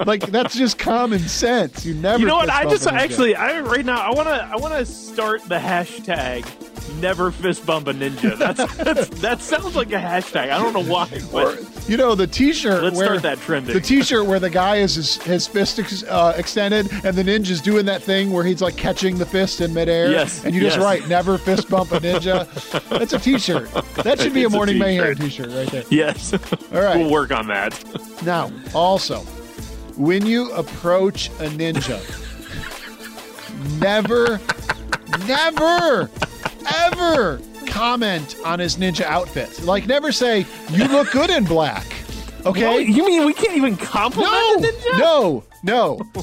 Like, 0.05 0.21
that's 0.31 0.55
just 0.55 0.79
common 0.79 1.21
sense. 1.21 1.87
You 1.87 1.95
never 1.95 2.19
You 2.21 2.27
know 2.27 2.37
what? 2.37 2.51
I 2.51 2.65
just 2.65 2.87
actually, 2.87 3.35
I 3.35 3.61
right 3.61 3.87
now, 3.87 4.01
I 4.03 4.15
wanna, 4.15 4.51
I 4.53 4.57
wanna 4.57 4.85
start 4.85 5.43
the 5.49 5.59
hashtag. 5.59 6.47
Never 7.01 7.31
fist 7.31 7.65
bump 7.65 7.87
a 7.87 7.93
ninja. 7.93 8.37
That's, 8.37 8.75
that's 8.77 9.09
that 9.21 9.41
sounds 9.41 9.77
like 9.77 9.89
a 9.93 9.97
hashtag. 9.97 10.51
I 10.51 10.59
don't 10.59 10.73
know 10.73 10.85
why, 10.93 11.09
but 11.31 11.61
You 11.89 11.97
know 11.97 12.15
the 12.15 12.27
T-shirt. 12.27 12.83
Let's 12.83 12.97
where, 12.97 13.07
start 13.07 13.23
that 13.23 13.39
trending. 13.39 13.73
The 13.75 13.81
T-shirt 13.81 14.27
where 14.27 14.41
the 14.41 14.51
guy 14.51 14.77
is 14.77 14.95
his, 14.97 15.17
his 15.23 15.47
fist 15.47 15.79
ex, 15.79 16.03
uh, 16.05 16.35
extended, 16.37 16.91
and 17.05 17.17
the 17.17 17.23
ninja's 17.23 17.61
doing 17.61 17.87
that 17.87 18.03
thing 18.03 18.33
where 18.33 18.43
he's 18.45 18.61
like 18.63 18.77
catching 18.77 19.17
the 19.19 19.27
fist 19.27 19.61
in 19.61 19.73
midair. 19.73 20.11
Yes, 20.11 20.45
And 20.45 20.55
you 20.55 20.61
just 20.61 20.77
yes. 20.79 20.85
write 20.85 21.09
"Never 21.09 21.39
fist 21.39 21.69
bump 21.71 21.93
a 21.93 22.01
ninja." 22.01 22.47
That's 22.99 23.13
a 23.13 23.19
T-shirt. 23.19 23.71
That 24.03 24.19
should 24.21 24.35
be 24.35 24.43
a 24.43 24.47
It's 24.47 24.55
a 24.55 24.57
Morning 24.57 24.79
Mayhem 24.79 25.15
t-shirt. 25.17 25.21
T-shirt 25.21 25.49
right 25.51 25.69
there. 25.69 25.85
yes. 25.91 26.33
All 26.73 26.81
right. 26.83 26.97
we'll 26.99 27.11
work 27.11 27.31
on 27.31 27.47
that. 27.49 27.83
Now, 28.25 28.51
also, 28.75 29.21
when 29.97 30.27
you 30.27 30.51
approach 30.53 31.29
a 31.29 31.49
ninja, 31.49 32.01
never, 33.81 34.41
never, 35.27 36.11
ever 36.67 37.41
comment 37.67 38.37
on 38.45 38.59
his 38.59 38.77
ninja 38.77 39.03
outfit. 39.03 39.63
Like, 39.63 39.87
never 39.87 40.13
say 40.13 40.47
"You 40.71 40.85
look 40.89 41.11
good 41.13 41.31
in 41.31 41.45
black." 41.45 41.87
Okay. 42.47 42.83
You 42.83 43.05
mean 43.05 43.27
we 43.27 43.35
can't 43.35 43.57
even 43.57 43.77
compliment 43.77 44.33
No, 44.33 44.55
a 44.55 44.61
ninja? 44.61 44.99
no, 44.99 45.45
no. 45.63 46.01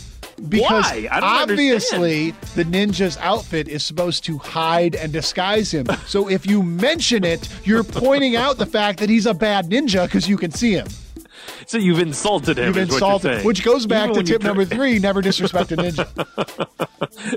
Because 0.50 0.84
Why? 0.92 1.08
I 1.10 1.22
don't 1.22 1.30
obviously 1.52 2.32
the 2.56 2.66
ninja's 2.66 3.16
outfit 3.22 3.70
is 3.70 3.86
supposed 3.86 4.26
to 4.26 4.38
hide 4.38 4.94
and 4.94 5.14
disguise 5.14 5.74
him. 5.74 5.86
So 6.08 6.30
if 6.30 6.46
you 6.46 6.62
mention 6.62 7.24
it, 7.24 7.48
you're 7.64 7.86
pointing 7.86 8.36
out 8.36 8.58
the 8.58 8.66
fact 8.66 9.00
that 9.00 9.10
he's 9.10 9.26
a 9.28 9.34
bad 9.34 9.70
ninja 9.70 10.04
because 10.06 10.28
you 10.28 10.36
can 10.36 10.52
see 10.52 10.74
him. 10.74 10.88
So 11.68 11.78
you've 11.78 12.00
insulted 12.00 12.58
him. 12.60 12.68
You've 12.68 12.78
is 12.78 12.92
what 12.92 13.00
you're 13.02 13.14
insulted, 13.16 13.46
which 13.46 13.64
goes 13.64 13.86
back 13.86 14.10
Even 14.12 14.24
to 14.26 14.32
tip 14.34 14.44
number 14.44 14.66
three: 14.76 15.00
never 15.00 15.22
disrespect 15.22 15.72
a 15.72 15.78
ninja. 15.78 16.08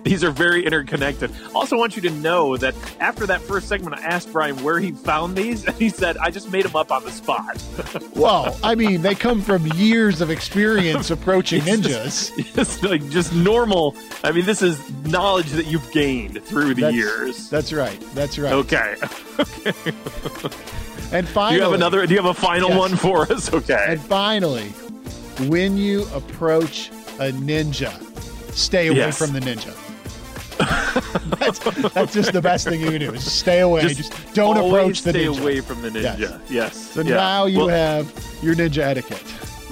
These 0.04 0.22
are 0.24 0.30
very 0.30 0.64
interconnected. 0.66 1.30
Also, 1.54 1.76
want 1.76 1.96
you 1.96 2.02
to 2.02 2.10
know 2.10 2.56
that 2.56 2.74
after 3.00 3.26
that 3.26 3.40
first 3.40 3.68
segment, 3.68 3.96
I 3.96 4.02
asked 4.02 4.32
Brian 4.32 4.62
where 4.62 4.78
he 4.80 4.92
found 4.92 5.36
these, 5.36 5.64
and 5.64 5.74
he 5.76 5.88
said, 5.88 6.16
"I 6.18 6.30
just 6.30 6.50
made 6.52 6.64
them 6.64 6.76
up 6.76 6.90
on 6.92 7.04
the 7.04 7.10
spot." 7.10 7.62
Well, 8.14 8.56
I 8.64 8.74
mean, 8.74 9.02
they 9.02 9.14
come 9.14 9.40
from 9.40 9.66
years 9.68 10.20
of 10.20 10.28
experience 10.30 11.10
approaching 11.10 11.62
ninjas. 11.62 12.32
it's 12.58 12.82
like 12.82 13.08
just 13.10 13.32
normal. 13.32 13.94
I 14.24 14.32
mean, 14.32 14.44
this 14.44 14.60
is 14.60 14.78
knowledge 15.04 15.50
that 15.50 15.66
you've 15.66 15.88
gained 15.92 16.42
through 16.44 16.74
the 16.74 16.82
That's- 16.82 16.94
years. 16.96 17.48
That's 17.48 17.72
right. 17.72 18.00
That's 18.14 18.38
right. 18.38 18.52
Okay. 18.52 18.96
Okay. 19.38 19.72
and 21.12 21.28
finally, 21.28 21.52
Do 21.52 21.56
you 21.56 21.62
have 21.62 21.72
another? 21.72 22.06
Do 22.06 22.12
you 22.14 22.20
have 22.20 22.30
a 22.30 22.34
final 22.34 22.70
Yes. 22.70 22.78
one 22.78 22.96
for 22.96 23.22
us? 23.32 23.52
Okay. 23.52 23.98
Finally, 24.18 24.70
when 25.48 25.76
you 25.76 26.02
approach 26.12 26.88
a 27.20 27.30
ninja, 27.30 27.92
stay 28.52 28.88
away 28.88 28.98
Yes. 28.98 29.16
from 29.16 29.32
the 29.32 29.38
ninja. 29.38 29.72
that's, 31.38 31.60
that's 31.94 32.14
just 32.14 32.32
the 32.32 32.42
best 32.42 32.66
thing 32.66 32.80
you 32.80 32.90
can 32.90 32.98
do. 32.98 33.12
Is 33.14 33.30
stay 33.32 33.60
away. 33.60 33.94
Just, 33.94 34.12
don't 34.34 34.56
approach 34.56 35.02
the 35.02 35.10
stay 35.10 35.24
ninja. 35.26 35.34
Stay 35.34 35.40
away 35.42 35.60
from 35.60 35.82
the 35.82 35.90
ninja. 35.90 36.18
Yes. 36.18 36.40
Yes. 36.50 36.76
So 36.94 37.02
Yeah. 37.02 37.14
now 37.14 37.44
you 37.44 37.58
Well, 37.58 37.68
have 37.68 38.12
your 38.42 38.56
ninja 38.56 38.78
etiquette. 38.78 39.18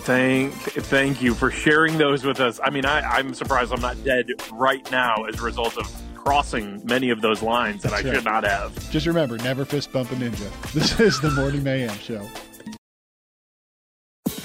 Thank, 0.06 0.52
thank 0.52 1.20
you 1.20 1.34
for 1.34 1.50
sharing 1.50 1.98
those 1.98 2.22
with 2.24 2.38
us. 2.38 2.60
I 2.62 2.70
mean, 2.70 2.84
I, 2.86 3.00
I'm 3.00 3.34
surprised 3.34 3.72
I'm 3.72 3.80
not 3.80 4.02
dead 4.04 4.30
right 4.52 4.88
now 4.92 5.24
as 5.24 5.40
a 5.40 5.42
result 5.42 5.76
of 5.76 5.92
crossing 6.14 6.80
many 6.84 7.10
of 7.10 7.20
those 7.20 7.42
lines 7.42 7.82
that 7.82 7.90
That's 7.90 8.04
I 8.04 8.08
right. 8.10 8.14
should 8.14 8.24
not 8.24 8.44
have. 8.44 8.90
Just 8.92 9.06
remember, 9.08 9.38
never 9.38 9.64
fist 9.64 9.90
bump 9.92 10.12
a 10.12 10.14
ninja. 10.14 10.48
This 10.72 11.00
is 11.00 11.20
the 11.20 11.32
Morning 11.32 11.64
Mayhem 11.64 11.98
Show. 11.98 12.24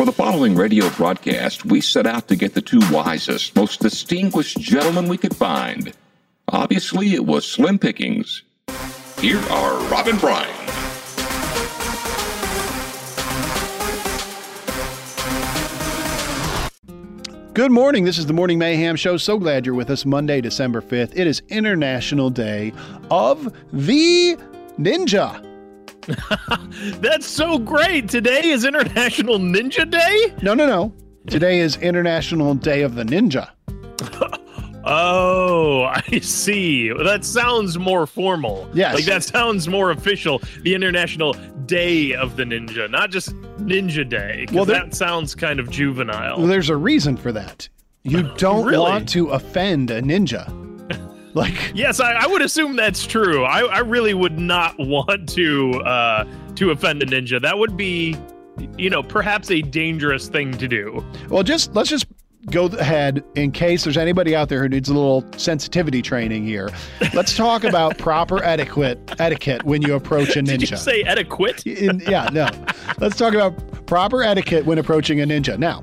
For 0.01 0.05
the 0.05 0.11
following 0.11 0.55
radio 0.55 0.89
broadcast, 0.89 1.63
we 1.63 1.79
set 1.79 2.07
out 2.07 2.27
to 2.29 2.35
get 2.35 2.55
the 2.55 2.61
two 2.63 2.81
wisest, 2.91 3.55
most 3.55 3.81
distinguished 3.81 4.59
gentlemen 4.59 5.07
we 5.07 5.15
could 5.15 5.35
find. 5.35 5.93
Obviously, 6.47 7.13
it 7.13 7.23
was 7.23 7.45
slim 7.45 7.77
pickings. 7.77 8.41
Here 9.19 9.37
are 9.51 9.79
Robin 9.91 10.13
and 10.13 10.19
Brian. 10.19 10.49
Good 17.53 17.71
morning. 17.71 18.03
This 18.03 18.17
is 18.17 18.25
the 18.25 18.33
Morning 18.33 18.57
Mayhem 18.57 18.95
Show. 18.95 19.17
So 19.17 19.37
glad 19.37 19.67
you're 19.67 19.75
with 19.75 19.91
us. 19.91 20.03
Monday, 20.03 20.41
December 20.41 20.81
5th. 20.81 21.15
It 21.15 21.27
is 21.27 21.43
International 21.49 22.31
Day 22.31 22.73
of 23.11 23.53
the 23.71 24.35
Ninja. 24.79 25.50
That's 26.99 27.25
so 27.27 27.57
great. 27.59 28.09
Today 28.09 28.41
is 28.49 28.65
International 28.65 29.37
Ninja 29.39 29.89
Day. 29.89 30.33
No, 30.41 30.53
no, 30.53 30.65
no. 30.67 30.93
Today 31.27 31.59
is 31.59 31.77
International 31.77 32.53
Day 32.55 32.81
of 32.81 32.95
the 32.95 33.03
Ninja. 33.03 33.49
Oh, 34.83 35.83
I 35.83 36.19
see. 36.21 36.89
That 36.91 37.23
sounds 37.23 37.77
more 37.77 38.07
formal. 38.07 38.67
Yes. 38.73 38.95
Like 38.95 39.05
that 39.05 39.23
sounds 39.23 39.67
more 39.67 39.91
official. 39.91 40.41
The 40.63 40.73
International 40.73 41.33
Day 41.67 42.15
of 42.15 42.35
the 42.35 42.45
Ninja, 42.45 42.89
not 42.89 43.11
just 43.11 43.29
Ninja 43.59 44.09
Day. 44.09 44.47
Well, 44.51 44.65
there- 44.65 44.79
that 44.79 44.95
sounds 44.95 45.35
kind 45.35 45.59
of 45.59 45.69
juvenile. 45.69 46.39
Well, 46.39 46.47
there's 46.47 46.69
a 46.69 46.75
reason 46.75 47.15
for 47.15 47.31
that. 47.31 47.69
You 48.01 48.23
don't 48.37 48.65
Really? 48.65 48.79
want 48.79 49.07
to 49.09 49.29
offend 49.29 49.91
a 49.91 50.01
ninja. 50.01 50.47
Like, 51.36 51.72
Yes, 51.74 52.00
I, 52.00 52.13
I 52.13 52.28
would 52.28 52.41
assume 52.41 52.76
that's 52.76 53.06
true. 53.06 53.44
I, 53.46 53.62
I 53.62 53.80
really 53.80 54.13
would 54.13 54.38
not 54.39 54.76
want 54.80 55.30
to 55.30 55.72
uh, 55.86 56.26
to 56.56 56.72
offend 56.72 57.02
a 57.04 57.06
ninja. 57.06 57.41
That 57.41 57.58
would 57.58 57.78
be, 57.78 58.17
you 58.78 58.89
know, 58.89 59.02
perhaps 59.02 59.50
a 59.50 59.62
dangerous 59.62 60.28
thing 60.28 60.52
to 60.58 60.67
do. 60.67 61.06
well, 61.30 61.44
just 61.44 61.74
let's 61.74 61.89
just 61.89 62.06
go 62.50 62.65
ahead 62.65 63.24
in 63.36 63.52
case 63.52 63.84
there's 63.84 63.98
anybody 63.98 64.36
out 64.36 64.50
there 64.50 64.62
who 64.63 64.67
needs 64.67 64.89
a 64.89 64.94
little 64.94 65.24
sensitivity 65.38 66.02
training 66.02 66.44
here. 66.46 66.70
Let's 67.13 67.36
talk 67.38 67.63
about 67.63 67.98
proper 68.00 68.44
etiquette 68.44 69.00
etiquette 69.20 69.63
when 69.63 69.82
you 69.84 69.94
approach 69.94 70.36
a 70.36 70.39
ninja. 70.41 70.60
Did 70.60 70.72
you 70.72 70.78
say 70.78 71.04
etiquette? 71.04 71.65
In- 71.67 72.00
yeah, 72.02 72.30
no. 72.34 72.50
Let's 73.00 73.15
talk 73.15 73.34
about 73.36 73.86
proper 73.86 74.24
etiquette 74.24 74.65
when 74.65 74.80
approaching 74.80 75.22
a 75.22 75.26
ninja. 75.26 75.58
Now, 75.58 75.82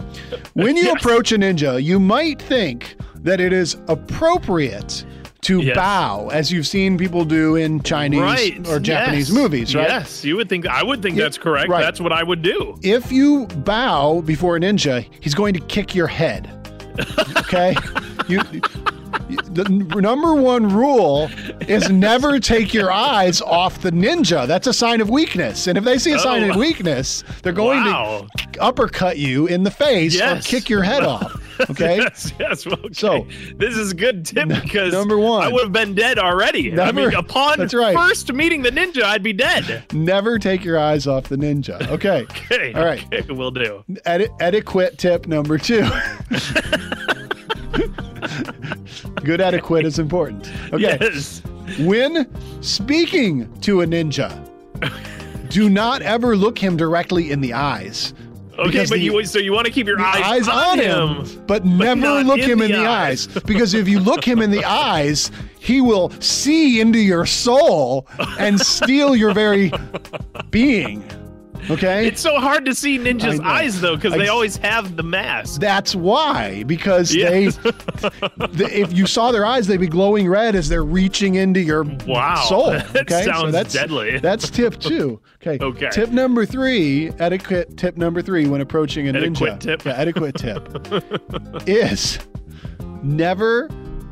when 0.54 0.76
you 0.76 0.84
Yes. 0.86 1.00
approach 1.00 1.30
a 1.32 1.36
ninja, 1.38 1.82
you 1.82 1.98
might 2.00 2.42
think 2.42 2.96
that 3.22 3.40
it 3.40 3.52
is 3.52 3.76
appropriate 3.88 5.04
to 5.48 5.60
Yes. 5.62 5.76
bow, 5.76 6.28
as 6.32 6.52
you've 6.52 6.66
seen 6.66 6.98
people 6.98 7.24
do 7.24 7.56
in 7.56 7.82
Chinese 7.82 8.20
right 8.20 8.68
or 8.68 8.78
Japanese 8.78 9.30
yes. 9.30 9.36
movies, 9.38 9.74
right? 9.74 9.88
Yes, 9.88 10.22
you 10.24 10.36
would 10.36 10.48
think. 10.48 10.66
I 10.66 10.82
would 10.82 11.00
think 11.02 11.16
Yeah, 11.16 11.24
that's 11.24 11.38
correct. 11.38 11.68
right. 11.70 11.80
That's 11.80 12.00
what 12.00 12.12
I 12.12 12.22
would 12.22 12.42
do. 12.42 12.78
If 12.82 13.10
you 13.10 13.46
bow 13.46 14.20
before 14.22 14.56
a 14.56 14.60
ninja, 14.60 15.06
he's 15.20 15.34
going 15.34 15.54
to 15.54 15.60
kick 15.60 15.94
your 15.94 16.06
head. 16.06 16.50
Okay? 17.38 17.74
you 18.28 18.40
the 19.52 19.64
number 20.00 20.34
one 20.34 20.68
rule 20.68 21.30
is 21.62 21.88
never 21.90 22.38
take 22.38 22.72
your 22.74 22.92
eyes 22.92 23.40
off 23.40 23.80
the 23.80 23.90
ninja. 23.90 24.46
That's 24.46 24.66
a 24.66 24.72
sign 24.72 25.00
of 25.00 25.08
weakness. 25.10 25.66
And 25.66 25.76
if 25.78 25.84
they 25.84 25.98
see 25.98 26.12
a 26.12 26.18
sign 26.18 26.44
Oh. 26.44 26.50
of 26.50 26.56
weakness, 26.56 27.24
they're 27.42 27.52
going 27.52 27.84
Wow. 27.84 28.26
to 28.36 28.60
uppercut 28.62 29.16
you 29.18 29.46
in 29.46 29.62
the 29.64 29.70
face 29.70 30.14
Yes. 30.14 30.44
or 30.46 30.48
kick 30.48 30.68
your 30.68 30.82
head 30.82 31.02
off. 31.14 31.37
Okay. 31.70 31.96
Yes, 32.08 32.32
yes. 32.38 32.66
well, 32.66 32.76
Okay. 32.84 32.92
So- 32.94 33.26
this 33.56 33.76
is 33.76 33.92
a 33.92 33.94
good 33.94 34.24
tip 34.26 34.48
because 34.48 34.92
number 34.92 35.18
one. 35.18 35.42
I 35.46 35.48
would 35.52 35.62
have 35.64 35.72
been 35.72 35.94
dead 35.94 36.18
already. 36.18 36.68
I 36.80 36.92
mean, 36.92 37.06
Never- 37.06 37.16
upon 37.16 37.58
That's 37.58 37.74
right. 37.74 37.96
first 37.96 38.32
meeting 38.32 38.62
the 38.62 38.70
ninja, 38.70 39.02
I'd 39.02 39.22
be 39.22 39.32
dead. 39.32 39.84
Never 39.92 40.38
take 40.38 40.64
your 40.64 40.78
eyes 40.78 41.06
off 41.06 41.24
the 41.24 41.36
ninja. 41.36 41.80
Okay. 41.88 42.26
Okay, 42.50 42.72
All 42.72 42.84
right. 42.84 43.04
okay, 43.12 43.30
we'll 43.32 43.50
do. 43.50 43.84
Eti- 44.06 44.28
etiquette 44.40 44.96
tip 44.98 45.26
number 45.26 45.58
two. 45.58 45.86
Good 49.24 49.40
etiquette 49.40 49.84
is 49.84 49.98
important. 49.98 50.50
Okay. 50.72 50.96
Yes. 51.00 51.42
When 51.80 52.26
speaking 52.62 53.52
to 53.60 53.82
a 53.82 53.86
ninja, 53.86 54.30
do 55.50 55.68
not 55.68 56.02
ever 56.02 56.36
look 56.36 56.58
him 56.58 56.76
directly 56.76 57.30
in 57.30 57.40
the 57.40 57.52
eyes. 57.52 58.14
Okay, 58.58 58.78
but 58.80 58.88
the- 58.90 58.98
you 58.98 59.24
so 59.24 59.38
you 59.38 59.52
want 59.52 59.66
to 59.66 59.72
keep 59.72 59.86
your 59.86 59.96
The 59.98 60.04
eyes, 60.04 60.48
on 60.48 60.78
him, 60.78 61.44
but 61.46 61.64
never 61.64 62.00
not 62.00 62.26
look 62.26 62.40
in 62.40 62.50
him 62.50 62.62
in 62.62 62.72
the 62.72 62.78
the 62.78 62.86
eyes. 62.86 63.28
eyes. 63.28 63.42
Because 63.44 63.72
if 63.74 63.88
you 63.88 64.00
look 64.00 64.24
him 64.26 64.40
in 64.42 64.50
the 64.50 64.64
eyes, 64.68 65.30
he 65.60 65.80
will 65.80 66.10
see 66.20 66.80
into 66.80 66.98
your 66.98 67.24
soul 67.26 68.06
and 68.38 68.60
steal 68.60 69.14
your 69.14 69.32
very 69.32 69.70
being. 70.50 71.04
Okay? 71.70 72.06
It's 72.06 72.20
so 72.20 72.38
hard 72.40 72.64
to 72.66 72.74
see 72.74 72.98
ninjas' 72.98 73.40
eyes 73.44 73.80
though, 73.80 73.96
because 73.96 74.14
they 74.14 74.28
always 74.28 74.56
have 74.58 74.96
the 74.96 75.02
mask. 75.02 75.60
That's 75.60 75.94
why, 75.94 76.62
because 76.64 77.14
Yes. 77.14 77.56
they, 77.56 77.68
the, 78.48 78.68
if 78.72 78.92
you 78.92 79.06
saw 79.06 79.32
their 79.32 79.44
eyes, 79.44 79.66
they'd 79.66 79.76
be 79.78 79.86
glowing 79.88 80.28
red 80.28 80.54
as 80.54 80.68
they're 80.68 80.84
reaching 80.84 81.34
into 81.36 81.60
your 81.60 81.84
Wow, 82.06 82.36
soul. 82.48 82.70
that 82.70 82.96
Okay, 82.96 83.24
sounds 83.24 83.52
that's 83.52 83.72
deadly. 83.74 84.18
That's 84.28 84.50
tip 84.50 84.78
two. 84.78 85.20
Okay. 85.46 85.62
Okay. 85.64 85.88
Tip 85.90 86.10
number 86.10 86.44
three, 86.46 87.10
etiquette. 87.18 87.76
Tip 87.76 87.96
number 87.96 88.20
three 88.22 88.46
when 88.48 88.60
approaching 88.60 89.06
a 89.08 89.10
Etiquette 89.10 89.34
ninja. 89.54 89.60
tip. 89.60 89.84
Yeah, 89.84 89.92
etiquette 89.92 90.34
tip 90.36 91.68
is 91.68 92.18
never 93.02 93.68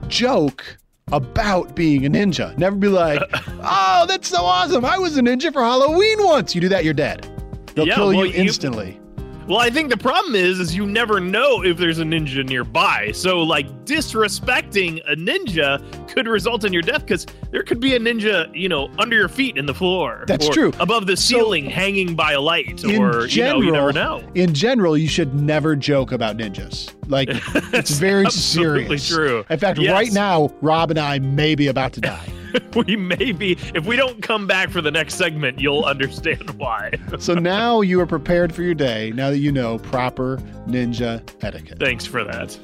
joke 0.09 0.77
about 1.13 1.77
being 1.77 2.05
a 2.05 2.11
ninja. 2.11 2.57
Never 2.59 2.75
be 2.75 2.89
like, 2.89 3.23
"Oh, 3.63 4.05
that's 4.09 4.29
so 4.29 4.39
awesome! 4.45 4.85
I 4.85 4.99
was 4.99 5.17
a 5.17 5.21
ninja 5.23 5.53
for 5.53 5.63
Halloween 5.63 6.23
once." 6.25 6.55
You 6.55 6.61
do 6.61 6.69
that, 6.71 6.85
you're 6.85 6.95
dead. 6.95 7.31
They'll 7.75 7.87
Yeah, 7.87 7.95
kill 7.95 8.07
well, 8.09 8.15
you 8.27 8.33
you- 8.33 8.41
instantly. 8.43 9.01
Well, 9.49 9.59
I 9.59 9.71
think 9.71 9.91
the 9.91 9.97
problem 9.97 10.35
is, 10.35 10.59
is 10.59 10.75
you 10.75 10.85
never 10.87 11.21
know 11.21 11.63
if 11.63 11.77
there's 11.77 12.01
a 12.01 12.03
ninja 12.03 12.45
nearby. 12.45 13.13
So, 13.13 13.43
like, 13.43 13.69
disrespecting 13.85 15.01
a 15.09 15.15
ninja 15.15 15.81
could 16.13 16.27
result 16.27 16.65
in 16.65 16.73
your 16.73 16.83
death 16.83 17.03
because 17.03 17.27
there 17.53 17.63
could 17.63 17.79
be 17.79 17.95
a 17.95 18.01
ninja, 18.01 18.51
you 18.53 18.69
know, 18.69 18.91
under 18.99 19.15
your 19.15 19.29
feet 19.29 19.57
in 19.57 19.67
the 19.67 19.75
floor. 19.75 20.25
That's 20.27 20.49
or 20.49 20.53
true. 20.53 20.73
Above 20.81 21.07
the 21.07 21.17
ceiling, 21.17 21.65
hanging 21.67 22.17
by 22.17 22.33
a 22.33 22.41
light, 22.41 22.85
or 22.85 23.29
general, 23.29 23.29
you 23.29 23.43
know, 23.45 23.61
you 23.61 23.71
never 23.73 23.93
know. 23.93 24.29
In 24.35 24.53
general, 24.53 24.97
you 24.99 25.07
should 25.07 25.33
never 25.35 25.77
joke 25.77 26.11
about 26.11 26.37
ninjas. 26.37 26.93
Like 27.09 27.29
it's 27.73 27.93
very 27.93 28.29
serious. 28.31 28.91
absolutely 28.91 28.99
serious. 28.99 29.09
true. 29.09 29.45
In 29.49 29.59
fact, 29.61 29.79
Yes. 29.79 29.93
right 29.93 30.13
now, 30.13 30.53
Rob 30.61 30.91
and 30.91 30.99
I 30.99 31.21
may 31.21 31.55
be 31.55 31.69
about 31.69 31.93
to 31.93 32.01
die. 32.01 32.33
we 32.87 32.97
may 32.97 33.33
be. 33.33 33.53
If 33.75 33.87
we 33.87 33.97
don't 33.97 34.23
come 34.23 34.47
back 34.47 34.71
for 34.71 34.81
the 34.81 34.91
next 34.91 35.15
segment, 35.15 35.61
you'll 35.61 35.85
understand 35.85 36.51
why. 36.51 36.93
so 37.19 37.35
now 37.35 37.81
you 37.81 38.01
are 38.01 38.07
prepared 38.07 38.55
for 38.55 38.63
your 38.63 38.75
day. 38.75 39.13
Now 39.15 39.31
that 39.31 39.39
you 39.39 39.53
know 39.53 39.79
proper 39.79 40.39
ninja 40.67 41.23
etiquette. 41.43 41.79
Thanks 41.79 42.07
for 42.07 42.25
that. 42.25 42.59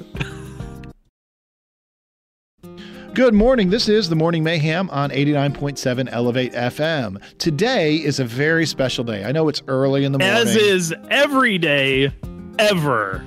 Good 3.13 3.35
morning. 3.35 3.69
This 3.69 3.89
is 3.89 4.09
the 4.09 4.15
Morning 4.15 4.43
Mayhem 4.43 4.89
on 4.89 5.11
89.7 5.11 6.09
Elevate 6.11 6.51
FM. 6.53 7.21
Today 7.37 7.97
is 7.97 8.19
a 8.19 8.25
very 8.25 8.65
special 8.65 9.03
day. 9.03 9.23
I 9.23 9.31
know 9.31 9.49
it's 9.49 9.61
early 9.67 10.03
in 10.03 10.13
the 10.13 10.17
morning. 10.17 10.35
As 10.35 10.55
is 10.55 10.95
every 11.11 11.59
day, 11.59 12.11
ever. 12.57 13.23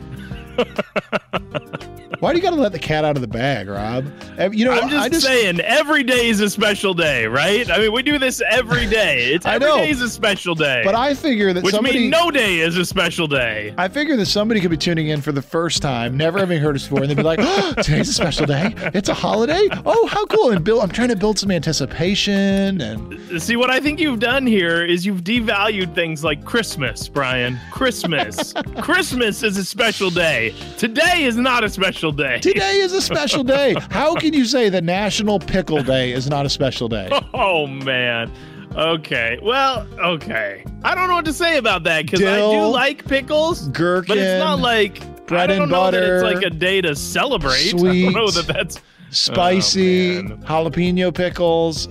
Why 2.21 2.33
do 2.33 2.39
you 2.39 2.43
got 2.43 2.51
to 2.51 2.57
let 2.57 2.73
the 2.73 2.79
cat 2.79 3.05
out 3.05 3.17
of 3.17 3.21
the 3.21 3.29
bag, 3.29 3.69
Rob? 3.69 4.07
You 4.53 4.65
know, 4.65 4.73
I'm 4.73 4.89
just, 4.89 5.13
just 5.13 5.27
saying, 5.27 5.61
every 5.61 6.03
day 6.03 6.29
is 6.29 6.41
a 6.41 6.49
special 6.49 6.95
day, 6.95 7.27
right? 7.27 7.71
I 7.71 7.79
mean, 7.79 7.93
we 7.93 8.03
do 8.03 8.19
this 8.19 8.43
every 8.49 8.87
day. 8.87 9.33
It's 9.33 9.47
every 9.47 9.69
know. 9.69 9.77
day 9.77 9.91
is 9.91 10.01
a 10.01 10.09
special 10.09 10.55
day. 10.55 10.83
But 10.85 10.95
I 10.95 11.15
figure 11.15 11.53
that 11.53 11.63
which 11.63 11.75
somebody 11.75 11.99
means 12.01 12.13
no 12.13 12.31
day 12.31 12.61
is 12.61 12.77
a 12.77 12.85
special 12.85 13.27
day. 13.27 13.75
I 13.79 13.89
figure 13.89 14.17
that 14.17 14.27
somebody 14.27 14.61
could 14.61 14.71
be 14.71 14.77
tuning 14.77 15.09
in 15.09 15.21
for 15.21 15.33
the 15.33 15.43
first 15.43 15.83
time, 15.83 16.17
never 16.17 16.39
having 16.39 16.61
heard 16.61 16.77
us 16.77 16.85
before, 16.85 17.03
and 17.03 17.11
they'd 17.11 17.17
be 17.17 17.23
like, 17.23 17.41
oh, 17.43 17.75
"Today's 17.83 18.09
a 18.09 18.13
special 18.13 18.47
day. 18.47 18.75
It's 18.95 19.09
a 19.09 19.15
holiday. 19.15 19.69
Oh, 19.85 20.07
how 20.07 20.25
cool!" 20.27 20.51
And 20.51 20.65
build, 20.65 20.83
I'm 20.83 20.91
trying 20.91 21.09
to 21.09 21.17
build 21.17 21.39
some 21.39 21.51
anticipation, 21.51 22.81
and 22.81 23.17
See, 23.41 23.57
what 23.57 23.71
I 23.71 23.81
think 23.81 23.99
you've 23.99 24.21
done 24.21 24.47
here 24.47 24.85
is 24.85 25.05
you've 25.05 25.23
devalued 25.23 25.95
things 25.95 26.23
like 26.23 26.45
Christmas, 26.45 27.09
Brian. 27.09 27.59
Christmas. 27.71 28.55
Christmas 28.81 29.43
is 29.43 29.57
a 29.57 29.65
special 29.65 30.11
day. 30.11 30.55
Today 30.79 31.25
is 31.25 31.37
not 31.37 31.65
a 31.65 31.69
special 31.69 32.06
day. 32.13 32.39
today 32.41 32.79
is 32.79 32.93
a 32.93 33.01
special 33.01 33.43
day. 33.45 33.75
How 33.91 34.15
can 34.15 34.33
you 34.33 34.45
say 34.45 34.69
the 34.69 34.81
National 34.83 35.39
Pickle 35.39 35.83
Day 35.83 36.13
is 36.13 36.29
not 36.29 36.47
a 36.47 36.49
special 36.51 36.89
day? 36.89 37.09
Oh 37.35 37.67
man. 37.67 38.31
Okay. 38.75 39.39
Well, 39.43 39.87
okay. 39.99 40.65
I 40.85 40.95
don't 40.95 41.09
know 41.09 41.15
what 41.15 41.25
to 41.27 41.33
say 41.33 41.57
about 41.57 41.83
that 41.85 42.05
because 42.07 42.23
I 42.23 42.37
do 42.39 42.67
like 42.67 43.07
pickles, 43.07 43.69
Gherkin, 43.69 44.09
but 44.09 44.19
it's 44.19 44.39
not 44.45 44.59
like 44.59 45.01
bread 45.27 45.51
I 45.51 45.55
don't 45.55 45.63
and 45.63 45.73
know 45.73 45.91
that 45.91 45.93
butter, 45.93 46.15
it's 46.17 46.35
like 46.35 46.45
a 46.45 46.51
day 46.51 46.81
to 46.83 46.95
celebrate. 46.95 47.53
I 47.75 47.79
sweet, 47.79 48.03
don't 48.05 48.13
know 48.13 48.31
that 48.31 48.47
that's 48.47 48.81
spicy, 49.11 50.19
Oh, 50.19 50.23
jalapeno 50.23 51.15
pickles. 51.15 51.89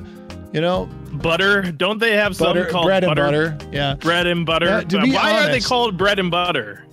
You 0.53 0.61
know, 0.61 0.85
butter. 1.13 1.71
Don't 1.71 1.97
they 1.99 2.15
have 2.15 2.37
butter, 2.37 2.65
called 2.67 2.85
bread 2.85 3.03
and 3.03 3.15
butter. 3.15 3.57
Yeah, 3.71 3.95
Bread 3.95 4.25
and 4.27 4.45
butter. 4.45 4.85
Yeah, 4.89 5.03
Why 5.13 5.43
are 5.43 5.51
they 5.51 5.59
called 5.59 5.97
bread 5.97 6.17
and 6.19 6.31
butter? 6.31 6.84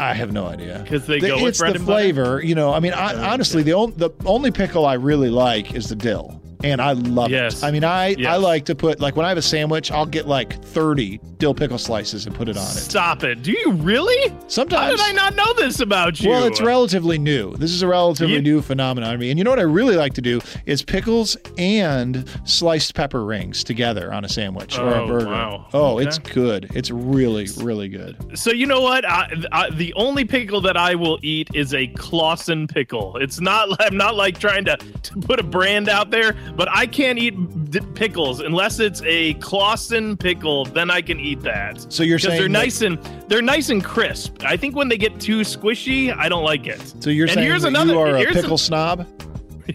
I 0.00 0.14
have 0.14 0.32
no 0.32 0.46
idea. 0.46 0.84
'Cause 0.88 1.06
they 1.06 1.20
The- 1.20 1.28
go 1.28 1.36
with 1.36 1.48
it's 1.50 1.58
bread 1.58 1.74
the 1.74 1.78
and 1.78 1.86
butter? 1.86 1.98
flavor. 2.02 2.42
You 2.42 2.54
know, 2.54 2.72
I 2.72 2.80
mean, 2.80 2.92
I, 2.94 3.32
honestly, 3.32 3.62
the 3.62 3.74
only 3.74 3.94
the 3.96 4.10
only 4.24 4.50
pickle 4.50 4.86
I 4.86 4.94
really 4.94 5.30
like 5.30 5.74
is 5.74 5.88
the 5.88 5.94
dill, 5.96 6.39
and 6.64 6.80
I 6.80 6.92
love 6.92 7.30
Yes. 7.30 7.62
it. 7.62 7.66
I 7.66 7.70
mean, 7.70 7.84
I 7.84 8.14
I 8.26 8.36
like 8.36 8.64
to 8.66 8.74
put 8.74 9.00
like 9.00 9.16
when 9.16 9.26
I 9.26 9.28
have 9.30 9.38
a 9.38 9.42
sandwich, 9.42 9.90
I'll 9.90 10.06
get 10.06 10.26
like 10.26 10.62
thirty 10.64 11.18
dill 11.38 11.54
pickle 11.54 11.78
slices 11.78 12.26
and 12.26 12.34
put 12.34 12.48
it 12.48 12.56
on 12.56 12.62
it. 12.64 12.66
Stop 12.66 13.24
it. 13.24 13.42
Do 13.42 13.52
you 13.52 13.72
really? 13.72 14.32
Sometimes. 14.48 14.82
How 14.84 14.90
did 14.90 15.00
I 15.00 15.12
not 15.12 15.34
know 15.36 15.52
this 15.54 15.80
about 15.80 16.20
you? 16.20 16.28
Well, 16.30 16.44
it's 16.44 16.60
relatively 16.60 17.18
new. 17.18 17.54
This 17.56 17.70
is 17.72 17.82
a 17.82 17.86
relatively 17.86 18.34
You- 18.34 18.42
new 18.42 18.60
phenomenon. 18.62 19.22
And 19.22 19.38
you 19.38 19.44
know 19.44 19.50
what 19.50 19.58
I 19.58 19.62
really 19.62 19.96
like 19.96 20.12
to 20.14 20.20
do 20.22 20.40
is 20.66 20.82
pickles 20.82 21.36
and 21.58 22.28
sliced 22.44 22.94
pepper 22.94 23.24
rings 23.24 23.64
together 23.64 24.12
on 24.12 24.24
a 24.24 24.28
sandwich 24.28 24.78
or 24.78 24.88
a 24.94 25.02
Oh, 25.02 25.06
burger. 25.06 25.26
wow. 25.26 25.66
Oh, 25.72 25.94
Okay. 25.98 26.06
it's 26.06 26.18
good. 26.18 26.70
It's 26.74 26.90
really, 26.90 27.46
really 27.58 27.88
good. 27.88 28.16
So 28.38 28.50
you 28.52 28.66
know 28.66 28.80
what? 28.80 29.04
I, 29.08 29.32
I, 29.52 29.70
the 29.70 29.92
only 29.94 30.24
pickle 30.24 30.60
that 30.62 30.76
I 30.76 30.94
will 30.94 31.18
eat 31.22 31.48
is 31.54 31.72
a 31.74 31.86
Claussen 31.88 32.68
pickle. 32.68 33.16
It's 33.16 33.40
not. 33.40 33.68
I'm 33.80 33.96
not 33.96 34.14
like 34.16 34.38
trying 34.38 34.64
to, 34.66 34.76
to 34.76 35.14
put 35.20 35.40
a 35.40 35.42
brand 35.42 35.88
out 35.88 36.10
there, 36.10 36.36
but 36.56 36.68
I 36.70 36.86
can't 36.86 37.18
eat 37.18 37.70
d- 37.70 37.80
pickles 37.94 38.40
unless 38.40 38.80
it's 38.80 39.02
a 39.04 39.34
Claussen 39.34 40.18
pickle. 40.18 40.64
Then 40.64 40.90
I 40.90 41.00
can 41.02 41.18
eat 41.20 41.40
that. 41.42 41.92
So 41.92 42.02
you're 42.02 42.18
saying 42.18 42.38
they're 42.38 42.42
that- 42.48 42.48
nice 42.52 42.82
and 42.82 42.98
they're 43.28 43.42
nice 43.42 43.70
and 43.70 43.82
crisp. 43.84 44.42
I 44.44 44.56
think 44.56 44.76
when 44.76 44.88
they 44.88 44.98
get 44.98 45.20
too 45.20 45.40
squishy, 45.40 46.16
I 46.16 46.28
don't 46.28 46.44
like 46.44 46.66
it. 46.66 46.80
So 47.00 47.10
you're 47.10 47.26
And 47.26 47.34
saying 47.34 47.46
here's 47.46 47.62
that 47.62 47.68
another- 47.68 47.92
you 47.94 47.98
are 48.00 48.16
a 48.16 48.18
here's 48.18 48.36
a- 48.36 48.42
pickle 48.42 48.58
snob? 48.58 49.06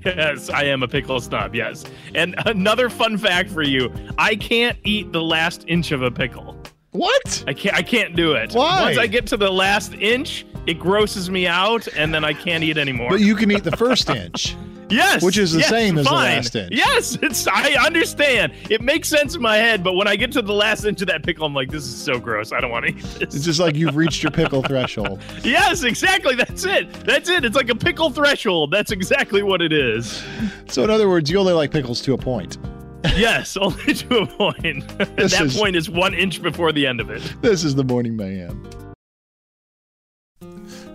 Yes, 0.04 0.50
I 0.50 0.64
am 0.64 0.84
a 0.84 0.88
pickle 0.90 1.22
snob. 1.22 1.56
Yes, 1.56 1.86
and 2.16 2.36
another 2.46 2.90
fun 2.90 3.18
fact 3.18 3.50
for 3.50 3.62
you: 3.64 3.90
I 4.18 4.36
can't 4.36 4.78
eat 4.84 5.14
the 5.14 5.22
last 5.22 5.64
inch 5.68 5.94
of 5.94 6.02
a 6.02 6.12
pickle. 6.12 6.58
What? 6.92 7.44
I 7.48 7.54
can't. 7.54 7.76
I 7.78 7.82
can't 7.82 8.14
do 8.14 8.34
it. 8.34 8.52
Why? 8.52 8.82
Once 8.84 8.98
I 8.98 9.08
get 9.08 9.26
to 9.28 9.38
the 9.38 9.50
last 9.50 9.94
inch, 9.94 10.46
it 10.68 10.80
grosses 10.80 11.30
me 11.30 11.48
out, 11.48 11.88
and 11.96 12.14
then 12.14 12.26
I 12.26 12.34
can't 12.34 12.62
eat 12.62 12.78
anymore. 12.78 13.10
But 13.10 13.22
you 13.22 13.36
can 13.36 13.50
eat 13.52 13.64
the 13.64 13.78
first 13.78 14.10
inch. 14.24 14.56
Yes, 14.90 15.24
which 15.24 15.38
is 15.38 15.52
the 15.54 15.60
yes, 15.60 15.70
same 15.70 15.98
as 15.98 16.06
the 16.06 16.12
last 16.14 16.56
inch. 16.56 16.72
Yes, 16.74 17.18
it's. 17.22 17.48
I 17.48 17.74
understand. 17.86 18.54
It 18.70 18.82
makes 18.82 19.10
sense 19.10 19.36
in 19.36 19.42
my 19.42 19.58
head, 19.58 19.84
but 19.84 19.94
when 19.94 20.08
I 20.08 20.16
get 20.16 20.32
to 20.34 20.42
the 20.42 20.54
last 20.54 20.86
inch 20.86 21.02
of 21.02 21.08
that 21.08 21.24
pickle, 21.24 21.46
I'm 21.46 21.54
like, 21.54 21.70
this 21.70 21.84
is 21.84 21.96
so 21.96 22.20
gross. 22.20 22.52
I 22.52 22.62
don't 22.62 22.72
want 22.72 22.86
to 22.86 22.92
eat 22.92 23.02
this. 23.02 23.36
It's 23.36 23.46
just 23.46 23.60
like 23.60 23.76
you've 23.76 23.96
reached 23.96 24.24
your 24.24 24.32
pickle 24.32 24.62
threshold. 24.64 25.22
yes, 25.44 25.84
exactly. 25.84 26.36
That's 26.36 26.66
it. 26.66 26.92
That's 27.06 27.30
it. 27.30 27.46
It's 27.46 27.56
like 27.56 27.70
a 27.70 27.76
pickle 27.76 28.10
threshold. 28.10 28.72
That's 28.72 28.92
exactly 28.92 29.44
what 29.44 29.62
it 29.62 29.74
is. 29.74 30.24
So 30.70 30.84
in 30.84 30.90
other 30.90 31.10
words, 31.10 31.30
you 31.30 31.38
only 31.38 31.54
like 31.54 31.72
pickles 31.72 32.02
to 32.02 32.14
a 32.14 32.18
point. 32.18 32.58
Yes, 33.16 33.56
only 33.56 33.94
to 33.94 34.18
a 34.22 34.26
point. 34.26 34.88
That 34.98 35.40
is- 35.42 35.56
point 35.56 35.76
is 35.76 35.90
one 35.90 36.16
inch 36.16 36.42
before 36.42 36.72
the 36.72 36.88
end 36.88 37.00
of 37.00 37.12
it. 37.12 37.22
This 37.40 37.64
is 37.64 37.76
the 37.76 37.84
Morning 37.84 38.18
Mayhem. 38.18 38.68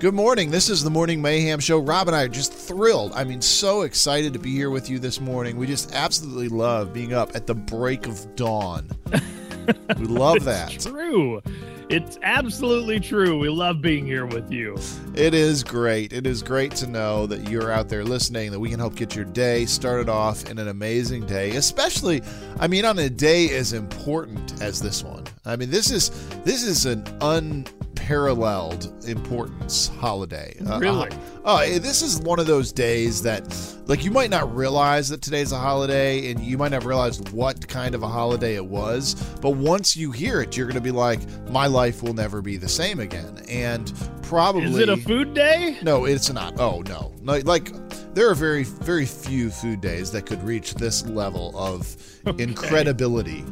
Good 0.01 0.15
morning. 0.15 0.51
This 0.51 0.71
is 0.71 0.83
the 0.83 0.89
Morning 0.89 1.21
Mayhem 1.21 1.61
Show. 1.61 1.79
Rob 1.79 2.09
and 2.09 2.17
I 2.17 2.23
are 2.23 2.29
just 2.29 2.55
thrilled. 2.55 3.13
I 3.13 3.23
mean, 3.23 3.43
so 3.43 3.83
excited 3.83 4.33
to 4.33 4.39
be 4.39 4.51
here 4.51 4.71
with 4.71 4.89
you 4.89 4.99
this 4.99 5.21
morning. 5.21 5.59
We 5.59 5.67
just 5.67 5.95
absolutely 5.95 6.49
love 6.49 6.95
being 6.95 7.13
up 7.13 7.37
at 7.37 7.47
the 7.47 7.55
break 7.55 8.07
of 8.07 8.35
dawn. 8.35 8.89
We 9.99 10.07
love 10.07 10.37
It's 10.39 10.45
that. 10.47 10.81
true. 10.91 11.41
It's 11.91 12.19
absolutely 12.23 12.99
true. 12.99 13.39
We 13.39 13.51
love 13.51 13.81
being 13.81 14.05
here 14.05 14.27
with 14.27 14.51
you. 14.51 14.77
It 15.15 15.33
is 15.33 15.63
great. 15.63 16.13
It 16.13 16.27
is 16.27 16.43
great 16.43 16.75
to 16.77 16.89
know 16.89 17.27
that 17.27 17.49
you're 17.49 17.71
out 17.71 17.89
there 17.89 18.03
listening, 18.03 18.51
that 18.51 18.59
we 18.59 18.69
can 18.69 18.81
help 18.81 18.97
get 18.97 19.15
your 19.15 19.27
day 19.27 19.67
started 19.67 20.09
off 20.09 20.51
in 20.51 20.59
an 20.59 20.67
amazing 20.69 21.25
day, 21.27 21.51
especially, 21.51 22.21
I 22.59 22.67
mean, 22.67 22.85
on 22.85 22.99
a 22.99 23.09
day 23.09 23.51
as 23.51 23.73
important 23.73 24.61
as 24.61 24.81
this 24.81 25.05
one. 25.05 25.25
I 25.45 25.55
mean, 25.55 25.71
this 25.71 25.93
is 25.93 26.11
this 26.43 26.65
is 26.65 26.87
an 26.87 27.05
unparalleled 28.01 29.05
importance 29.07 29.89
holiday. 29.89 30.55
Uh, 30.69 30.79
Really? 30.79 31.11
uh, 31.11 31.17
oh, 31.45 31.57
eh, 31.59 31.79
this 31.79 32.03
is 32.03 32.21
one 32.21 32.39
of 32.39 32.47
those 32.47 32.73
days 32.73 33.23
that, 33.23 33.55
like, 33.87 34.05
you 34.05 34.11
might 34.11 34.31
not 34.31 34.55
realize 34.55 35.09
that 35.11 35.23
today's 35.23 35.53
a 35.53 35.59
holiday, 35.59 36.31
and 36.31 36.41
you 36.41 36.57
might 36.59 36.71
not 36.73 36.85
realize 36.85 37.21
what 37.33 37.67
kind 37.69 37.95
of 37.95 38.03
a 38.03 38.09
holiday 38.09 38.55
it 38.57 38.65
was. 38.65 39.15
But 39.41 39.51
once 39.51 39.97
you 39.97 40.11
hear 40.13 40.41
it, 40.41 40.57
you're 40.57 40.67
going 40.67 40.75
to 40.77 40.81
be 40.81 40.91
like, 40.91 41.21
"My 41.51 41.67
life 41.67 42.03
will 42.03 42.15
never 42.15 42.41
be 42.43 42.57
the 42.57 42.69
same 42.69 43.01
again." 43.01 43.43
And 43.49 43.93
probably 44.23 44.65
Is 44.65 44.79
it 44.79 44.89
a 44.89 44.97
food 44.97 45.35
day? 45.35 45.79
no, 45.83 46.05
it's 46.05 46.33
not. 46.33 46.59
Oh 46.61 46.83
no, 46.89 47.13
no 47.23 47.39
like 47.45 47.73
there 48.15 48.29
are 48.31 48.35
very 48.35 48.65
very 48.65 49.07
few 49.07 49.51
food 49.51 49.81
days 49.81 50.11
that 50.13 50.27
could 50.27 50.43
reach 50.45 50.75
this 50.75 51.05
level 51.07 51.53
of 51.57 51.97
incredibility. 52.39 53.45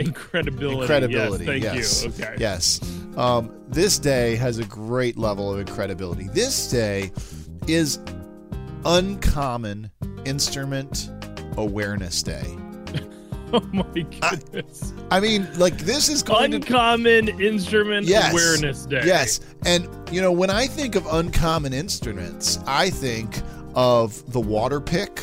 In- 0.00 0.06
Incredibility. 0.06 0.80
incredibility. 0.80 1.44
Yes, 1.44 1.46
thank 1.46 1.62
yes. 1.64 2.04
you. 2.04 2.10
Okay. 2.10 2.34
Yes. 2.38 2.80
Um, 3.16 3.52
this 3.68 3.98
day 3.98 4.36
has 4.36 4.58
a 4.58 4.64
great 4.64 5.16
level 5.16 5.52
of 5.52 5.58
incredibility. 5.60 6.28
This 6.28 6.70
day 6.70 7.12
is 7.66 7.98
Uncommon 8.84 9.90
Instrument 10.24 11.10
Awareness 11.56 12.22
Day. 12.22 12.56
Oh 13.52 13.60
my 13.72 13.84
goodness. 13.84 14.92
I 15.12 15.20
mean, 15.20 15.48
like 15.56 15.78
this 15.78 16.08
is 16.08 16.20
going 16.24 16.50
to 16.50 16.56
Uncommon 16.56 17.28
Instrument 17.40 18.04
Yes. 18.04 18.32
Awareness 18.32 18.86
Day. 18.86 19.02
Yes. 19.04 19.38
And, 19.64 19.88
you 20.10 20.20
know, 20.20 20.32
when 20.32 20.50
I 20.50 20.66
think 20.66 20.96
of 20.96 21.06
uncommon 21.06 21.72
instruments, 21.72 22.58
I 22.66 22.90
think 22.90 23.40
of 23.76 24.32
the 24.32 24.40
water 24.40 24.80
pick, 24.80 25.20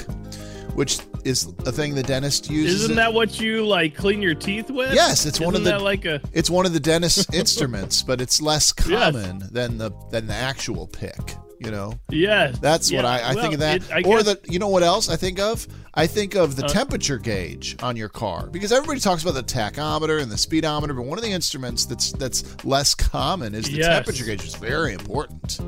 which 0.74 1.00
is 1.26 1.46
a 1.66 1.72
thing 1.72 1.96
the 1.96 2.04
dentist 2.04 2.50
uses. 2.50 2.84
Isn't 2.84 2.96
that 2.96 3.14
what 3.14 3.40
you 3.40 3.66
like 3.66 3.96
clean 3.96 4.22
your 4.22 4.36
teeth 4.36 4.70
with? 4.70 4.94
Yes, 4.94 5.26
it's 5.26 5.40
one 5.40 5.50
of 5.56 5.62
Isn't 5.62 5.64
the- 5.66 5.72
that 5.80 5.82
like 5.84 6.06
a 6.06 6.22
It's 6.34 6.50
one 6.50 6.66
of 6.66 6.74
the 6.74 6.80
dentist's 6.80 7.34
instruments, 7.34 8.02
but 8.02 8.22
it's 8.22 8.42
less 8.42 8.72
common 8.72 9.44
than 9.52 9.78
the 9.78 9.92
than 10.12 10.28
the 10.28 10.34
actual 10.36 10.88
pick. 10.88 11.36
You 11.60 11.72
know, 11.72 11.94
yes. 12.10 12.60
that's 12.60 12.92
what 12.92 13.06
I, 13.06 13.20
I 13.20 13.34
well, 13.36 13.42
think 13.44 13.54
of 13.54 13.60
that. 13.62 13.78
it- 13.90 14.06
or 14.06 14.18
guess- 14.22 14.26
the 14.26 14.40
you 14.52 14.60
know 14.60 14.68
what 14.68 14.84
else 14.84 15.08
I 15.10 15.16
think 15.16 15.40
of? 15.40 15.66
I 15.94 16.08
think 16.08 16.36
of 16.36 16.52
Uh. 16.60 16.62
the 16.62 16.68
temperature 16.68 17.18
gauge 17.18 17.78
on 17.82 17.96
your 17.96 18.10
car 18.10 18.48
because 18.48 18.74
everybody 18.74 19.00
talks 19.00 19.22
about 19.24 19.36
the 19.36 19.44
tachometer 19.44 20.22
and 20.22 20.30
the 20.30 20.38
speedometer, 20.38 20.94
but 20.94 21.04
one 21.04 21.18
of 21.18 21.24
the 21.24 21.32
instruments 21.32 21.86
that's 21.86 22.12
that's 22.14 22.44
less 22.66 22.94
common 22.94 23.56
is 23.56 23.66
the 23.66 23.78
Yes. 23.78 23.88
temperature 23.88 24.26
gauge. 24.26 24.44
It's 24.44 24.56
very 24.56 24.92
important. 24.94 25.62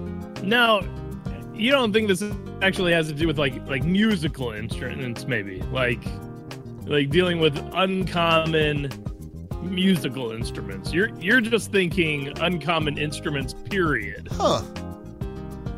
Now, 0.43 0.82
you 1.56 1.72
don't 1.72 1.93
think 1.93 2.08
this 2.08 2.24
actually 2.62 2.93
has 2.93 3.08
to 3.08 3.14
do 3.14 3.28
with 3.28 3.38
like 3.39 3.56
like 3.68 3.84
musical 3.84 4.51
instruments, 4.51 5.26
maybe 5.26 5.62
like 5.72 6.03
like 6.86 7.10
dealing 7.10 7.39
with 7.39 7.58
uncommon 7.74 8.89
musical 9.62 10.32
instruments. 10.32 10.93
You're 10.93 11.10
you're 11.20 11.41
just 11.41 11.72
thinking 11.72 12.38
uncommon 12.39 12.97
instruments, 12.97 13.53
period. 13.53 14.28
Huh. 14.32 14.62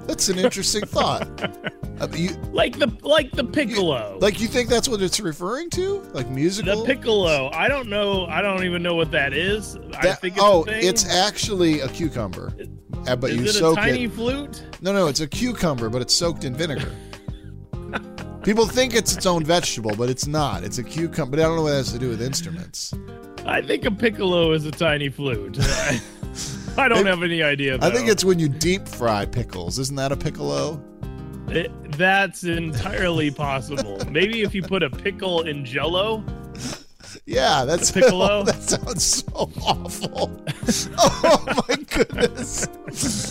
That's 0.08 0.30
an 0.30 0.40
interesting 0.40 0.86
thought. 0.86 1.28
Uh, 2.00 2.08
you, 2.14 2.30
Like 2.52 2.78
the 2.78 2.96
like 3.02 3.32
the 3.32 3.44
piccolo. 3.44 4.20
like 4.22 4.40
you 4.40 4.48
think 4.48 4.70
that's 4.70 4.88
what 4.88 5.02
it's 5.02 5.20
referring 5.20 5.68
to? 5.72 6.02
Like 6.14 6.30
musical? 6.30 6.84
the 6.84 6.86
piccolo. 6.86 7.50
I 7.52 7.68
don't 7.68 7.90
know. 7.90 8.28
I 8.28 8.44
don't 8.44 8.64
even 8.66 8.84
know 8.84 8.94
what 8.94 9.10
that 9.14 9.34
is. 9.34 9.76
I 9.96 10.14
think 10.14 10.36
it's 10.36 10.44
oh, 10.46 10.62
a 10.62 10.66
thing. 10.66 10.88
it's 10.88 11.10
actually 11.10 11.80
a 11.80 11.88
cucumber. 11.88 12.54
Uh, 13.08 13.16
but 13.16 13.32
is 13.32 13.38
you 13.38 13.44
it 13.46 13.50
a 13.50 13.54
soak 13.54 13.78
tiny 13.78 14.04
it. 14.04 14.12
flute? 14.12 14.64
No, 14.80 14.94
no, 14.94 15.08
it's 15.08 15.22
a 15.22 15.28
cucumber, 15.28 15.90
but 15.90 16.04
it's 16.04 16.14
soaked 16.14 16.44
in 16.44 16.54
vinegar. 16.54 16.92
People 18.44 18.68
think 18.68 18.94
it's 18.94 19.16
its 19.16 19.26
own 19.26 19.44
vegetable, 19.44 19.96
but 19.96 20.08
it's 20.08 20.28
not. 20.28 20.64
It's 20.64 20.78
a 20.78 20.84
cucumber. 20.84 21.32
But 21.32 21.40
I 21.40 21.48
don't 21.48 21.56
know 21.56 21.64
what 21.64 21.72
that 21.72 21.78
has 21.78 21.94
to 21.94 22.00
do 22.00 22.10
with 22.10 22.22
instruments. 22.22 22.94
I 23.44 23.64
think 23.64 23.86
a 23.86 23.92
piccolo 23.92 24.52
is 24.52 24.66
a 24.66 24.72
tiny 24.72 25.10
flute. 25.10 25.58
I, 26.84 26.88
don't 26.88 27.00
Maybe- 27.00 27.10
have 27.10 27.24
any 27.24 27.44
idea. 27.44 27.78
I 27.82 27.90
think 27.90 28.08
it's 28.10 28.24
when 28.24 28.40
you 28.40 28.48
deep 28.50 28.88
fry 28.88 29.26
pickles. 29.26 29.80
Isn't 29.80 29.96
that 29.96 30.12
a 30.12 30.18
piccolo? 30.18 30.82
It, 31.50 31.72
that's 31.94 32.44
entirely 32.44 33.32
possible. 33.46 34.00
Maybe 34.10 34.42
if 34.42 34.54
you 34.54 34.62
put 34.62 34.84
a 34.84 34.90
pickle 34.90 35.44
in 35.44 35.64
Jello. 35.66 36.24
Yeah, 37.26 37.64
that's 37.66 37.90
piccolo? 37.94 38.44
that 38.44 38.62
sounds 38.62 39.04
so 39.04 39.50
awful. 39.62 40.30
oh 40.98 41.64
my 41.70 41.76
goodness, 41.90 42.68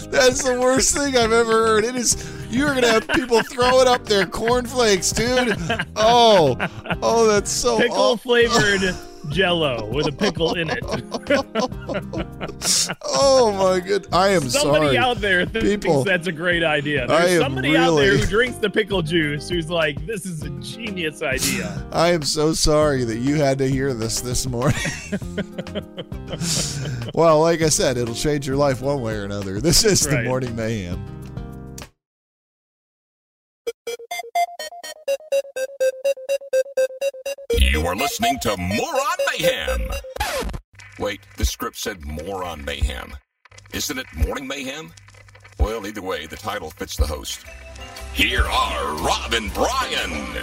that's 0.07 0.43
the 0.43 0.59
worst 0.61 0.97
thing 0.97 1.17
I've 1.17 1.33
ever 1.33 1.67
heard. 1.67 1.85
It 1.85 1.95
is. 1.95 2.17
You're 2.51 2.75
gonna 2.75 2.89
have 2.89 3.07
people 3.09 3.43
throwing 3.43 3.87
up 3.87 4.07
their 4.07 4.25
cornflakes, 4.27 5.11
dude. 5.13 5.57
Oh, 5.95 6.57
oh, 7.03 7.27
that's 7.27 7.51
so 7.51 7.77
Pickle 7.79 7.97
awful. 7.97 8.17
flavored 8.17 8.97
Jello 9.31 9.87
with 9.87 10.07
a 10.07 10.13
pickle 10.13 10.55
in 10.55 10.71
it. 10.71 10.85
Oh 13.19 13.53
my 13.53 13.81
good. 13.81 14.07
I 14.13 14.29
am 14.29 14.49
Somebody 14.49 14.87
sorry. 14.87 14.99
out 14.99 15.21
there 15.21 15.45
thinks 15.47 15.69
People, 15.69 16.05
that's 16.05 16.27
a 16.27 16.33
great 16.33 16.63
idea. 16.63 17.05
I 17.05 17.07
There's 17.07 17.31
am 17.33 17.43
somebody 17.43 17.77
out 17.77 17.95
there 17.97 18.11
really- 18.13 18.21
who 18.21 18.27
drinks 18.27 18.59
the 18.59 18.71
pickle 18.71 19.03
juice 19.03 19.49
who's 19.49 19.71
like, 19.71 20.05
this 20.07 20.27
is 20.27 20.43
a 20.43 20.51
genius 20.61 21.23
idea. 21.23 21.85
I 21.93 22.13
am 22.13 22.23
so 22.23 22.53
sorry 22.53 23.05
that 23.05 23.19
you 23.19 23.37
had 23.37 23.59
to 23.59 23.69
hear 23.69 23.95
this 23.95 24.21
this 24.21 24.47
morning. 24.47 24.75
well, 27.15 27.41
like 27.41 27.63
I 27.63 27.69
said, 27.69 27.97
it'll 27.97 28.15
change 28.15 28.47
your 28.47 28.57
life 28.57 28.81
one 28.83 29.01
way 29.01 29.15
or 29.17 29.25
another. 29.25 29.61
This 29.61 29.85
is 29.85 30.01
the 30.03 30.23
morning 30.23 30.55
mayhem. 30.57 31.03
You 37.55 37.87
are 37.87 37.95
listening 37.95 38.39
to 38.41 38.57
Moron 38.57 39.17
Mayhem. 39.31 39.89
Wait, 40.99 41.21
the 41.37 41.45
script 41.45 41.77
said 41.77 42.05
Moron 42.05 42.65
Mayhem. 42.65 43.15
Isn't 43.73 43.99
it 43.99 44.07
Morning 44.15 44.49
Mayhem? 44.49 44.93
Well, 45.59 45.87
either 45.87 46.03
way, 46.03 46.27
the 46.27 46.37
title 46.37 46.71
fits 46.71 46.97
the 46.97 47.07
host. 47.07 47.45
Here 48.15 48.43
are 48.43 48.97
Rob 48.97 49.33
and 49.33 49.55
Brian. 49.55 50.35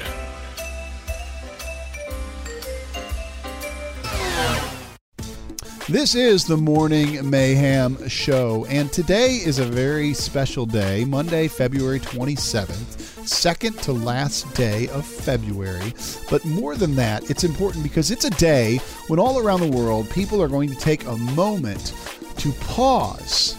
This 5.89 6.15
is 6.15 6.45
the 6.45 6.55
Morning 6.55 7.29
Mayhem 7.29 8.07
Show, 8.07 8.65
and 8.69 8.91
today 8.93 9.35
is 9.35 9.59
a 9.59 9.65
very 9.65 10.13
special 10.13 10.65
day, 10.65 11.03
Monday, 11.03 11.49
February 11.49 11.99
27th, 11.99 13.12
second 13.27 13.77
to 13.79 13.93
last 13.93 14.53
day 14.55 14.87
of 14.89 15.05
February. 15.05 15.93
But 16.29 16.43
more 16.45 16.75
than 16.75 16.95
that, 16.95 17.29
it's 17.29 17.43
important 17.43 17.83
because 17.83 18.11
it's 18.11 18.25
a 18.25 18.29
day 18.31 18.77
when 19.07 19.19
all 19.19 19.39
around 19.39 19.61
the 19.61 19.69
world 19.75 20.09
people 20.09 20.41
are 20.41 20.47
going 20.47 20.69
to 20.69 20.75
take 20.75 21.05
a 21.05 21.15
moment 21.17 21.93
to 22.37 22.51
pause 22.53 23.55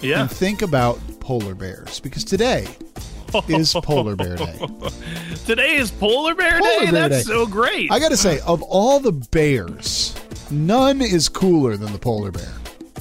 Yeah. 0.00 0.22
and 0.22 0.30
think 0.30 0.62
about 0.62 0.98
polar 1.20 1.54
bears 1.54 2.00
because 2.00 2.24
today 2.24 2.66
is 3.48 3.72
Polar 3.82 4.14
Bear 4.16 4.36
Day. 4.36 4.58
Today 5.46 5.76
is 5.76 5.90
Polar 5.90 6.34
Bear 6.34 6.58
Polar 6.58 6.80
Day. 6.84 6.90
Bear 6.90 7.08
That's 7.08 7.24
Day. 7.26 7.32
so 7.32 7.46
great. 7.46 7.90
I 7.90 7.98
got 7.98 8.10
to 8.10 8.16
say, 8.16 8.40
of 8.40 8.60
all 8.62 9.00
the 9.00 9.12
bears, 9.12 10.14
none 10.50 11.00
is 11.00 11.28
cooler 11.30 11.76
than 11.78 11.92
the 11.92 11.98
polar 11.98 12.30
bear. 12.30 12.52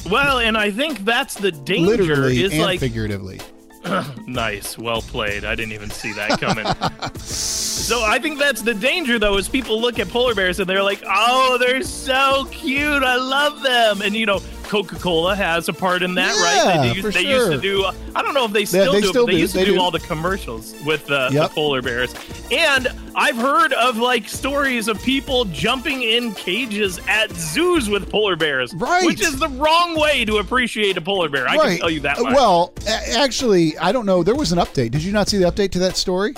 well, 0.09 0.39
and 0.39 0.57
I 0.57 0.71
think 0.71 0.99
that's 1.03 1.35
the 1.35 1.51
danger. 1.51 1.97
Literally 1.97 2.43
is 2.43 2.53
and 2.53 2.61
like 2.61 2.79
figuratively. 2.79 3.41
Nice, 4.27 4.77
well 4.77 5.01
played. 5.01 5.43
I 5.43 5.55
didn't 5.55 5.73
even 5.73 5.89
see 5.89 6.13
that 6.13 6.39
coming. 6.39 6.65
so 7.17 8.03
I 8.03 8.19
think 8.19 8.39
that's 8.39 8.61
the 8.61 8.73
danger, 8.73 9.19
though, 9.19 9.37
is 9.37 9.49
people 9.49 9.81
look 9.81 9.99
at 9.99 10.07
polar 10.09 10.35
bears 10.35 10.59
and 10.59 10.69
they're 10.69 10.83
like, 10.83 11.03
"Oh, 11.05 11.57
they're 11.59 11.81
so 11.83 12.47
cute. 12.51 13.03
I 13.03 13.15
love 13.17 13.61
them." 13.61 14.01
And 14.01 14.15
you 14.15 14.25
know, 14.25 14.39
Coca-Cola 14.71 15.35
has 15.35 15.67
a 15.67 15.73
part 15.73 16.01
in 16.01 16.15
that, 16.15 16.33
right? 16.37 16.55
Yeah, 16.75 16.81
They, 16.81 17.01
do- 17.01 17.11
they 17.11 17.21
used 17.23 17.51
to 17.51 17.51
sure. 17.51 17.57
do. 17.61 17.85
I 18.15 18.21
don't 18.21 18.33
know 18.33 18.45
if 18.45 18.53
they 18.53 18.63
still 18.63 18.93
they 18.93 19.01
do, 19.01 19.07
still 19.07 19.25
but 19.25 19.33
they 19.33 19.39
used 19.39 19.51
to 19.51 19.59
They 19.59 19.65
do, 19.65 19.73
do. 19.73 19.81
all 19.81 19.91
the 19.91 19.99
commercials 19.99 20.73
with 20.85 21.05
the, 21.07 21.27
Yep. 21.33 21.49
the 21.49 21.53
polar 21.53 21.81
bears. 21.81 22.15
And 22.53 22.87
I've 23.13 23.35
heard 23.35 23.73
of 23.73 23.97
like 23.97 24.29
stories 24.29 24.87
of 24.87 24.97
people 25.03 25.43
jumping 25.43 26.03
in 26.03 26.33
cages 26.35 27.01
at 27.09 27.31
zoos 27.33 27.89
with 27.89 28.09
polar 28.09 28.37
bears, 28.37 28.73
Right. 28.73 29.05
Which 29.05 29.19
is 29.21 29.37
the 29.39 29.49
wrong 29.49 29.99
way 29.99 30.23
to 30.23 30.37
appreciate 30.37 30.95
a 30.95 31.01
polar 31.01 31.27
bear. 31.27 31.49
I 31.49 31.57
can 31.57 31.77
tell 31.77 31.89
you 31.89 31.99
that 31.99 32.17
much. 32.21 32.33
Well, 32.33 32.73
actually, 33.17 33.77
I 33.77 33.91
don't 33.91 34.05
know. 34.05 34.23
There 34.23 34.35
was 34.35 34.53
an 34.53 34.59
update. 34.59 34.91
Did 34.91 35.03
you 35.03 35.11
not 35.11 35.27
see 35.27 35.37
the 35.37 35.51
update 35.51 35.71
to 35.71 35.79
that 35.79 35.97
story? 35.97 36.33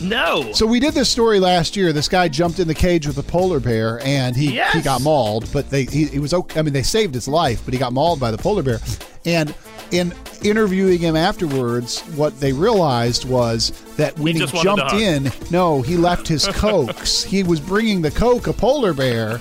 No. 0.00 0.52
So 0.52 0.66
we 0.66 0.80
did 0.80 0.94
this 0.94 1.08
story 1.08 1.38
last 1.40 1.76
year. 1.76 1.92
This 1.92 2.08
guy 2.08 2.28
jumped 2.28 2.58
in 2.58 2.66
the 2.68 2.74
cage 2.74 3.06
with 3.06 3.18
a 3.18 3.22
polar 3.22 3.60
bear, 3.60 4.00
and 4.04 4.34
he 4.36 4.54
Yes. 4.54 4.74
he 4.74 4.80
got 4.80 5.00
mauled. 5.02 5.50
But 5.52 5.70
they 5.70 5.84
he, 5.84 6.06
he 6.06 6.18
was 6.18 6.34
okay. 6.34 6.60
I 6.60 6.62
mean, 6.62 6.72
they 6.72 6.82
saved 6.82 7.14
his 7.14 7.28
life, 7.28 7.62
but 7.64 7.72
he 7.74 7.78
got 7.78 7.92
mauled 7.92 8.18
by 8.20 8.30
the 8.30 8.38
polar 8.38 8.62
bear. 8.62 8.78
And 9.24 9.54
in 9.92 10.12
interviewing 10.42 10.98
him 10.98 11.14
afterwards, 11.14 12.00
what 12.16 12.40
they 12.40 12.52
realized 12.52 13.28
was 13.28 13.70
that 13.96 14.16
when 14.18 14.28
He 14.28 14.32
he, 14.32 14.38
just 14.40 14.54
wanted 14.54 14.82
to 14.88 14.88
jumped 14.88 14.94
in, 14.94 15.50
no, 15.52 15.82
he 15.82 15.96
left 15.96 16.26
his 16.26 16.46
cokes. 16.52 17.22
he 17.22 17.42
was 17.44 17.60
bringing 17.60 18.00
the 18.02 18.10
coke, 18.10 18.46
a 18.48 18.52
polar 18.52 18.94
bear, 18.94 19.38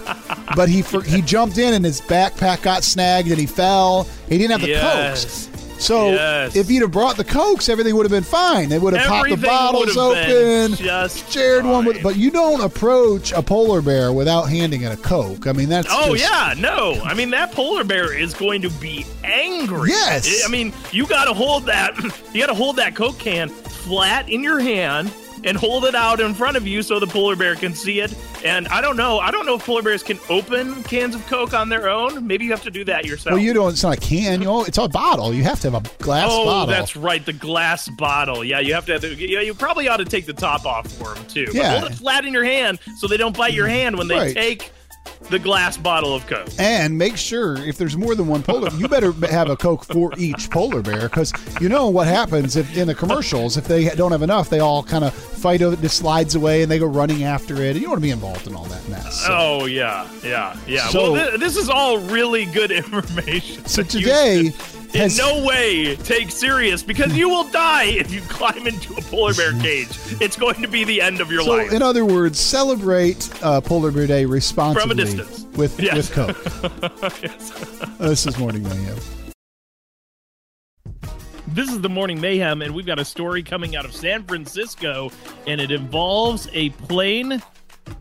but 0.56 0.68
he 0.70 0.82
for, 0.82 1.02
he 1.02 1.22
jumped 1.22 1.58
in 1.58 1.74
and 1.74 1.84
his 1.86 2.02
backpack 2.02 2.62
got 2.62 2.84
snagged 2.84 3.30
and 3.30 3.40
he 3.40 3.46
fell. 3.48 4.04
He 4.30 4.38
didn't 4.38 4.52
have 4.52 4.62
the 4.62 4.68
Yes. 4.68 5.48
cokes. 5.48 5.48
So 5.82 6.12
Yes. 6.12 6.56
if 6.56 6.68
he'd 6.70 6.82
have 6.84 6.92
brought 6.92 7.18
the 7.18 7.24
cokes, 7.24 7.68
everything 7.68 7.96
would 7.96 8.06
have 8.06 8.12
been 8.12 8.24
fine. 8.24 8.70
They 8.70 8.78
would 8.78 8.94
have 8.94 9.08
popped 9.08 9.30
the 9.30 9.36
bottles 9.38 9.96
would 9.96 10.16
have 10.18 10.28
been 10.28 10.74
open. 10.74 10.86
just 10.86 11.32
shared 11.32 11.66
one 11.66 11.86
with, 11.86 12.04
but 12.04 12.16
you 12.18 12.30
don't 12.30 12.62
approach 12.62 13.32
a 13.32 13.42
polar 13.42 13.82
bear 13.82 14.14
without 14.14 14.44
handing 14.44 14.84
it 14.84 14.92
a 14.92 14.98
coke. 14.98 15.48
I 15.48 15.54
mean, 15.54 15.70
that's 15.70 15.88
Oh 15.90 16.16
just- 16.16 16.30
yeah, 16.32 16.54
no. 16.58 17.02
I 17.04 17.16
mean 17.16 17.32
that 17.32 17.52
polar 17.52 17.84
bear 17.84 18.14
is 18.16 18.34
going 18.36 18.62
to 18.62 18.70
be 18.70 19.06
angry. 19.24 19.90
Yes. 19.90 20.44
I 20.46 20.50
mean, 20.50 20.72
you 20.92 21.08
got 21.08 21.26
to 21.26 21.34
hold 21.34 21.66
that 21.66 21.98
you 22.34 22.40
got 22.42 22.48
to 22.48 22.54
hold 22.54 22.76
that 22.76 22.96
Coke 22.96 23.18
can 23.18 23.50
flat 23.50 24.30
in 24.30 24.44
your 24.44 24.60
hand 24.60 25.12
and 25.44 25.58
hold 25.58 25.86
it 25.86 25.96
out 25.96 26.20
in 26.20 26.34
front 26.34 26.58
of 26.58 26.68
you 26.68 26.82
so 26.84 27.00
the 27.00 27.08
polar 27.08 27.36
bear 27.36 27.56
can 27.56 27.74
see 27.74 28.00
it. 28.00 28.14
And 28.44 28.68
I 28.70 28.82
don't 28.82 28.98
know, 28.98 29.20
I 29.20 29.32
don't 29.32 29.46
know 29.46 29.56
if 29.56 29.66
polar 29.66 29.82
bears 29.82 30.04
can 30.04 30.20
open 30.30 30.84
cans 30.84 31.16
of 31.16 31.26
Coke 31.28 31.54
on 31.54 31.70
their 31.70 31.90
own. 31.90 32.26
Maybe 32.26 32.46
you 32.46 32.52
have 32.52 32.64
to 32.64 32.72
do 32.72 32.84
that 32.86 33.06
yourself. 33.06 33.34
Well, 33.34 33.42
you 33.44 33.54
don't. 33.54 33.72
It's 33.72 33.84
not 33.84 33.98
a 33.98 34.00
can. 34.00 34.40
You 34.40 34.46
know, 34.46 34.64
it's 34.64 34.78
a 34.78 34.88
bottle. 34.88 35.34
You 35.34 35.44
have 35.44 35.60
to 35.62 35.72
have 35.72 35.86
a 35.86 36.04
glass 36.04 36.28
Oh, 36.30 36.46
bottle. 36.46 36.68
that's 36.68 36.96
right, 36.96 37.26
the 37.26 37.34
glass 37.34 37.90
bottle. 37.90 38.44
Yeah, 38.44 38.60
you 38.60 38.74
have 38.74 38.86
to. 38.88 38.94
Have 38.94 39.02
the, 39.02 39.16
yeah, 39.16 39.42
you 39.42 39.54
probably 39.54 39.88
ought 39.88 39.98
to 39.98 40.06
take 40.06 40.26
the 40.26 40.34
top 40.34 40.66
off 40.66 40.92
for 40.92 41.14
them 41.14 41.26
too. 41.28 41.46
But 41.48 41.56
Yeah. 41.56 41.80
hold 41.80 41.92
it 41.92 41.96
flat 41.96 42.26
in 42.26 42.34
your 42.34 42.44
hand 42.44 42.80
so 42.98 43.08
they 43.08 43.18
don't 43.18 43.36
bite 43.36 43.54
your 43.54 43.68
hand 43.68 43.98
when 43.98 44.08
they 44.08 44.16
Right. 44.18 44.34
take 44.36 44.72
the 45.30 45.40
glass 45.40 45.78
bottle 45.78 46.14
of 46.14 46.26
Coke. 46.28 46.50
And 46.60 46.98
make 46.98 47.16
sure 47.16 47.56
if 47.58 47.78
there's 47.78 47.96
more 47.96 48.16
than 48.16 48.28
one 48.28 48.44
polar, 48.44 48.70
you 48.72 48.88
better 48.88 49.12
have 49.28 49.50
a 49.50 49.56
Coke 49.56 49.86
for 49.86 50.12
each 50.18 50.50
polar 50.50 50.82
bear 50.82 51.04
because 51.10 51.32
you 51.62 51.70
know 51.70 51.90
what 51.90 52.08
happens 52.08 52.56
if 52.58 52.76
in 52.76 52.88
the 52.88 52.96
commercials 52.96 53.56
if 53.58 53.66
they 53.68 53.90
don't 53.90 54.12
have 54.12 54.24
enough, 54.24 54.50
they 54.50 54.60
all 54.60 54.84
kind 54.84 55.04
of 55.04 55.14
fight 55.14 55.62
over 55.62 55.82
it, 55.84 55.90
slides 55.90 56.36
away, 56.36 56.64
and 56.64 56.72
they 56.72 56.80
go 56.80 56.86
running 56.86 57.24
after 57.24 57.56
it. 57.64 57.72
And 57.72 57.76
you 57.76 57.82
don't 57.84 57.92
want 57.92 58.00
to 58.02 58.08
be 58.08 58.12
involved 58.12 58.48
in 58.48 58.56
all 58.56 58.66
that 58.66 58.88
mess. 58.90 59.22
So, 59.22 59.28
Oh 59.32 59.66
yeah, 59.66 60.08
yeah, 60.24 60.58
yeah. 60.68 60.88
So- 60.90 61.14
well, 61.14 61.32
thi- 61.32 61.38
this 61.38 61.56
is 61.56 61.70
all 61.70 61.98
really 62.00 62.46
good 62.46 62.72
information. 62.72 63.66
so 63.66 63.84
today 63.84 64.52
in 64.94 65.00
has 65.02 65.18
no 65.18 65.44
way 65.46 65.96
take 65.98 66.32
serious 66.32 66.84
because 66.84 67.16
you 67.18 67.30
will 67.30 67.46
die 67.50 67.86
if 67.86 68.12
you 68.12 68.22
climb 68.22 68.68
into 68.68 68.94
a 68.96 69.02
polar 69.04 69.34
bear 69.34 69.54
cage. 69.60 69.90
It's 70.20 70.36
going 70.38 70.62
to 70.62 70.68
be 70.68 70.84
the 70.84 71.02
end 71.02 71.22
of 71.22 71.32
your 71.32 71.42
life. 71.44 71.48
so 71.48 71.56
life. 71.58 71.72
in 71.74 71.82
other 71.82 72.06
words, 72.06 72.40
celebrate 72.40 73.30
uh, 73.44 73.62
Polar 73.62 73.92
Bear 73.92 74.08
Day 74.08 74.26
responsibly 74.26 74.96
distance. 74.96 75.46
with 75.58 75.80
Yes. 75.80 75.96
with 75.96 76.14
Coke. 76.14 77.12
Yes, 77.24 77.50
this 78.00 78.26
is 78.26 78.38
Morning 78.38 78.64
Mayhem. 78.64 78.98
This 81.48 81.70
is 81.70 81.82
the 81.82 81.90
Morning 81.90 82.20
Mayhem, 82.22 82.62
and 82.62 82.74
we've 82.74 82.86
got 82.86 82.98
a 83.00 83.04
story 83.06 83.44
coming 83.44 83.76
out 83.76 83.84
of 83.84 83.94
San 83.94 84.24
Francisco, 84.24 85.12
and 85.48 85.60
it 85.60 85.70
involves 85.72 86.48
a 86.54 86.70
plane 86.70 87.42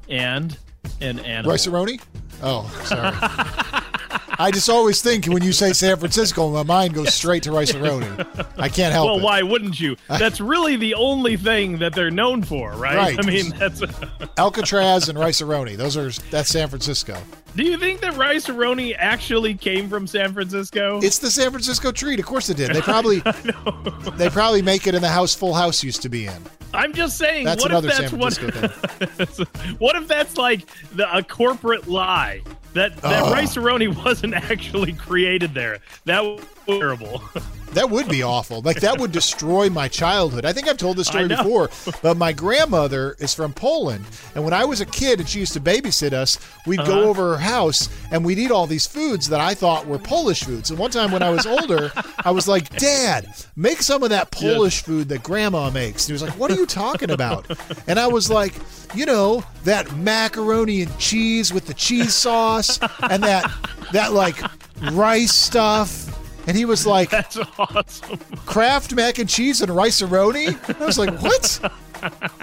and 0.08 0.56
an 1.00 1.18
animal. 1.20 1.50
Rice-A-Roni? 1.50 2.00
Oh, 2.42 2.68
sorry. 2.84 3.82
I 4.40 4.50
just 4.50 4.70
always 4.70 5.02
think 5.02 5.26
when 5.26 5.42
you 5.42 5.52
say 5.52 5.74
San 5.74 5.98
Francisco, 5.98 6.48
my 6.50 6.62
mind 6.62 6.94
goes 6.94 7.12
straight 7.12 7.42
to 7.42 7.52
Rice-A-Roni. 7.52 8.48
I 8.56 8.70
can't 8.70 8.90
help 8.90 9.04
Well, 9.04 9.14
it. 9.14 9.18
Well, 9.18 9.24
why 9.24 9.42
wouldn't 9.42 9.78
you? 9.78 9.96
That's 10.08 10.40
really 10.40 10.76
the 10.76 10.94
only 10.94 11.36
thing 11.36 11.76
that 11.78 11.92
they're 11.92 12.10
known 12.10 12.42
for, 12.42 12.72
right? 12.72 12.96
Right. 12.96 13.18
I 13.18 13.26
mean, 13.26 13.50
that's. 13.50 13.82
Alcatraz 14.38 15.10
and 15.10 15.18
Rice-A-Roni. 15.18 15.76
Those 15.76 15.98
are 15.98 16.10
that's 16.30 16.48
San 16.48 16.68
Francisco. 16.68 17.22
Do 17.54 17.64
you 17.64 17.76
think 17.76 18.00
that 18.00 18.16
Rice-A-Roni 18.16 18.94
actually 18.96 19.54
came 19.54 19.90
from 19.90 20.06
San 20.06 20.32
Francisco? 20.32 21.00
It's 21.02 21.18
the 21.18 21.30
San 21.30 21.50
Francisco 21.50 21.92
treat. 21.92 22.18
Of 22.18 22.24
course 22.24 22.48
it 22.48 22.56
did. 22.56 22.70
They 22.74 22.80
probably 22.80 23.18
they 24.16 24.30
probably 24.30 24.62
make 24.62 24.86
it 24.86 24.94
in 24.94 25.02
the 25.02 25.08
house 25.08 25.34
Full 25.34 25.52
House 25.52 25.84
used 25.84 26.00
to 26.02 26.08
be 26.08 26.26
in. 26.26 26.42
I'm 26.72 26.94
just 26.94 27.18
saying. 27.18 27.44
That's 27.44 27.62
what 27.62 27.72
another 27.72 27.88
if 27.88 27.94
San 27.94 28.18
that's 28.18 28.38
Francisco 28.38 29.46
what? 29.48 29.48
what 29.80 29.96
if 29.96 30.08
that's 30.08 30.38
like 30.38 30.66
the, 30.92 31.14
a 31.14 31.22
corporate 31.22 31.88
lie 31.88 32.42
that 32.74 32.96
that 32.98 33.22
Oh. 33.24 33.32
Rice-A-Roni 33.32 33.94
wasn't 34.04 34.34
actually 34.34 34.92
created 34.92 35.54
there? 35.54 35.80
That 36.04 36.22
terrible. 36.66 37.22
That 37.74 37.88
would 37.88 38.08
be 38.08 38.24
awful. 38.24 38.62
Like 38.62 38.80
that 38.80 38.98
would 38.98 39.12
destroy 39.12 39.70
my 39.70 39.86
childhood. 39.86 40.44
I 40.44 40.52
think 40.52 40.66
I've 40.68 40.76
told 40.76 40.96
this 40.96 41.06
story 41.06 41.28
before, 41.28 41.70
but 42.02 42.16
my 42.16 42.32
grandmother 42.32 43.14
is 43.20 43.32
from 43.32 43.52
Poland, 43.52 44.04
and 44.34 44.42
when 44.42 44.52
I 44.52 44.64
was 44.64 44.80
a 44.80 44.84
kid 44.84 45.20
and 45.20 45.28
she 45.28 45.38
used 45.38 45.52
to 45.52 45.60
babysit 45.60 46.12
us, 46.12 46.36
we'd 46.66 46.80
Uh-huh. 46.80 46.90
go 46.90 47.02
over 47.08 47.36
her 47.36 47.38
house 47.38 47.88
and 48.10 48.24
we'd 48.24 48.40
eat 48.40 48.50
all 48.50 48.66
these 48.66 48.88
foods 48.88 49.28
that 49.28 49.38
I 49.38 49.54
thought 49.54 49.86
were 49.86 50.00
Polish 50.00 50.42
foods. 50.42 50.70
And 50.70 50.80
one 50.80 50.90
time 50.90 51.12
when 51.12 51.22
I 51.22 51.30
was 51.30 51.46
older, 51.46 51.92
I 52.24 52.32
was 52.32 52.48
like, 52.48 52.70
"Dad, 52.76 53.28
make 53.54 53.82
some 53.82 54.02
of 54.02 54.10
that 54.10 54.32
Polish 54.32 54.82
food 54.82 55.08
that 55.10 55.22
Grandma 55.22 55.70
makes." 55.70 56.02
And 56.02 56.08
he 56.08 56.12
was 56.14 56.22
like, 56.22 56.36
"What 56.40 56.50
are 56.50 56.56
you 56.56 56.66
talking 56.66 57.12
about?" 57.12 57.46
And 57.86 58.00
I 58.00 58.08
was 58.08 58.28
like, 58.28 58.54
"You 58.96 59.06
know, 59.06 59.44
that 59.62 59.94
macaroni 59.96 60.82
and 60.82 60.98
cheese 60.98 61.52
with 61.52 61.66
the 61.66 61.74
cheese 61.74 62.16
sauce 62.16 62.80
and 63.08 63.22
that 63.22 63.48
that 63.92 64.12
like 64.12 64.42
rice 64.90 65.32
stuff." 65.32 66.09
And 66.50 66.58
he 66.58 66.64
was 66.64 66.84
like, 66.84 67.10
That's 67.10 67.38
awesome. 67.60 68.18
Kraft 68.44 68.92
mac 68.92 69.20
and 69.20 69.28
cheese 69.28 69.60
and 69.60 69.70
rice-a-roni? 69.70 70.80
I 70.80 70.84
was 70.84 70.98
like, 70.98 71.16
what? 71.22 71.72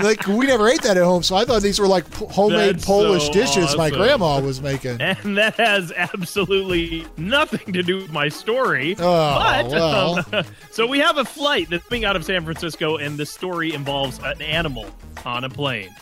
like 0.02 0.26
we 0.28 0.48
never 0.48 0.70
ate 0.70 0.82
that 0.84 0.96
at 0.96 1.04
home, 1.04 1.24
so 1.24 1.36
I 1.36 1.44
thought 1.44 1.62
these 1.62 1.78
were 1.78 1.88
like 1.90 2.10
homemade 2.14 2.76
That's 2.76 2.86
Polish 2.86 3.26
so 3.26 3.34
dishes 3.34 3.76
my 3.76 3.90
grandma 3.90 4.40
was 4.40 4.62
making. 4.62 5.02
And 5.02 5.38
that 5.38 5.56
has 5.56 5.92
absolutely 5.92 7.06
nothing 7.18 7.74
to 7.74 7.84
do 7.84 7.98
with 7.98 8.14
my 8.14 8.30
story. 8.30 8.96
Oh, 8.98 9.40
but 9.40 9.68
well. 9.68 10.26
um, 10.32 10.46
so 10.72 10.88
we 10.88 11.00
have 11.00 11.18
a 11.18 11.26
flight 11.26 11.70
that's 11.70 11.86
being 11.90 12.06
out 12.06 12.16
of 12.16 12.24
San 12.24 12.46
Francisco, 12.46 12.96
and 12.96 13.18
the 13.18 13.26
story 13.26 13.74
involves 13.74 14.20
an 14.20 14.42
animal 14.42 14.86
on 15.26 15.44
a 15.44 15.50
plane. 15.50 15.94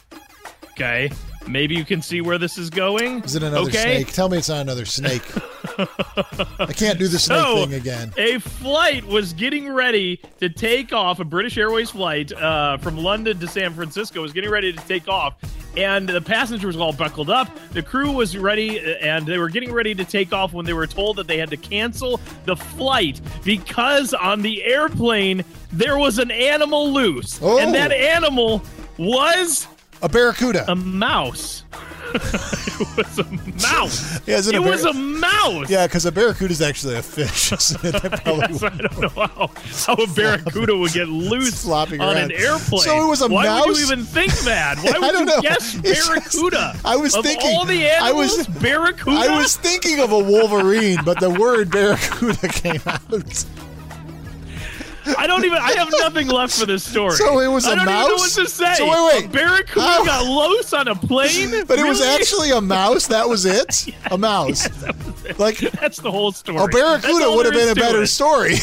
Okay, 0.74 1.10
maybe 1.48 1.76
you 1.76 1.86
can 1.86 2.02
see 2.02 2.22
where 2.22 2.38
this 2.38 2.58
is 2.58 2.70
going. 2.70 3.24
Is 3.24 3.36
it 3.36 3.44
another 3.44 3.68
okay? 3.68 4.04
snake? 4.04 4.14
Tell 4.14 4.30
me 4.30 4.38
it's 4.38 4.50
not 4.50 4.62
another 4.62 4.86
snake. 4.86 5.24
I 5.78 6.74
can't 6.76 6.98
do 7.00 7.08
the 7.08 7.20
snake 7.20 7.40
So, 7.40 7.56
thing 7.66 7.74
again. 7.74 8.14
A 8.18 8.40
flight 8.40 9.04
was 9.06 9.34
getting 9.34 9.70
ready 9.72 10.18
to 10.40 10.50
take 10.50 10.94
off. 10.94 11.20
A 11.20 11.26
British 11.26 11.58
Airways 11.58 11.92
flight 11.92 12.32
uh, 12.34 12.78
from 12.78 12.98
London 12.98 13.40
to 13.40 13.48
San 13.48 13.74
Francisco 13.74 14.22
was 14.22 14.32
getting 14.34 14.50
ready 14.50 14.72
to 14.72 14.88
take 14.88 15.08
off, 15.08 15.36
and 15.78 16.08
the 16.08 16.22
passengers 16.22 16.78
were 16.78 16.84
all 16.84 16.94
buckled 16.94 17.30
up. 17.30 17.50
The 17.72 17.82
crew 17.84 18.12
was 18.12 18.38
ready, 18.38 18.80
uh, 18.80 18.84
and 19.02 19.26
they 19.26 19.38
were 19.38 19.50
getting 19.50 19.72
ready 19.74 19.94
to 19.96 20.06
take 20.06 20.34
off 20.34 20.54
when 20.54 20.66
they 20.66 20.74
were 20.74 20.88
told 20.88 21.18
that 21.18 21.28
they 21.28 21.38
had 21.38 21.50
to 21.50 21.58
cancel 21.58 22.20
the 22.46 22.56
flight 22.56 23.20
because 23.44 24.14
on 24.14 24.42
the 24.42 24.64
airplane 24.64 25.44
there 25.72 25.98
was 25.98 26.20
an 26.20 26.32
animal 26.32 26.92
loose, 26.94 27.40
Oh. 27.42 27.60
and 27.60 27.74
that 27.76 27.92
animal 27.92 28.64
was 28.98 29.68
A 30.02 30.10
barracuda. 30.10 30.70
a 30.72 30.76
mouse. 30.76 31.64
it 32.16 32.98
was 32.98 33.20
a 33.20 33.24
mouse. 33.68 34.20
Yeah, 34.28 34.38
it 34.40 34.48
a 34.56 34.62
bar- 34.62 34.70
was 34.72 34.86
a 34.86 34.94
mouse. 34.94 35.70
yeah, 35.70 35.86
because 35.86 36.06
a 36.06 36.12
barracuda 36.12 36.52
is 36.54 36.62
actually 36.62 36.96
a 36.96 37.02
fish. 37.02 37.52
isn't 37.52 37.84
it? 37.84 38.02
That 38.02 38.24
probably 38.24 38.48
Yes, 38.54 38.64
I 38.64 38.70
don't 38.70 39.00
know 39.02 39.10
how, 39.10 39.52
how 39.86 39.94
a 40.02 40.08
barracuda 40.08 40.78
would 40.78 40.94
get 40.94 41.10
loose 41.10 41.64
Flopping 41.64 42.00
on 42.02 42.16
around. 42.16 42.32
an 42.32 42.40
airplane. 42.40 42.82
So 42.82 43.04
it 43.06 43.10
was 43.10 43.22
a 43.22 43.28
mouse? 43.30 43.46
Why 43.46 43.62
would 43.66 43.78
you 43.78 43.84
even 43.86 44.04
think 44.06 44.32
that? 44.40 44.78
Why 44.82 44.92
I 44.96 45.00
would 45.00 45.12
don't 45.12 45.20
you 45.28 45.36
know. 45.36 45.42
guess 45.42 45.76
It's 45.76 45.82
just- 46.08 46.08
barracuda? 46.10 46.76
I 46.86 46.96
was 46.96 47.16
of 47.16 47.24
thinking- 47.26 47.56
all 47.56 47.66
the 47.66 47.86
animals. 47.88 48.10
I 48.10 48.12
was- 48.14 48.48
barracuda. 48.62 49.18
I 49.18 49.38
was 49.38 49.58
thinking 49.58 50.00
of 50.00 50.12
a 50.12 50.20
wolverine, 50.20 51.00
but 51.04 51.20
the 51.20 51.30
word 51.32 51.70
barracuda 51.72 52.48
came 52.48 52.82
out. 52.86 53.02
I 55.18 55.28
don't 55.28 55.46
even. 55.46 55.58
I 55.60 55.74
have 55.74 55.90
nothing 56.00 56.28
left 56.28 56.58
for 56.60 56.66
this 56.66 56.84
story. 56.84 57.12
So 57.16 57.40
it 57.40 57.48
was 57.48 57.66
I 57.66 57.74
a 57.74 57.76
don't 57.76 57.84
even 57.88 57.94
know 57.94 58.08
mouse? 58.10 58.38
what 58.38 58.44
to 58.46 58.50
say. 58.50 58.74
So 58.76 58.86
wait, 58.90 59.14
wait. 59.24 59.26
A 59.26 59.30
barracuda 59.30 59.82
How- 59.82 60.06
got 60.06 60.26
loose 60.26 60.74
on 60.74 60.88
a 60.88 60.96
plane, 60.96 61.66
But 61.68 61.80
it 61.80 61.86
was 61.88 62.02
actually 62.02 62.52
a 62.52 62.62
mouse. 62.62 63.08
That 63.08 63.28
was 63.30 63.46
it. 63.46 63.88
A 64.12 64.18
mouse. 64.18 64.68
Like 65.40 65.58
That's 65.58 65.98
the 66.00 66.12
whole 66.12 66.32
story. 66.32 66.58
a 66.64 66.68
barracuda 66.68 67.32
would 67.32 67.46
have 67.46 67.56
been 67.56 67.70
a 67.70 67.76
better 67.76 68.04
it. 68.04 68.08
story. 68.08 68.52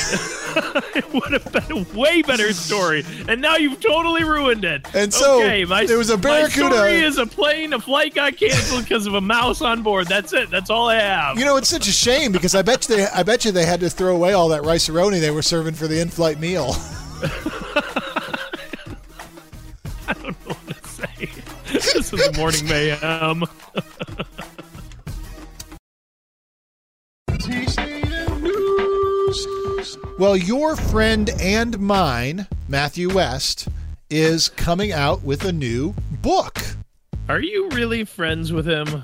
it 0.95 1.13
would 1.13 1.33
have 1.33 1.51
been 1.53 1.79
a 1.87 1.99
way 1.99 2.23
better 2.23 2.53
story. 2.53 3.05
And 3.29 3.41
now 3.41 3.57
you've 3.57 3.81
totally 3.81 4.23
ruined 4.25 4.65
it. 4.65 4.87
And 4.95 5.13
so, 5.13 5.41
okay, 5.43 5.65
my, 5.65 5.85
there 5.87 5.99
was 5.99 6.11
a 6.11 6.17
barracuda- 6.17 6.71
My 6.71 6.77
story 6.77 7.01
is 7.03 7.19
a 7.19 7.27
plane, 7.27 7.73
a 7.73 7.81
flight 7.81 8.15
got 8.15 8.37
canceled 8.37 8.85
because 8.85 9.07
of 9.07 9.15
a 9.15 9.21
mouse 9.21 9.61
on 9.63 9.83
board. 9.83 10.07
That's 10.07 10.33
it. 10.33 10.51
That's 10.51 10.71
all 10.71 10.89
I 10.89 11.01
have. 11.01 11.39
You 11.39 11.45
know, 11.45 11.57
it's 11.57 11.69
such 11.69 11.89
a 11.89 11.93
shame 11.93 12.31
because 12.31 12.55
I 12.55 12.63
bet 12.63 12.89
you 12.89 12.97
they, 12.97 13.07
I 13.07 13.23
bet 13.25 13.45
you 13.45 13.51
they 13.51 13.67
had 13.67 13.81
to 13.81 13.91
throw 13.91 14.15
away 14.15 14.33
all 14.33 14.49
that 14.51 14.63
rice 14.65 14.89
roni 14.89 15.21
they 15.21 15.31
were 15.33 15.43
serving 15.43 15.75
for 15.75 15.89
the 15.89 16.01
in-flight 16.01 16.32
meal. 16.39 16.75
I 20.09 20.13
don't 20.15 20.47
know 20.47 20.55
what 20.55 20.69
to 20.69 20.89
say. 20.89 21.29
this 21.73 21.95
is 21.95 22.11
the 22.11 22.33
morning 22.37 22.67
mayhem. 22.69 23.45
Well, 30.19 30.37
your 30.37 30.77
friend 30.77 31.31
and 31.41 31.81
mine, 31.81 32.47
Matthew 32.69 33.13
West, 33.13 33.67
is 34.09 34.49
coming 34.51 34.93
out 34.93 35.23
with 35.25 35.45
a 35.45 35.53
new 35.53 35.95
book. 36.21 36.61
Are 37.29 37.41
you 37.41 37.69
really 37.71 38.05
friends 38.05 38.53
with 38.53 38.67
him? 38.67 39.03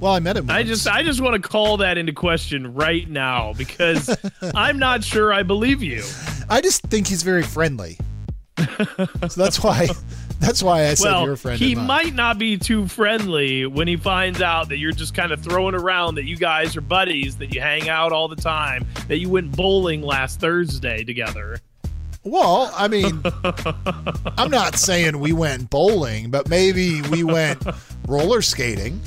Well, 0.00 0.12
I 0.12 0.20
met 0.20 0.36
him. 0.36 0.48
I 0.48 0.62
just 0.62 0.86
I 0.86 1.02
just 1.02 1.20
want 1.20 1.42
to 1.42 1.48
call 1.48 1.78
that 1.78 1.98
into 1.98 2.12
question 2.12 2.72
right 2.74 3.08
now 3.08 3.52
because 3.54 4.16
I'm 4.54 4.78
not 4.78 5.02
sure 5.02 5.32
I 5.32 5.42
believe 5.42 5.82
you. 5.82 6.02
I 6.50 6.60
just 6.60 6.82
think 6.82 7.06
he's 7.06 7.22
very 7.22 7.42
friendly. 7.42 7.96
so 8.58 9.40
that's 9.40 9.62
why 9.62 9.88
That's 10.40 10.62
why 10.62 10.86
I 10.86 10.94
said 10.94 11.04
well, 11.04 11.24
you're 11.24 11.32
a 11.34 11.36
friend. 11.36 11.58
he 11.58 11.74
might 11.74 12.14
not 12.14 12.38
be 12.38 12.56
too 12.56 12.88
friendly 12.88 13.66
when 13.66 13.86
he 13.86 13.96
finds 13.96 14.40
out 14.40 14.70
that 14.70 14.78
you're 14.78 14.90
just 14.90 15.14
kind 15.14 15.32
of 15.32 15.42
throwing 15.42 15.74
around 15.74 16.14
that 16.14 16.24
you 16.24 16.36
guys 16.36 16.76
are 16.78 16.80
buddies, 16.80 17.36
that 17.36 17.54
you 17.54 17.60
hang 17.60 17.90
out 17.90 18.10
all 18.10 18.26
the 18.26 18.36
time, 18.36 18.86
that 19.08 19.18
you 19.18 19.28
went 19.28 19.54
bowling 19.54 20.00
last 20.00 20.40
Thursday 20.40 21.04
together. 21.04 21.58
Well, 22.24 22.72
I 22.74 22.88
mean, 22.88 23.22
I'm 24.38 24.50
not 24.50 24.76
saying 24.76 25.20
we 25.20 25.34
went 25.34 25.68
bowling, 25.68 26.30
but 26.30 26.48
maybe 26.48 27.02
we 27.02 27.22
went 27.22 27.62
roller 28.08 28.40
skating. 28.40 28.98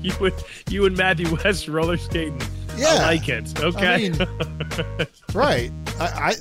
you 0.00 0.12
and 0.20 0.34
you 0.70 0.86
and 0.86 0.96
Matthew 0.96 1.34
West 1.44 1.68
roller 1.68 1.98
skating. 1.98 2.40
Yeah. 2.80 2.88
I 3.00 3.06
like 3.06 3.28
it. 3.28 3.60
Okay. 3.60 3.86
I 3.86 3.98
mean, 3.98 5.06
right. 5.34 5.70
I, 6.00 6.04
I 6.04 6.34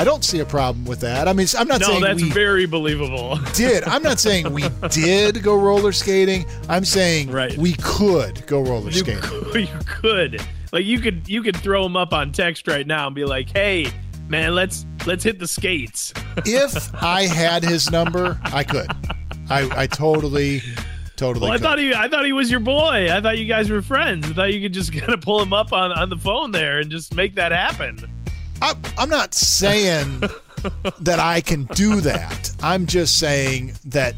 I 0.00 0.04
don't 0.04 0.22
see 0.22 0.40
a 0.40 0.44
problem 0.44 0.84
with 0.84 1.00
that. 1.00 1.28
I 1.28 1.32
mean, 1.32 1.46
I'm 1.56 1.66
not 1.66 1.80
no, 1.80 1.86
saying 1.86 2.00
that's 2.02 2.22
we 2.22 2.30
very 2.30 2.66
believable. 2.66 3.38
did. 3.54 3.84
I'm 3.84 4.02
not 4.02 4.20
saying 4.20 4.52
we 4.52 4.64
did 4.90 5.42
go 5.42 5.56
roller 5.56 5.92
skating. 5.92 6.44
I'm 6.68 6.84
saying 6.84 7.30
Right. 7.30 7.56
we 7.56 7.72
could 7.74 8.46
go 8.46 8.60
roller 8.60 8.90
You 8.90 8.98
skating. 8.98 9.22
could, 9.22 9.54
you 9.68 9.68
could 9.86 10.42
like 10.72 10.84
you 10.84 11.00
could 11.00 11.26
you 11.28 11.42
could 11.42 11.56
throw 11.56 11.86
him 11.86 11.96
up 11.96 12.12
on 12.12 12.32
text 12.32 12.68
right 12.68 12.86
now 12.86 13.06
and 13.06 13.14
be 13.16 13.24
like, 13.24 13.48
"Hey, 13.50 13.86
man, 14.28 14.54
let's 14.54 14.84
let's 15.06 15.24
hit 15.24 15.38
the 15.38 15.48
skates." 15.48 16.12
If 16.44 16.94
I 16.94 17.22
had 17.26 17.64
his 17.64 17.90
number, 17.90 18.38
I 18.44 18.64
could. 18.64 18.90
I, 19.50 19.70
I 19.84 19.86
totally, 19.86 20.60
totally. 21.18 21.44
Well, 21.50 21.52
I 21.52 21.58
thought 21.58 21.78
he 21.78 21.92
I 21.92 22.08
thought 22.08 22.24
he 22.24 22.32
was 22.32 22.50
your 22.50 22.60
boy. 22.60 23.12
I 23.14 23.20
thought 23.20 23.36
you 23.36 23.44
guys 23.44 23.68
were 23.70 23.82
friends. 23.82 24.30
I 24.30 24.32
thought 24.32 24.54
you 24.54 24.62
could 24.62 24.72
just 24.72 24.92
kind 24.98 25.12
of 25.12 25.20
pull 25.20 25.42
him 25.42 25.52
up 25.52 25.72
on 25.74 25.92
on 25.92 26.08
the 26.08 26.16
phone 26.16 26.50
there 26.52 26.78
and 26.78 26.90
just 26.90 27.14
make 27.14 27.34
that 27.34 27.52
happen. 27.52 28.10
I, 28.62 28.74
I'm 28.96 29.10
not 29.10 29.34
saying 29.34 30.20
that 31.00 31.18
I 31.20 31.40
can 31.42 31.64
do 31.74 32.00
that. 32.00 32.50
I'm 32.62 32.86
just 32.86 33.18
saying 33.18 33.74
that 33.84 34.14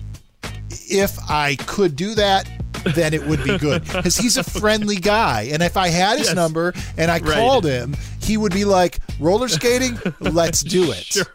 if 0.89 1.19
I 1.29 1.57
could 1.67 1.97
do 1.97 2.15
that, 2.15 2.49
then 2.95 3.13
it 3.13 3.27
would 3.27 3.45
be 3.45 3.59
good 3.59 3.85
because 3.93 4.17
he's 4.17 4.37
a 4.39 4.45
friendly 4.45 4.97
guy. 4.97 5.49
And 5.53 5.63
if 5.63 5.77
I 5.77 5.89
had 5.89 6.17
his 6.19 6.29
Yes. 6.29 6.37
number 6.37 6.73
and 6.97 7.11
I 7.11 7.19
Right. 7.19 7.35
called 7.35 7.65
him, 7.67 7.95
he 8.31 8.37
would 8.37 8.53
be 8.53 8.65
like, 8.65 9.01
"Roller 9.19 9.49
skating, 9.49 9.99
let's 10.21 10.63
do 10.63 10.93
it." 10.93 11.05
Sure. 11.05 11.27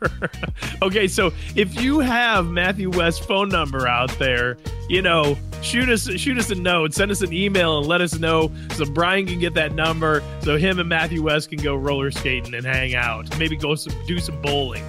okay, 0.82 1.10
so 1.10 1.34
if 1.56 1.80
you 1.80 2.00
have 2.00 2.48
Matthew 2.48 2.90
West's 2.90 3.24
phone 3.24 3.50
number 3.50 3.86
out 3.86 4.18
there, 4.18 4.58
you 4.88 5.02
know, 5.02 5.38
shoot 5.62 5.90
us 5.90 6.10
shoot 6.18 6.38
us 6.38 6.50
a 6.52 6.56
note, 6.56 6.94
send 6.94 7.12
us 7.12 7.22
an 7.22 7.34
email, 7.34 7.80
and 7.80 7.86
let 7.86 8.00
us 8.00 8.18
know 8.18 8.50
so 8.72 8.86
Brian 8.86 9.26
can 9.26 9.40
get 9.40 9.54
that 9.56 9.74
number, 9.74 10.24
so 10.42 10.58
him 10.58 10.80
and 10.80 10.88
Matthew 10.88 11.22
West 11.22 11.50
can 11.50 11.60
go 11.62 11.76
roller 11.76 12.12
skating 12.12 12.54
and 12.54 12.66
hang 12.66 12.96
out, 12.96 13.38
maybe 13.38 13.58
go 13.58 13.76
some 13.76 13.94
do 14.08 14.20
some 14.20 14.42
bowling. 14.42 14.86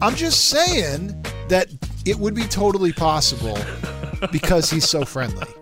I'm 0.00 0.14
just 0.14 0.48
saying 0.48 1.08
that 1.48 1.66
it 2.04 2.16
would 2.16 2.34
be 2.34 2.44
totally 2.44 2.92
possible 2.92 3.58
because 4.30 4.70
he's 4.70 4.88
so 4.88 5.04
friendly. 5.04 5.48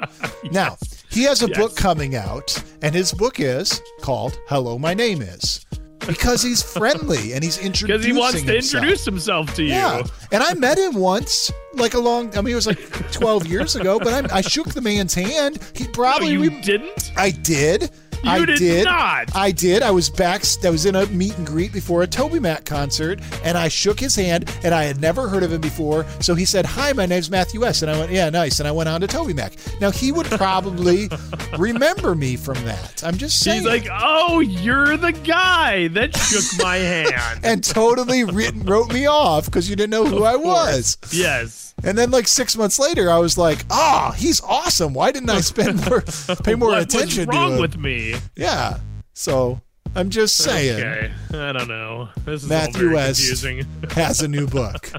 Now, 0.53 0.79
he 1.11 1.25
has 1.25 1.43
a 1.43 1.49
Yes. 1.49 1.59
book 1.59 1.77
coming 1.77 2.15
out, 2.17 2.63
and 2.83 2.95
his 2.95 3.13
book 3.13 3.41
is 3.41 3.81
called 4.01 4.39
Hello, 4.49 4.79
My 4.79 4.95
Name 4.95 5.23
Is. 5.23 5.65
Because 6.07 6.43
he's 6.43 6.63
friendly 6.63 7.35
and 7.35 7.45
he's 7.45 7.59
introducing 7.69 7.87
Because 7.89 8.05
he 8.07 8.13
wants 8.13 8.41
to 8.43 8.53
himself. 8.53 8.75
introduce 8.83 9.05
himself 9.05 9.55
to 9.57 9.63
you. 9.63 9.69
Yeah, 9.75 10.03
and 10.33 10.43
I 10.43 10.55
met 10.55 10.79
him 10.79 10.95
once, 10.95 11.51
like 11.75 11.93
a 11.95 11.99
long. 11.99 12.35
I 12.37 12.41
mean, 12.41 12.53
it 12.53 12.57
was 12.57 12.67
like 12.67 12.81
twelve 13.13 13.47
years 13.47 13.77
ago. 13.77 13.99
But 13.99 14.33
I, 14.33 14.39
I 14.39 14.41
shook 14.41 14.69
the 14.73 14.81
man's 14.81 15.13
hand. 15.15 15.59
He 15.75 15.85
No, 15.85 15.91
probably. 15.93 16.33
you 16.33 16.41
we- 16.41 16.61
didn't? 16.63 17.13
I 17.17 17.31
did. 17.31 17.91
You 18.23 18.31
I 18.31 18.45
did 18.45 18.85
not. 18.85 19.35
I 19.35 19.51
did. 19.51 19.83
I 19.83 19.91
was 19.91 20.11
back. 20.11 20.43
I 20.65 20.71
was 20.71 20.87
in 20.87 20.95
a 20.95 21.07
meet 21.07 21.37
and 21.39 21.47
greet 21.47 21.73
before 21.73 22.03
a 22.03 22.07
TobyMac 22.07 22.65
concert, 22.65 23.21
and 23.45 23.57
I 23.59 23.69
shook 23.69 23.99
his 23.99 24.15
hand, 24.15 24.55
and 24.63 24.75
I 24.75 24.85
had 24.85 25.01
never 25.01 25.29
heard 25.29 25.43
of 25.43 25.53
him 25.53 25.61
before. 25.61 26.05
So 26.21 26.35
he 26.35 26.45
said, 26.45 26.65
"Hi, 26.67 26.93
my 26.93 27.07
name's 27.07 27.31
Matthew 27.31 27.65
S." 27.65 27.83
And 27.83 27.91
I 27.91 27.99
went, 27.99 28.11
"Yeah, 28.13 28.29
nice." 28.31 28.59
And 28.61 28.69
I 28.69 28.73
went 28.73 28.89
on 28.89 29.01
to 29.01 29.07
TobyMac. 29.07 29.81
Now 29.81 29.91
he 29.91 30.13
would 30.13 30.27
probably 30.27 31.09
remember 31.59 32.15
me 32.15 32.37
from 32.37 32.63
that. 32.65 33.03
I'm 33.05 33.17
just 33.17 33.41
saying. 33.41 33.59
He's 33.63 33.67
like, 33.67 33.89
oh, 33.91 34.41
you're 34.41 34.97
the 34.97 35.13
guy 35.13 35.89
that 35.89 36.17
shook 36.17 36.63
my 36.63 36.77
hand. 36.77 37.41
and 37.45 37.65
totally 37.65 38.25
written, 38.25 38.65
wrote 38.65 38.93
me 38.93 39.07
off 39.07 39.47
because 39.47 39.69
you 39.69 39.77
didn't 39.77 39.91
know 39.91 40.05
who 40.07 40.25
I 40.25 40.37
was. 40.37 40.97
yes. 41.13 41.70
And 41.83 41.97
then 41.97 42.11
like 42.11 42.29
six 42.29 42.57
months 42.57 42.79
later, 42.79 43.11
I 43.11 43.19
was 43.19 43.39
like, 43.39 43.65
"Ah, 43.71 44.15
he's 44.17 44.41
awesome. 44.43 44.93
Why 44.95 45.13
didn't 45.13 45.31
I 45.31 45.41
spend 45.41 45.85
more, 45.89 46.03
pay 46.45 46.55
more 46.55 46.71
what 46.71 46.83
attention 46.83 47.27
was 47.27 47.35
wrong 47.37 47.49
to 47.51 47.55
him?" 47.57 47.61
with 47.61 47.77
me? 47.79 48.17
yeah. 48.37 48.79
So 49.15 49.61
I'm 49.95 50.09
just 50.11 50.37
saying, 50.37 50.79
Okay, 50.83 51.13
I 51.39 51.53
don't 51.53 51.69
know. 51.69 52.09
This 52.25 52.45
is 52.45 52.49
Matthew 52.49 52.75
all 52.75 52.81
very 52.81 52.95
West 52.95 53.21
confusing. 53.21 53.67
has 53.91 54.21
a 54.23 54.29
new 54.29 54.47
book, 54.47 54.91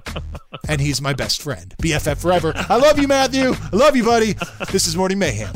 and 0.68 0.82
he's 0.82 1.02
my 1.02 1.14
best 1.14 1.42
friend, 1.42 1.74
BFF 1.82 2.22
forever. 2.22 2.54
I 2.56 2.76
love 2.78 3.00
you, 3.00 3.08
Matthew. 3.08 3.54
I 3.54 3.76
love 3.76 3.96
you, 3.96 4.04
buddy. 4.04 4.36
This 4.72 4.88
is 4.88 4.96
Morning 4.98 5.18
Mayhem. 5.20 5.54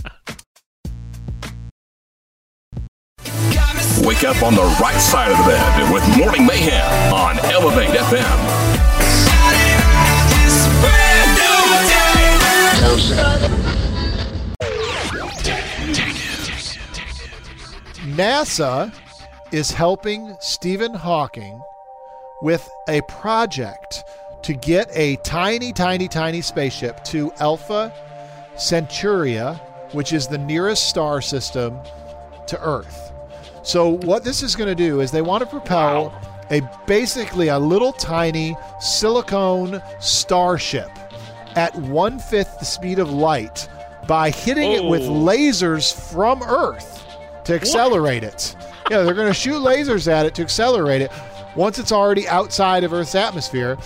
Wake 4.01 4.23
up 4.23 4.41
on 4.43 4.53
the 4.53 4.77
right 4.79 4.99
side 4.99 5.31
of 5.31 5.37
the 5.39 5.43
bed 5.45 5.91
with 5.93 6.17
Morning 6.17 6.45
Mayhem 6.45 7.13
on 7.13 7.39
Elevate 7.39 7.89
FM. 7.89 8.94
NASA 18.15 18.93
is 19.51 19.69
helping 19.69 20.37
Stephen 20.39 20.93
Hawking 20.93 21.61
with 22.41 22.69
a 22.87 23.01
project 23.09 24.05
to 24.43 24.53
get 24.53 24.87
a 24.93 25.17
tiny, 25.17 25.73
tiny, 25.73 26.07
tiny 26.07 26.39
spaceship 26.41 27.03
to 27.05 27.33
Alpha 27.39 27.91
Centauri, 28.55 29.39
which 29.91 30.13
is 30.13 30.27
the 30.27 30.37
nearest 30.37 30.87
star 30.87 31.21
system 31.21 31.77
to 32.47 32.57
Earth. 32.61 33.11
So, 33.63 33.89
what 33.89 34.23
this 34.23 34.41
is 34.41 34.55
going 34.55 34.69
to 34.69 34.75
do 34.75 35.01
is 35.01 35.11
they 35.11 35.21
want 35.21 35.43
to 35.43 35.49
propel 35.49 36.13
a 36.49 36.61
basically 36.87 37.49
a 37.49 37.59
little 37.59 37.91
tiny 37.91 38.55
silicone 38.79 39.81
starship 39.99 40.89
at 41.55 41.75
one 41.75 42.19
fifth 42.19 42.59
the 42.59 42.65
speed 42.65 42.99
of 42.99 43.09
light 43.11 43.67
by 44.07 44.29
hitting 44.29 44.71
it 44.73 44.83
with 44.83 45.01
Oh. 45.03 45.11
lasers 45.11 45.93
from 46.13 46.43
Earth 46.43 47.03
to 47.45 47.53
accelerate 47.55 48.23
it. 48.23 48.55
Yeah, 48.91 49.01
they're 49.01 49.13
going 49.15 49.27
to 49.27 49.33
shoot 49.33 49.55
lasers 49.61 50.07
at 50.07 50.25
it 50.25 50.35
to 50.35 50.41
accelerate 50.43 51.01
it 51.01 51.11
once 51.55 51.79
it's 51.79 51.91
already 51.91 52.27
outside 52.27 52.83
of 52.83 52.93
Earth's 52.93 53.15
atmosphere, 53.15 53.77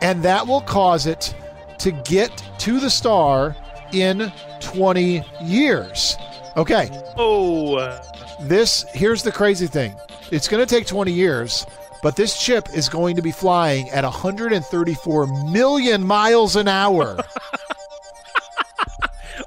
and 0.00 0.22
that 0.22 0.46
will 0.46 0.62
cause 0.62 1.06
it 1.06 1.34
to 1.78 1.90
get 1.92 2.30
to 2.58 2.80
the 2.80 2.90
star 2.90 3.54
in 3.92 4.32
20 4.60 5.22
years. 5.42 6.16
Okay, 6.56 6.88
Oh, 7.16 8.00
this 8.40 8.84
here's 8.92 9.22
the 9.22 9.32
crazy 9.32 9.66
thing. 9.66 9.94
It's 10.30 10.48
going 10.48 10.64
to 10.66 10.74
take 10.74 10.86
20 10.86 11.12
years, 11.12 11.66
but 12.02 12.16
this 12.16 12.38
chip 12.38 12.68
is 12.74 12.88
going 12.88 13.16
to 13.16 13.22
be 13.22 13.32
flying 13.32 13.88
at 13.90 14.04
134 14.04 15.26
million 15.50 16.06
miles 16.06 16.56
an 16.56 16.68
hour. 16.68 17.18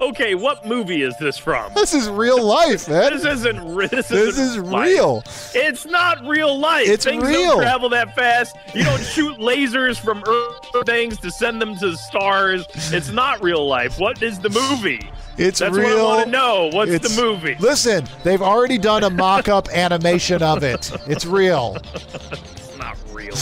okay. 0.02 0.36
What 0.36 0.66
movie 0.66 1.02
is 1.02 1.16
this 1.18 1.38
from? 1.38 1.74
this 1.74 1.94
is 1.94 2.10
real 2.10 2.44
life, 2.44 2.88
man. 2.90 3.14
This 3.14 3.26
isn't. 3.26 3.76
This, 3.78 4.08
This 4.08 4.38
isn't 4.38 4.64
is 4.64 4.72
life. 4.72 4.88
real. 4.88 5.24
It's 5.54 5.86
not 5.86 6.24
real 6.26 6.58
life. 6.58 6.88
It's 6.88 7.06
things 7.06 7.24
real. 7.24 7.52
don't 7.52 7.62
travel 7.62 7.90
that 7.90 8.16
fast. 8.16 8.56
You 8.74 8.84
don't 8.84 9.04
shoot 9.04 9.38
lasers 9.38 10.00
from 10.00 10.24
Earth 10.28 10.86
things 10.86 11.18
to 11.20 11.32
send 11.32 11.62
them 11.62 11.76
to 11.78 11.92
the 11.92 11.98
stars. 11.98 12.66
It's 12.92 13.10
not 13.10 13.42
real 13.42 13.68
life. 13.68 14.00
What 14.00 14.22
is 14.22 14.40
the 14.40 14.50
movie? 14.50 15.10
It's 15.38 15.60
That's 15.60 15.76
real. 15.76 15.90
what 15.90 15.98
I 15.98 16.04
want 16.04 16.26
to 16.26 16.32
know. 16.32 16.70
What's 16.74 16.92
It's- 16.92 17.16
the 17.16 17.22
movie? 17.22 17.56
Listen, 17.60 18.08
they've 18.24 18.42
already 18.42 18.78
done 18.78 19.04
a 19.04 19.10
mock-up 19.10 19.68
animation 19.74 20.42
of 20.42 20.64
it. 20.64 20.92
It's 21.08 21.26
real. 21.26 21.78
It's 22.14 22.78
not 22.78 22.98
real. 23.12 23.36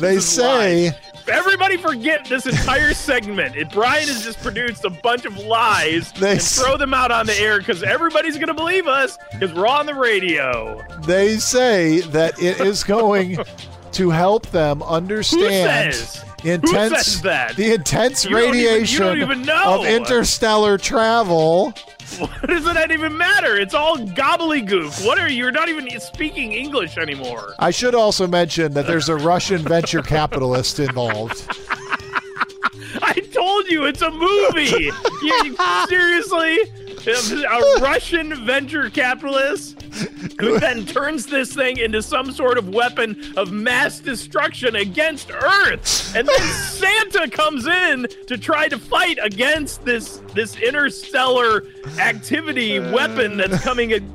They 0.00 0.18
say 0.20 0.90
lies. 0.90 0.94
Everybody 1.28 1.76
forget 1.76 2.24
this 2.28 2.46
entire 2.46 2.94
segment. 2.94 3.56
It, 3.56 3.72
Brian 3.72 4.06
has 4.06 4.22
just 4.24 4.38
produced 4.42 4.84
a 4.84 4.90
bunch 4.90 5.24
of 5.24 5.36
lies 5.38 6.12
They 6.12 6.30
and 6.32 6.38
s- 6.40 6.56
throw 6.56 6.76
them 6.76 6.94
out 6.94 7.10
on 7.10 7.26
the 7.26 7.36
air 7.40 7.58
because 7.58 7.82
everybody's 7.82 8.36
going 8.36 8.46
to 8.46 8.54
believe 8.54 8.86
us 8.86 9.18
because 9.32 9.52
we're 9.52 9.66
on 9.66 9.86
the 9.86 9.94
radio. 9.94 10.84
they 11.04 11.36
say 11.38 12.00
that 12.00 12.40
it 12.40 12.60
is 12.60 12.84
going 12.84 13.38
to 13.92 14.10
help 14.10 14.46
them 14.50 14.82
understand 14.84 15.86
Who 15.86 15.92
says 15.92 16.24
that? 17.22 17.54
the 17.56 17.74
intense 17.74 18.24
You 18.24 18.30
don't 18.30 18.54
even- 18.54 18.58
you 18.60 18.68
radiation 18.70 19.18
even 19.18 19.48
of 19.50 19.84
interstellar 19.86 20.78
travel. 20.78 21.72
What 22.18 22.46
does 22.46 22.64
that 22.64 22.90
even 22.92 23.16
matter? 23.18 23.56
It's 23.56 23.74
all 23.74 23.96
gobbledygook. 23.98 25.04
What 25.04 25.18
are 25.18 25.28
you? 25.28 25.36
You're 25.38 25.50
not 25.52 25.68
even 25.68 25.88
speaking 26.00 26.52
English 26.52 26.96
anymore. 26.98 27.54
I 27.58 27.70
should 27.72 27.94
also 27.94 28.26
mention 28.26 28.72
that 28.74 28.86
there's 28.86 29.08
a 29.08 29.16
Russian 29.32 29.58
venture 29.62 30.02
capitalist 30.02 30.78
involved. 30.78 31.44
I 33.02 33.14
told 33.32 33.66
you 33.68 33.84
it's 33.84 34.02
a 34.02 34.10
movie. 34.10 34.90
you, 35.22 35.56
seriously? 35.88 36.58
A 37.06 37.80
Russian 37.80 38.44
venture 38.44 38.90
capitalist? 38.90 39.82
who 40.40 40.58
then 40.58 40.84
turns 40.84 41.26
this 41.26 41.52
thing 41.54 41.78
into 41.78 42.02
some 42.02 42.30
sort 42.30 42.58
of 42.58 42.68
weapon 42.68 43.16
of 43.36 43.52
mass 43.52 44.00
destruction 44.00 44.76
against 44.76 45.30
Earth. 45.30 46.14
And 46.14 46.28
then 46.28 46.38
Santa 46.68 47.28
comes 47.30 47.66
in 47.66 48.06
to 48.26 48.36
try 48.36 48.68
to 48.68 48.78
fight 48.78 49.18
against 49.22 49.84
this 49.84 50.18
this 50.34 50.56
interstellar 50.56 51.64
activity 51.98 52.78
weapon 52.78 53.36
that's 53.36 53.54
uh. 53.54 53.58
coming 53.60 53.90
in 53.92 54.12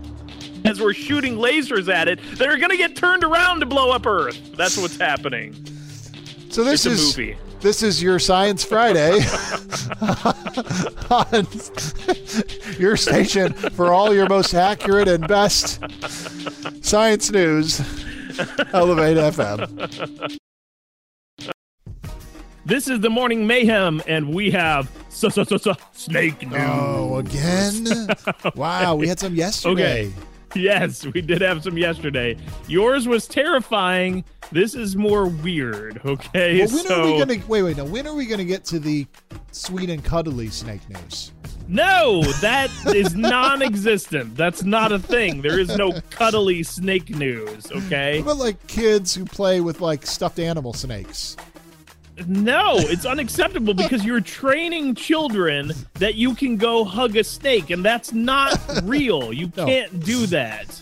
as 0.63 0.79
we're 0.79 0.93
shooting 0.93 1.37
lasers 1.37 1.91
at 1.91 2.07
it 2.07 2.19
that 2.35 2.47
are 2.47 2.57
going 2.57 2.69
to 2.69 2.77
get 2.77 2.95
turned 2.95 3.23
around 3.23 3.61
to 3.61 3.65
blow 3.65 3.91
up 3.91 4.05
Earth. 4.05 4.39
That's 4.55 4.77
what's 4.77 4.97
happening. 4.97 5.53
So 6.49 6.63
this 6.63 6.85
It's 6.85 6.85
a 6.85 6.91
is 6.91 7.17
movie. 7.17 7.37
This 7.61 7.83
is 7.83 8.01
your 8.01 8.19
Science 8.19 8.63
Friday 8.63 9.11
on 11.09 11.47
your 12.79 12.97
station 12.97 13.53
for 13.53 13.93
all 13.93 14.13
your 14.13 14.27
most 14.27 14.53
accurate 14.53 15.07
and 15.07 15.27
best 15.27 15.79
science 16.83 17.31
news. 17.31 17.79
Elevate 18.73 19.17
FM. 19.17 20.37
This 22.65 22.87
is 22.87 22.99
the 22.99 23.09
morning 23.09 23.45
mayhem, 23.45 24.01
and 24.07 24.33
we 24.33 24.51
have 24.51 24.89
so 25.09 25.29
so 25.29 25.43
so 25.43 25.57
so 25.57 25.73
snake 25.93 26.35
oh, 26.43 26.47
news. 26.47 26.61
Oh, 26.61 27.17
again? 27.17 28.55
Wow, 28.55 28.95
we 28.95 29.07
had 29.07 29.19
some 29.19 29.35
yesterday. 29.35 30.07
Okay. 30.07 30.13
Yes, 30.55 31.05
we 31.05 31.21
did 31.21 31.41
have 31.41 31.63
some 31.63 31.77
yesterday. 31.77 32.35
Yours 32.67 33.07
was 33.07 33.27
terrifying. 33.27 34.23
This 34.51 34.75
is 34.75 34.95
more 34.95 35.27
weird. 35.27 36.01
Okay, 36.05 36.59
Well, 36.59 36.67
when 36.67 36.85
so 36.85 37.01
are 37.01 37.05
we 37.13 37.19
gonna 37.19 37.41
wait? 37.47 37.63
Wait, 37.63 37.77
now 37.77 37.85
when 37.85 38.05
are 38.07 38.13
we 38.13 38.25
gonna 38.25 38.43
get 38.43 38.65
to 38.65 38.79
the 38.79 39.07
sweet 39.51 39.89
and 39.89 40.03
cuddly 40.03 40.47
snake 40.49 40.81
news? 40.89 41.31
no, 41.67 42.21
that 42.41 42.69
is 42.93 43.15
non-existent. 43.15 44.35
That's 44.35 44.63
not 44.63 44.91
a 44.91 44.99
thing. 44.99 45.41
There 45.41 45.57
is 45.59 45.69
no 45.77 45.93
cuddly 46.09 46.63
snake 46.63 47.09
news. 47.11 47.71
Okay, 47.71 48.21
What 48.21 48.33
about 48.33 48.37
like 48.43 48.67
kids 48.67 49.15
who 49.15 49.23
play 49.25 49.61
with 49.61 49.79
like 49.79 50.05
stuffed 50.05 50.39
animal 50.39 50.73
snakes? 50.73 51.37
No, 52.27 52.73
it's 52.77 53.05
unacceptable 53.05 53.73
because 53.73 54.03
you're 54.05 54.21
training 54.21 54.95
children 54.95 55.71
that 55.95 56.15
you 56.15 56.35
can 56.35 56.57
go 56.57 56.83
hug 56.83 57.15
a 57.15 57.23
snake, 57.23 57.69
and 57.69 57.83
that's 57.83 58.13
not 58.13 58.59
real. 58.83 59.31
You 59.33 59.51
No. 59.55 59.65
can't 59.65 60.03
do 60.03 60.25
that. 60.27 60.79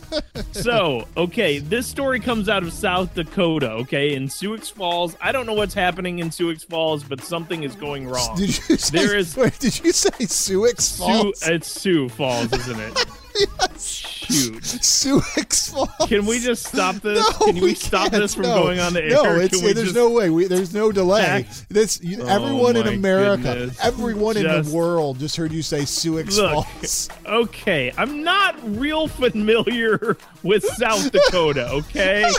So, 0.52 1.08
okay, 1.16 1.60
this 1.60 1.88
story 1.88 2.20
comes 2.20 2.50
out 2.50 2.64
of 2.64 2.74
South 2.74 3.14
Dakota, 3.14 3.72
okay, 3.72 4.16
in 4.16 4.28
Sioux 4.30 4.58
Falls. 4.58 5.16
I 5.22 5.32
don't 5.32 5.46
know 5.46 5.54
what's 5.54 5.74
happening 5.74 6.20
in 6.20 6.32
Sioux 6.32 6.56
Falls, 6.58 7.04
but 7.04 7.22
something 7.22 7.64
is 7.64 7.76
going 7.76 8.08
wrong. 8.08 8.36
Did 8.36 8.58
you 8.68 8.78
say? 8.78 8.98
There 9.06 9.16
is- 9.18 9.36
Wait, 9.38 9.58
did 9.60 9.80
you 9.84 9.92
say 9.92 10.26
Sioux 10.26 10.68
Sioux, 10.78 10.98
Falls? 10.98 11.48
it's 11.48 11.70
Sioux 11.70 12.10
Falls, 12.10 12.52
isn't 12.52 12.80
it? 12.80 13.06
Sioux 14.30 15.20
Falls. 15.36 15.90
Can 16.08 16.26
we 16.26 16.40
just 16.40 16.66
stop 16.68 16.96
this? 16.98 17.20
No, 17.40 17.46
Can 17.48 17.56
we, 17.56 17.62
we 17.62 17.74
stop 17.76 18.12
can't. 18.12 18.22
this 18.22 18.34
from 18.36 18.44
No. 18.44 18.64
going 18.64 18.80
on 18.80 18.94
the 18.94 19.04
air? 19.04 19.10
No, 19.10 19.36
it's, 19.36 19.60
there's 19.62 19.76
just- 19.76 19.96
no 19.96 20.10
way. 20.12 20.30
We, 20.30 20.46
there's 20.46 20.74
no 20.74 20.92
delay. 20.92 21.46
This 21.70 22.00
you, 22.04 22.22
Oh 22.22 22.28
everyone 22.28 22.76
in 22.76 22.88
America, 22.88 23.44
goodness. 23.44 23.78
everyone 23.82 24.38
in 24.38 24.44
the 24.44 24.72
world 24.72 25.20
just 25.20 25.36
heard 25.36 25.52
you 25.52 25.62
say 25.64 25.86
Look, 26.10 26.30
Falls. 26.32 27.10
okay, 27.26 27.92
I'm 27.98 28.24
not 28.24 28.56
real 28.80 29.08
familiar 29.08 30.18
with 30.44 30.64
South 30.64 31.12
Dakota, 31.12 31.70
okay? 31.72 32.32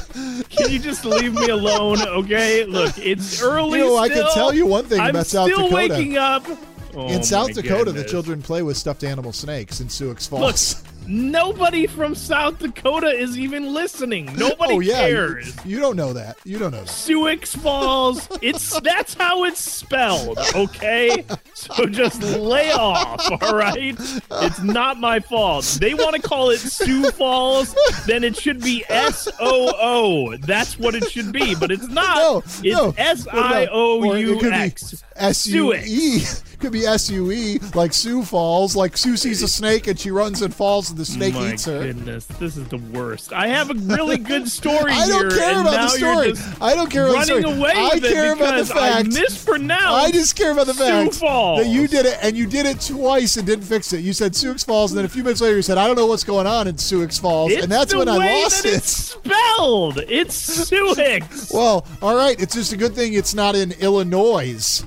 Can 0.49 0.71
you 0.71 0.79
just 0.79 1.05
leave 1.05 1.35
me 1.35 1.49
alone, 1.49 2.01
okay? 2.03 2.65
Look, 2.65 2.97
it's 2.99 3.43
early 3.43 3.79
You 3.81 3.87
know, 3.87 3.97
I 3.97 4.09
can 4.09 4.25
tell 4.33 4.55
you 4.55 4.67
one 4.67 4.85
thing 4.87 5.01
I'm 5.01 5.11
about 5.11 5.27
South 5.27 5.51
still 5.51 5.69
Dakota. 5.69 5.95
waking 5.95 6.17
up. 6.19 6.45
Oh, 6.95 7.07
in 7.09 7.23
South 7.23 7.53
Dakota, 7.55 7.93
the 7.93 8.03
children 8.05 8.43
play 8.43 8.63
with 8.63 8.77
stuffed 8.77 9.05
animal 9.05 9.33
snakes 9.33 9.81
in 9.81 9.89
Sioux 9.89 10.09
Look, 10.09 10.21
Falls. 10.21 10.83
Nobody 11.07 11.87
from 11.87 12.15
South 12.15 12.59
Dakota 12.59 13.09
is 13.09 13.39
even 13.39 13.73
listening. 13.73 14.27
Nobody 14.37 14.75
oh 14.75 14.81
yeah, 14.81 15.07
you, 15.07 15.15
cares. 15.15 15.65
you 15.65 15.81
don't 15.81 15.97
know 15.97 16.13
that. 16.13 16.39
You 16.45 16.59
don't 16.59 16.71
know 16.71 16.81
that. 16.81 16.89
Sioux 16.89 17.37
Falls. 17.47 18.29
It's 18.43 18.81
that's 18.81 19.15
how 19.15 19.45
it's 19.45 19.61
spelled, 19.61 20.39
okay? 20.55 21.25
So 21.55 21.87
just 21.87 22.23
lay 22.23 22.73
off, 22.73 23.31
all 23.31 23.55
right? 23.57 23.95
It's 23.99 24.63
not 24.63 24.99
my 24.99 25.21
fault. 25.21 25.65
They 25.81 25.93
want 25.93 26.17
to 26.17 26.23
call 26.23 26.51
it 26.51 26.59
Sioux 26.59 27.11
Falls, 27.11 27.75
then 28.07 28.25
it 28.25 28.37
should 28.37 28.63
be 28.63 28.85
S 28.89 29.29
O 29.41 29.73
O. 29.79 30.37
That's 30.39 30.79
what 30.79 30.95
it 30.95 31.11
should 31.11 31.33
be, 31.33 31.55
but 31.55 31.71
it's 31.71 31.89
not. 31.89 32.17
No, 32.17 32.39
it's 32.39 32.63
no. 32.63 32.95
S 32.97 33.27
I 33.31 33.69
O 33.71 34.01
be 34.15 34.49
X. 34.49 35.05
S 35.17 35.47
U 35.49 35.75
E. 35.75 36.23
Could 36.61 36.73
be 36.73 36.87
S 36.87 37.09
U 37.11 37.31
E, 37.31 37.59
like 37.75 37.95
Sue 37.95 38.23
falls, 38.23 38.77
like 38.77 38.97
Sue 38.97 39.17
sees 39.17 39.43
a 39.43 39.49
snake 39.49 39.87
and 39.87 39.99
she 39.99 40.11
runs 40.11 40.43
and 40.43 40.55
falls 40.55 40.90
and 40.91 40.99
the 40.99 41.05
snake 41.05 41.35
My 41.35 41.53
eats 41.53 41.65
her. 41.65 41.79
goodness, 41.81 42.27
this 42.27 42.57
is 42.57 42.69
the 42.69 42.79
worst. 42.79 43.33
I 43.33 43.49
have 43.49 43.71
a 43.71 43.75
really 43.75 44.19
good 44.19 44.49
story 44.59 44.93
I 44.93 45.07
don't 45.09 45.31
here, 45.31 45.39
care 45.39 45.61
about 45.61 45.71
the 45.71 45.89
story. 45.89 46.33
I 46.61 46.75
don't 46.75 46.91
care 46.91 47.07
about 47.09 47.27
the 47.27 47.35
running 47.35 47.43
story. 47.55 47.59
away 47.59 47.73
I 47.77 47.99
care 48.01 48.33
about 48.33 48.57
the 48.57 48.63
because 48.65 48.71
I 48.73 49.03
fact. 49.03 49.09
mispronounced. 49.13 50.07
I 50.07 50.11
just 50.11 50.37
care 50.37 50.53
about 50.53 50.67
the 50.67 50.75
Sioux 50.75 50.85
fact 50.85 51.15
Falls. 51.17 51.61
that 51.63 51.69
you 51.71 51.89
did 51.89 52.07
it 52.07 52.19
and 52.23 52.37
you 52.37 52.47
did 52.47 52.67
it 52.67 52.81
twice 52.81 53.37
and 53.37 53.47
didn't 53.47 53.65
fix 53.65 53.93
it. 53.93 54.01
You 54.01 54.13
said 54.13 54.35
Sioux 54.37 54.57
Falls, 54.59 54.93
and 54.93 54.99
then 54.99 55.05
a 55.05 55.09
few 55.09 55.23
minutes 55.23 55.41
later 55.41 55.57
you 55.57 55.63
said, 55.63 55.79
"I 55.79 55.87
don't 55.87 55.97
know 55.97 56.07
what's 56.07 56.25
going 56.25 56.47
on 56.47 56.69
in 56.69 56.77
Sioux 56.79 57.07
Falls," 57.09 57.53
It's 57.53 57.63
and 57.63 57.73
that's 57.73 57.95
when 57.95 58.09
I 58.09 58.17
lost 58.43 58.65
it. 58.65 58.75
It's 58.75 58.91
spelled. 59.21 59.99
It's 60.09 60.35
Suix. 60.35 61.51
Well, 61.53 61.87
all 62.03 62.17
right. 62.17 62.41
It's 62.41 62.55
just 62.55 62.73
a 62.73 62.77
good 62.77 62.95
thing 62.95 63.15
it's 63.15 63.35
not 63.35 63.55
in 63.55 63.73
Illinois. 63.73 64.83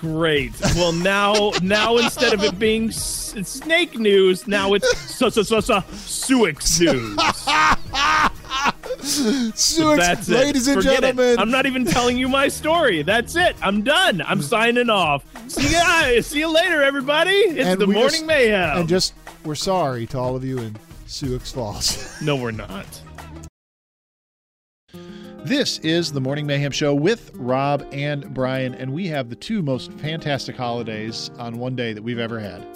Great. 0.00 0.52
Well, 0.76 0.92
now, 0.92 1.50
now 1.62 1.96
instead 1.98 2.32
of 2.32 2.42
it 2.44 2.58
being 2.58 2.88
s- 2.88 3.34
snake 3.42 3.98
news, 3.98 4.46
now 4.46 4.74
it's 4.74 4.96
so 5.16 5.28
so 5.28 5.42
so 5.42 5.58
so 5.60 5.80
Suix 5.92 6.80
news. 6.80 7.18
Sioux, 9.54 9.96
That's 9.96 10.28
it. 10.28 10.32
ladies 10.34 10.68
and 10.68 10.76
Forget 10.76 10.98
it. 10.98 11.00
gentlemen. 11.16 11.38
I'm 11.38 11.50
not 11.50 11.66
even 11.66 11.84
telling 11.84 12.16
you 12.16 12.28
my 12.28 12.48
story. 12.48 13.02
That's 13.02 13.34
it. 13.36 13.56
I'm 13.62 13.82
done. 13.82 14.22
I'm 14.26 14.40
signing 14.42 14.90
off. 14.90 15.24
See 15.50 15.62
you 15.66 15.72
guys. 15.72 16.26
See 16.26 16.38
you 16.40 16.52
later, 16.52 16.82
everybody. 16.82 17.30
It's 17.30 17.66
And 17.68 17.80
the 17.80 17.86
we 17.86 17.94
morning 17.94 18.10
just- 18.12 18.24
mayhem. 18.26 18.78
and 18.78 18.88
just 18.88 19.14
we're 19.44 19.54
sorry 19.54 20.06
to 20.08 20.18
all 20.18 20.36
of 20.36 20.44
you 20.44 20.58
in 20.58 20.76
Sioux 21.06 21.38
Falls. 21.38 22.20
no, 22.22 22.36
we're 22.36 22.50
not. 22.50 22.86
This 25.44 25.78
is 25.78 26.12
the 26.12 26.20
Morning 26.20 26.46
Mayhem 26.46 26.72
Show 26.72 26.94
with 26.94 27.30
Rob 27.34 27.86
and 27.92 28.32
Brian, 28.34 28.74
and 28.74 28.92
we 28.92 29.06
have 29.08 29.30
the 29.30 29.36
two 29.36 29.62
most 29.62 29.92
fantastic 29.94 30.56
holidays 30.56 31.30
on 31.38 31.58
one 31.58 31.74
day 31.74 31.92
that 31.92 32.02
we've 32.02 32.18
ever 32.18 32.38
had 32.38 32.66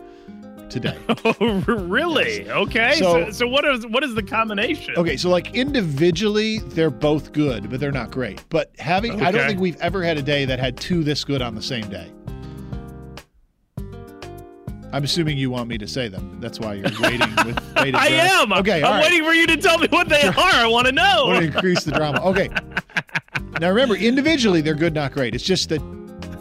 today. 0.71 0.97
Oh, 1.25 1.63
really? 1.67 2.49
Okay. 2.51 2.95
So- 2.97 3.27
So, 3.27 3.31
so, 3.31 3.47
what 3.49 3.65
is 3.67 3.87
what 3.87 4.03
is 4.05 4.15
the 4.15 4.23
combination? 4.23 4.95
okay, 4.97 5.17
so 5.17 5.29
like 5.29 5.55
individually, 5.55 6.59
they're 6.61 6.91
both 6.91 7.33
good, 7.33 7.69
but 7.69 7.79
they're 7.81 7.93
not 7.93 8.11
great. 8.11 8.43
But 8.49 8.73
having, 8.79 9.21
I 9.23 9.31
don't 9.33 9.47
think 9.47 9.61
we've 9.61 9.81
ever 9.81 10.03
had 10.03 10.17
a 10.17 10.23
day 10.23 10.45
that 10.47 10.59
had 10.59 10.77
two 10.79 11.05
this 11.05 11.25
good 11.25 11.43
on 11.43 11.55
the 11.55 11.63
same 11.63 11.89
day. 11.91 12.11
I'm 14.93 15.05
assuming 15.05 15.39
you 15.39 15.51
want 15.51 15.69
me 15.69 15.79
to 15.79 15.89
say 15.89 16.09
them. 16.09 16.39
That's 16.41 16.61
why 16.61 16.75
you're 16.75 16.91
waiting 17.01 17.35
with 17.47 17.59
I 17.77 17.91
breath. 17.91 18.11
am. 18.11 18.53
Okay, 18.53 18.83
I'm 18.83 18.91
right. 18.93 19.03
waiting 19.03 19.25
for 19.25 19.33
you 19.33 19.47
to 19.47 19.57
tell 19.57 19.79
me 19.79 19.87
what 19.91 20.09
they 20.09 20.23
are. 20.23 20.35
I 20.37 20.67
want 20.67 20.87
to 20.87 20.93
I 21.03 21.25
want 21.25 21.33
know. 21.35 21.41
to 21.41 21.47
increase 21.47 21.85
the 21.85 21.93
drama. 21.93 22.21
Okay. 22.27 22.49
Now 23.61 23.69
remember, 23.69 23.95
individually 23.95 24.61
they're 24.61 24.75
good, 24.75 24.93
not 24.95 25.13
great. 25.13 25.35
It's 25.37 25.45
just 25.45 25.69
that 25.69 25.81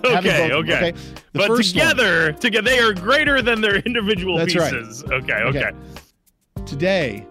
Okay, 0.03 0.49
both- 0.49 0.63
okay. 0.67 0.91
The 0.91 1.39
But 1.39 1.47
first 1.47 1.75
one, 1.75 1.89
together, 1.89 2.31
together 2.31 2.69
they 2.69 2.79
are 2.79 2.93
greater 2.93 3.41
than 3.43 3.61
their 3.61 3.75
individual 3.85 4.37
That's 4.37 4.55
right. 4.55 4.73
pieces. 4.73 5.03
Okay, 5.03 5.33
Okay. 5.33 5.65
okay. 5.65 5.71
today 6.65 7.27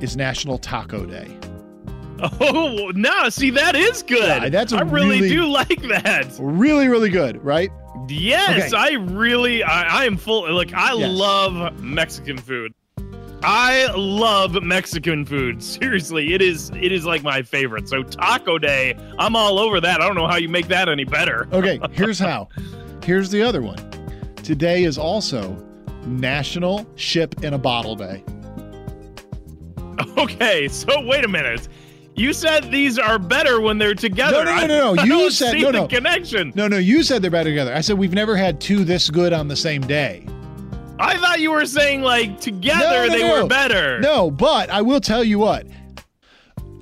is 0.00 0.16
National 0.16 0.58
Taco 0.58 1.06
Day. 1.06 1.38
Oh 2.40 2.92
no! 2.94 3.28
See, 3.30 3.50
that 3.50 3.74
is 3.74 4.02
good. 4.02 4.18
Yeah, 4.42 4.48
that's 4.48 4.72
I 4.72 4.82
really, 4.82 5.20
really- 5.22 5.28
do 5.30 5.46
like 5.48 5.82
that. 5.88 6.26
Really, 6.40 6.88
really 6.88 7.10
good, 7.10 7.42
right? 7.44 7.70
Yes, 8.08 8.72
Okay. 8.72 8.76
I 8.76 8.96
really, 8.96 9.62
I, 9.62 10.02
I 10.02 10.04
am 10.06 10.16
full. 10.16 10.50
Look, 10.50 10.74
I 10.74 10.92
Yes. 10.94 11.10
love 11.12 11.78
Mexican 11.80 12.36
food. 12.38 12.72
I 13.44 13.86
love 13.96 14.62
Mexican 14.62 15.24
food. 15.24 15.62
Seriously, 15.80 16.32
it 16.34 16.40
is, 16.42 16.70
it 16.70 16.92
is 16.92 17.04
like 17.04 17.22
my 17.24 17.42
favorite. 17.42 17.88
So 17.88 18.02
Taco 18.02 18.58
Day, 18.58 18.94
I'm 19.18 19.34
all 19.36 19.58
over 19.58 19.80
that. 19.80 20.00
I 20.00 20.06
don't 20.06 20.16
know 20.16 20.26
how 20.28 20.36
you 20.36 20.48
make 20.48 20.68
that 20.68 20.88
any 20.88 21.04
better. 21.04 21.48
Okay, 21.52 21.80
here's 21.92 22.18
how. 22.20 22.48
Here's 23.04 23.30
the 23.30 23.42
other 23.42 23.62
one. 23.62 23.78
Today 24.36 24.84
is 24.84 24.96
also 24.98 25.56
National 26.06 26.86
Ship 26.96 27.42
in 27.44 27.54
a 27.54 27.58
Bottle 27.58 27.96
Day. 27.96 28.22
Okay, 30.18 30.68
so 30.68 31.00
wait 31.06 31.24
a 31.24 31.28
minute. 31.28 31.68
You 32.14 32.32
said 32.32 32.70
these 32.70 32.98
are 32.98 33.18
better 33.18 33.60
when 33.60 33.78
they're 33.78 33.94
together. 33.94 34.44
No, 34.44 34.66
no, 34.66 34.66
no, 34.66 34.94
no, 34.94 35.02
You 35.04 35.30
said- 35.30 35.52
see 35.52 35.62
no, 35.62 35.72
the 35.72 35.78
no. 35.80 35.88
connection. 35.88 36.52
No, 36.54 36.68
no, 36.68 36.76
you 36.76 37.02
said 37.02 37.22
they're 37.22 37.30
better 37.30 37.50
together. 37.50 37.74
I 37.74 37.80
said 37.80 37.96
we've 37.98 38.12
never 38.14 38.36
had 38.36 38.60
two 38.60 38.84
this 38.84 39.08
good 39.10 39.32
on 39.32 39.48
the 39.48 39.56
same 39.56 39.80
day. 39.82 40.26
I 40.98 41.16
thought 41.16 41.40
you 41.40 41.50
were 41.50 41.64
saying 41.66 42.02
like 42.02 42.38
together 42.38 42.84
No, 42.84 43.06
no, 43.06 43.12
they 43.12 43.22
no. 43.22 43.42
were 43.42 43.48
better. 43.48 43.98
No, 44.00 44.30
but 44.30 44.68
I 44.70 44.82
will 44.82 45.00
tell 45.00 45.24
you 45.24 45.38
what. 45.38 45.66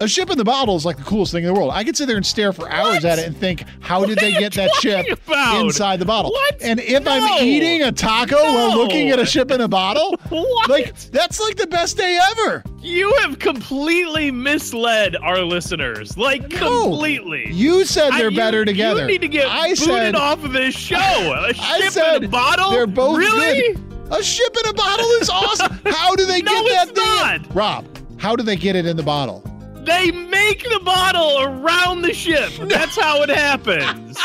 A 0.01 0.09
ship 0.09 0.31
in 0.31 0.39
the 0.39 0.45
bottle 0.45 0.77
is 0.77 0.85
like 0.87 0.97
the 0.97 1.03
coolest 1.05 1.33
thing 1.33 1.45
in 1.45 1.53
the 1.53 1.59
world. 1.59 1.71
I 1.75 1.85
could 1.85 1.97
sit 1.97 2.07
there 2.07 2.17
and 2.17 2.25
stare 2.25 2.53
for 2.53 2.71
hours 2.71 3.05
at 3.05 3.19
it 3.19 3.27
and 3.27 3.37
think, 3.37 3.65
how 3.81 4.01
did 4.01 4.11
What 4.11 4.21
they 4.21 4.33
get 4.33 4.55
that 4.55 4.71
ship 4.77 5.07
about? 5.27 5.61
inside 5.61 5.99
the 5.99 6.07
bottle? 6.07 6.31
What? 6.31 6.57
And 6.63 6.81
if 6.81 7.05
No. 7.05 7.11
I'm 7.13 7.45
eating 7.45 7.83
a 7.83 7.93
taco 7.93 8.37
while 8.37 8.77
looking 8.77 9.11
at 9.11 9.19
a 9.19 9.27
ship 9.27 9.51
in 9.51 9.61
a 9.61 9.69
bottle, 9.69 10.17
What? 10.31 10.71
like 10.71 10.97
that's 11.11 11.39
like 11.41 11.57
the 11.57 11.67
best 11.67 11.97
day 11.99 12.19
ever. 12.33 12.65
You 12.81 13.15
have 13.21 13.39
completely 13.39 14.31
misled 14.31 15.17
our 15.17 15.43
listeners. 15.43 16.17
Like 16.17 16.51
No. 16.53 16.85
completely. 16.91 17.53
You 17.53 17.85
said 17.85 18.11
they're 18.13 18.27
I- 18.29 18.31
you- 18.31 18.37
better 18.37 18.65
together. 18.65 19.03
You 19.03 19.07
need 19.07 19.21
to 19.21 19.29
get 19.29 19.49
I 19.49 19.69
booted 19.71 19.79
said, 19.85 20.15
off 20.17 20.43
of 20.45 20.53
this 20.53 20.75
show. 20.75 20.97
A 21.49 21.53
ship 21.55 21.93
said 21.93 22.17
in 22.17 22.25
a 22.25 22.29
bottle. 22.29 22.71
they're 22.71 22.87
both 22.87 23.19
really. 23.19 23.75
good. 23.75 23.85
A 24.13 24.23
ship 24.25 24.57
in 24.65 24.71
a 24.71 24.73
bottle 24.75 25.07
is 25.21 25.29
awesome. 25.31 25.79
How 25.87 26.17
do 26.17 26.25
they 26.27 26.41
No, 26.43 26.53
get 26.65 26.89
it's 26.89 26.99
that 26.99 27.39
thing? 27.39 27.43
not. 27.47 27.55
Rob, 27.55 27.87
how 28.19 28.35
do 28.35 28.43
they 28.43 28.57
get 28.57 28.75
it 28.77 28.87
in 28.87 28.97
the 28.97 29.03
bottle? 29.05 29.45
They 29.85 30.11
make 30.11 30.63
the 30.63 30.81
bottle 30.85 31.43
around 31.43 32.03
the 32.03 32.15
ship. 32.15 32.53
That's 32.61 32.99
how 32.99 33.23
it 33.23 33.31
happens. 33.31 34.19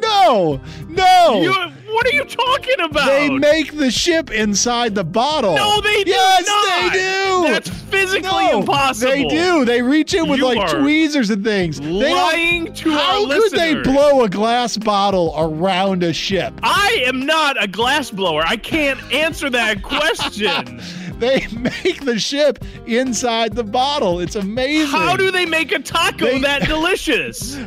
No, 0.00 0.60
no. 0.88 1.40
You, 1.42 1.52
what 1.92 2.06
are 2.06 2.12
you 2.12 2.24
talking 2.24 2.80
about? 2.80 3.06
they 3.06 3.28
make 3.28 3.76
the 3.76 3.90
ship 3.90 4.30
inside 4.30 4.94
the 4.94 5.04
bottle. 5.04 5.56
no, 5.56 5.80
they 5.80 6.04
do 6.04 6.10
yes, 6.10 6.46
not. 6.46 6.92
they 6.92 6.98
do. 6.98 7.52
That's 7.52 7.68
physically 7.68 8.30
no, 8.30 8.60
impossible. 8.60 9.10
They 9.10 9.26
do. 9.26 9.64
They 9.64 9.82
reach 9.82 10.14
in 10.14 10.28
with 10.28 10.38
You 10.38 10.54
like 10.54 10.70
tweezers 10.70 11.30
and 11.30 11.42
things. 11.42 11.80
Lying 11.80 12.72
to 12.74 12.90
How 12.90 13.24
our 13.24 13.28
could 13.28 13.52
they 13.52 13.74
blow 13.82 14.22
a 14.22 14.28
glass 14.28 14.76
bottle 14.76 15.34
around 15.36 16.02
a 16.02 16.12
ship? 16.12 16.54
I 16.62 17.02
am 17.06 17.26
not 17.26 17.62
a 17.62 17.66
glass 17.66 18.10
blower. 18.10 18.42
I 18.46 18.56
can't 18.56 19.00
answer 19.12 19.50
that 19.50 19.82
question. 19.82 20.80
They 21.18 21.46
make 21.56 22.04
the 22.04 22.18
ship 22.18 22.64
inside 22.86 23.54
the 23.54 23.64
bottle. 23.64 24.20
It's 24.20 24.36
amazing. 24.36 24.86
How 24.98 25.16
do 25.16 25.30
they 25.30 25.46
make 25.46 25.72
a 25.72 25.78
taco 25.78 26.26
They- 26.26 26.40
that 26.40 26.62
delicious? 26.68 27.58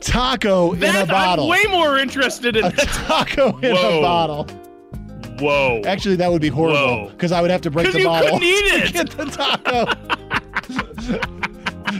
taco 0.00 0.72
in 0.74 0.84
a 0.84 1.06
bottle? 1.06 1.44
I'm 1.44 1.50
way 1.50 1.64
more 1.70 1.98
interested 1.98 2.56
in 2.56 2.64
a 2.64 2.70
that. 2.70 2.86
taco 2.88 3.56
in 3.58 3.72
a 3.76 4.00
bottle. 4.00 4.46
Whoa. 5.40 5.82
Actually, 5.86 6.16
that 6.16 6.30
would 6.32 6.40
be 6.42 6.48
horrible 6.48 7.10
because 7.10 7.30
I 7.32 7.40
would 7.40 7.50
have 7.50 7.60
to 7.62 7.70
break 7.70 7.92
the 7.92 7.98
you 8.00 8.04
bottle. 8.06 8.30
couldn't 8.38 8.44
eat 8.48 8.68
to 8.70 8.76
it. 8.86 8.92
Get 8.92 9.10
the 9.10 9.24
taco. 9.26 9.86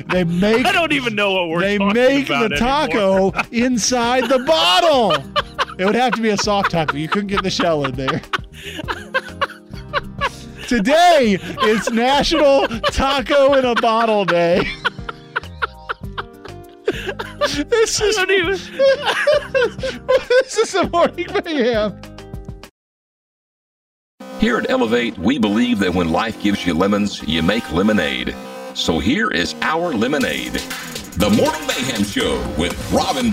they 0.09 0.25
make 0.25 0.67
I 0.67 0.73
don't 0.73 0.93
even 0.93 1.15
know 1.15 1.33
what 1.35 1.49
we're 1.49 1.61
they 1.61 1.79
make 1.79 2.27
the 2.29 2.55
taco 2.59 3.33
inside 3.53 4.29
the 4.29 4.41
bottle. 4.41 5.13
It 5.79 5.85
would 5.85 5.95
have 5.95 6.13
to 6.15 6.23
be 6.23 6.31
a 6.31 6.37
soft 6.37 6.71
taco. 6.73 6.97
You 6.97 7.09
couldn't 7.09 7.29
get 7.29 7.43
the 7.45 7.51
shell 7.51 7.85
in 7.85 7.95
there. 7.95 8.21
Today 10.69 11.39
is 11.63 11.91
National 11.91 12.69
Taco 12.69 13.55
in 13.55 13.65
a 13.65 13.75
Bottle 13.75 14.27
Day. 14.27 14.69
this 16.85 17.99
I 17.99 18.05
is 18.05 18.17
don't 18.17 18.31
even. 18.31 18.59
this 20.29 20.59
is 20.59 20.75
a 20.75 20.87
morning 20.91 21.27
mayhem. 21.43 21.99
Here 24.41 24.59
at 24.59 24.69
Elevate, 24.69 25.17
we 25.17 25.39
believe 25.39 25.79
that 25.79 25.95
when 25.95 26.13
life 26.13 26.39
gives 26.43 26.67
you 26.67 26.75
lemons, 26.75 27.23
you 27.27 27.43
make 27.43 27.73
lemonade. 27.73 28.35
So 28.75 28.99
here 28.99 29.31
is 29.31 29.55
our 29.63 29.95
lemonade 29.95 30.53
The 31.17 31.31
Morning 31.31 31.67
Mayhem 31.67 32.05
Show 32.05 32.47
with 32.59 32.93
Rob 32.93 33.17
and 33.17 33.33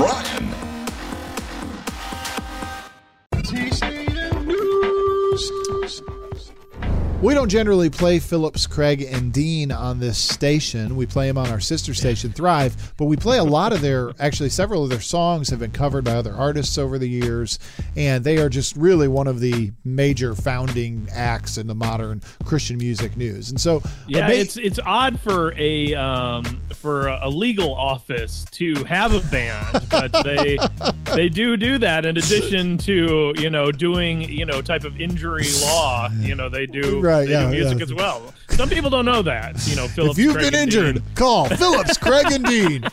We 7.25 7.33
don't 7.33 7.49
generally 7.49 7.89
play 7.89 8.19
Phillips, 8.19 8.67
Craig, 8.67 9.01
and 9.01 9.33
Dean 9.33 9.71
on 9.71 9.99
this 9.99 10.15
station. 10.15 10.95
We 10.95 11.07
play 11.07 11.25
them 11.25 11.39
on 11.39 11.49
our 11.49 11.59
sister 11.59 11.95
station, 11.95 12.31
Thrive, 12.31 12.93
but 12.97 13.05
we 13.05 13.17
play 13.17 13.39
a 13.39 13.43
lot 13.43 13.73
of 13.73 13.81
their, 13.81 14.11
actually, 14.19 14.49
several 14.49 14.83
of 14.83 14.91
their 14.91 15.01
songs 15.01 15.49
have 15.49 15.57
been 15.57 15.71
covered 15.71 16.03
by 16.03 16.11
other 16.11 16.35
artists 16.35 16.77
over 16.77 16.99
the 16.99 17.09
years, 17.09 17.57
and 17.95 18.23
they 18.23 18.37
are 18.37 18.47
just 18.47 18.75
really 18.75 19.07
one 19.07 19.25
of 19.25 19.39
the 19.39 19.71
major 19.83 20.35
founding 20.35 21.07
acts 21.11 21.57
in 21.57 21.65
the 21.65 21.73
modern 21.73 22.21
Christian 22.43 22.77
music 22.77 23.17
news. 23.17 23.49
And 23.49 23.59
so, 23.59 23.81
Yeah, 24.07 24.29
it's 24.29 24.57
it's 24.57 24.77
odd 24.85 25.19
for 25.19 25.51
a 25.57 25.95
um, 25.95 26.61
for 26.75 27.07
a 27.07 27.29
legal 27.29 27.73
office 27.73 28.45
to 28.51 28.83
have 28.83 29.15
a 29.15 29.27
band, 29.31 29.87
but 29.89 30.11
they 30.23 30.59
they 31.15 31.29
do 31.29 31.57
do 31.57 31.79
that 31.79 32.05
in 32.05 32.17
addition 32.17 32.77
to 32.79 33.33
you 33.35 33.49
know 33.49 33.71
doing 33.71 34.21
you 34.21 34.45
know 34.45 34.61
type 34.61 34.83
of 34.83 35.01
injury 35.01 35.47
law. 35.63 36.07
You 36.19 36.35
know 36.35 36.49
they 36.49 36.67
do 36.67 37.01
Right, 37.14 37.14
they 37.23 37.31
yeah, 37.31 37.43
do 37.45 37.49
music 37.51 37.77
yeah. 37.79 37.83
as 37.83 37.93
well. 37.93 38.33
Some 38.49 38.69
people 38.69 38.89
don't 38.89 39.05
know 39.05 39.21
that. 39.21 39.55
You 39.67 39.75
know, 39.75 39.87
Phillips, 39.87 40.17
if 40.17 40.23
you've 40.23 40.33
Craig, 40.35 40.51
been 40.51 40.61
injured, 40.61 40.95
Dean. 40.95 41.15
call 41.15 41.45
Phillips, 41.49 41.97
Craig, 41.97 42.27
and 42.31 42.45
Dean, 42.45 42.83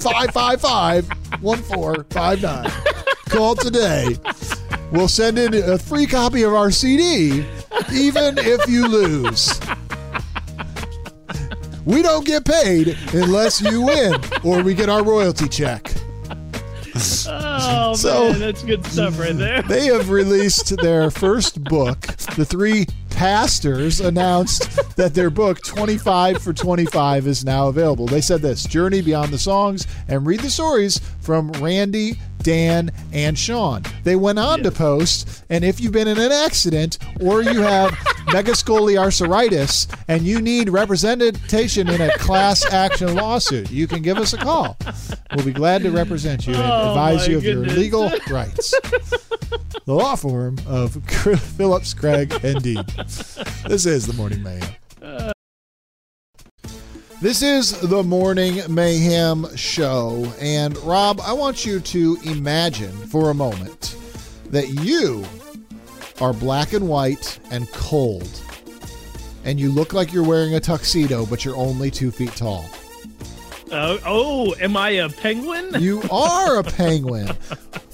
555 0.00 1.08
1459. 1.42 2.70
Call 3.28 3.54
today. 3.56 4.16
We'll 4.92 5.08
send 5.08 5.38
in 5.38 5.54
a 5.54 5.76
free 5.78 6.06
copy 6.06 6.44
of 6.44 6.54
our 6.54 6.70
CD, 6.70 7.44
even 7.92 8.38
if 8.38 8.68
you 8.68 8.86
lose. 8.88 9.60
We 11.84 12.02
don't 12.02 12.26
get 12.26 12.44
paid 12.44 12.96
unless 13.14 13.60
you 13.62 13.82
win 13.82 14.14
or 14.44 14.62
we 14.62 14.74
get 14.74 14.88
our 14.88 15.02
royalty 15.02 15.48
check. 15.48 15.90
Oh 17.28 17.94
So- 17.94 18.30
man, 18.32 18.40
that's 18.40 18.62
good 18.62 18.84
stuff 18.86 19.18
right 19.18 19.36
there. 19.36 19.62
They 19.62 19.86
have 19.86 20.10
released 20.10 20.76
their 20.78 21.10
first 21.10 21.62
book. 21.64 22.00
The 22.36 22.44
three 22.44 22.86
pastors 23.18 23.98
announced 23.98 24.70
that 24.96 25.12
their 25.12 25.28
book 25.28 25.60
25 25.64 26.40
for 26.40 26.52
25 26.52 27.26
is 27.26 27.44
now 27.44 27.66
available. 27.66 28.06
They 28.06 28.20
said 28.20 28.40
this 28.40 28.62
Journey 28.62 29.02
Beyond 29.02 29.32
the 29.32 29.38
Songs 29.38 29.88
and 30.06 30.24
read 30.24 30.38
the 30.38 30.48
stories 30.48 31.00
from 31.18 31.50
Randy, 31.54 32.14
Dan, 32.48 32.90
and 33.12 33.38
Shawn. 33.38 33.82
They 34.04 34.16
went 34.16 34.38
on 34.38 34.62
to 34.62 34.70
post, 34.70 35.44
and 35.50 35.62
if 35.62 35.80
you've 35.82 35.92
been 35.92 36.08
in 36.08 36.18
an 36.18 36.32
accident 36.32 36.96
or 37.20 37.42
you 37.42 37.60
have 37.60 37.90
megascoliarthritis 38.28 39.94
and 40.08 40.22
you 40.22 40.40
need 40.40 40.70
representation 40.70 41.90
in 41.90 42.00
a 42.00 42.10
class 42.16 42.64
action 42.72 43.14
lawsuit, 43.14 43.70
you 43.70 43.86
can 43.86 44.00
give 44.00 44.16
us 44.16 44.32
a 44.32 44.38
call. 44.38 44.78
We'll 45.36 45.44
be 45.44 45.52
glad 45.52 45.82
to 45.82 45.90
represent 45.90 46.46
you 46.46 46.54
and 46.54 46.62
Oh, 46.62 46.88
advise 46.88 47.28
you 47.28 47.36
of 47.36 47.44
your 47.44 47.56
legal 47.56 48.10
rights. 48.30 48.70
the 49.84 49.94
law 49.94 50.16
firm 50.16 50.56
of 50.66 50.94
Phillips, 51.56 51.92
Craig, 51.92 52.32
and 52.42 52.62
Dean. 52.62 52.82
This 53.66 53.84
is 53.84 54.06
the 54.06 54.14
Morning 54.14 54.42
Mayhem. 54.42 54.74
Uh, 55.02 55.32
This 57.20 57.42
is 57.42 57.72
the 57.80 58.02
Morning 58.04 58.60
Mayhem 58.72 59.44
Show. 59.56 60.32
And 60.40 60.76
Rob, 60.78 61.20
I 61.20 61.32
want 61.32 61.66
you 61.66 61.80
to 61.80 62.16
imagine 62.24 62.92
for 63.08 63.30
a 63.30 63.34
moment 63.34 63.96
that 64.50 64.68
you 64.84 65.24
are 66.20 66.32
black 66.32 66.72
and 66.74 66.88
white 66.88 67.40
and 67.50 67.68
cold. 67.72 68.28
And 69.44 69.58
you 69.58 69.70
look 69.72 69.92
like 69.92 70.12
you're 70.12 70.24
wearing 70.24 70.54
a 70.54 70.60
tuxedo, 70.60 71.26
but 71.26 71.44
you're 71.44 71.56
only 71.56 71.90
two 71.90 72.10
feet 72.12 72.34
tall. 72.36 72.66
Uh, 73.72 73.98
oh, 74.06 74.54
am 74.60 74.76
I 74.76 74.90
a 74.90 75.08
penguin? 75.08 75.70
You 75.80 76.02
are 76.10 76.58
a 76.60 76.64
penguin. 76.64 77.30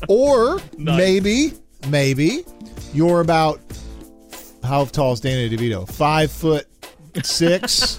Or 0.08 0.60
Nice. 0.76 0.98
maybe, 0.98 1.52
maybe 1.88 2.44
you're 2.92 3.20
about 3.20 3.60
how 4.62 4.84
tall 4.84 5.12
is 5.14 5.20
Danny 5.20 5.48
DeVito? 5.48 5.88
Five 5.90 6.30
foot 6.30 6.66
six, 7.22 7.98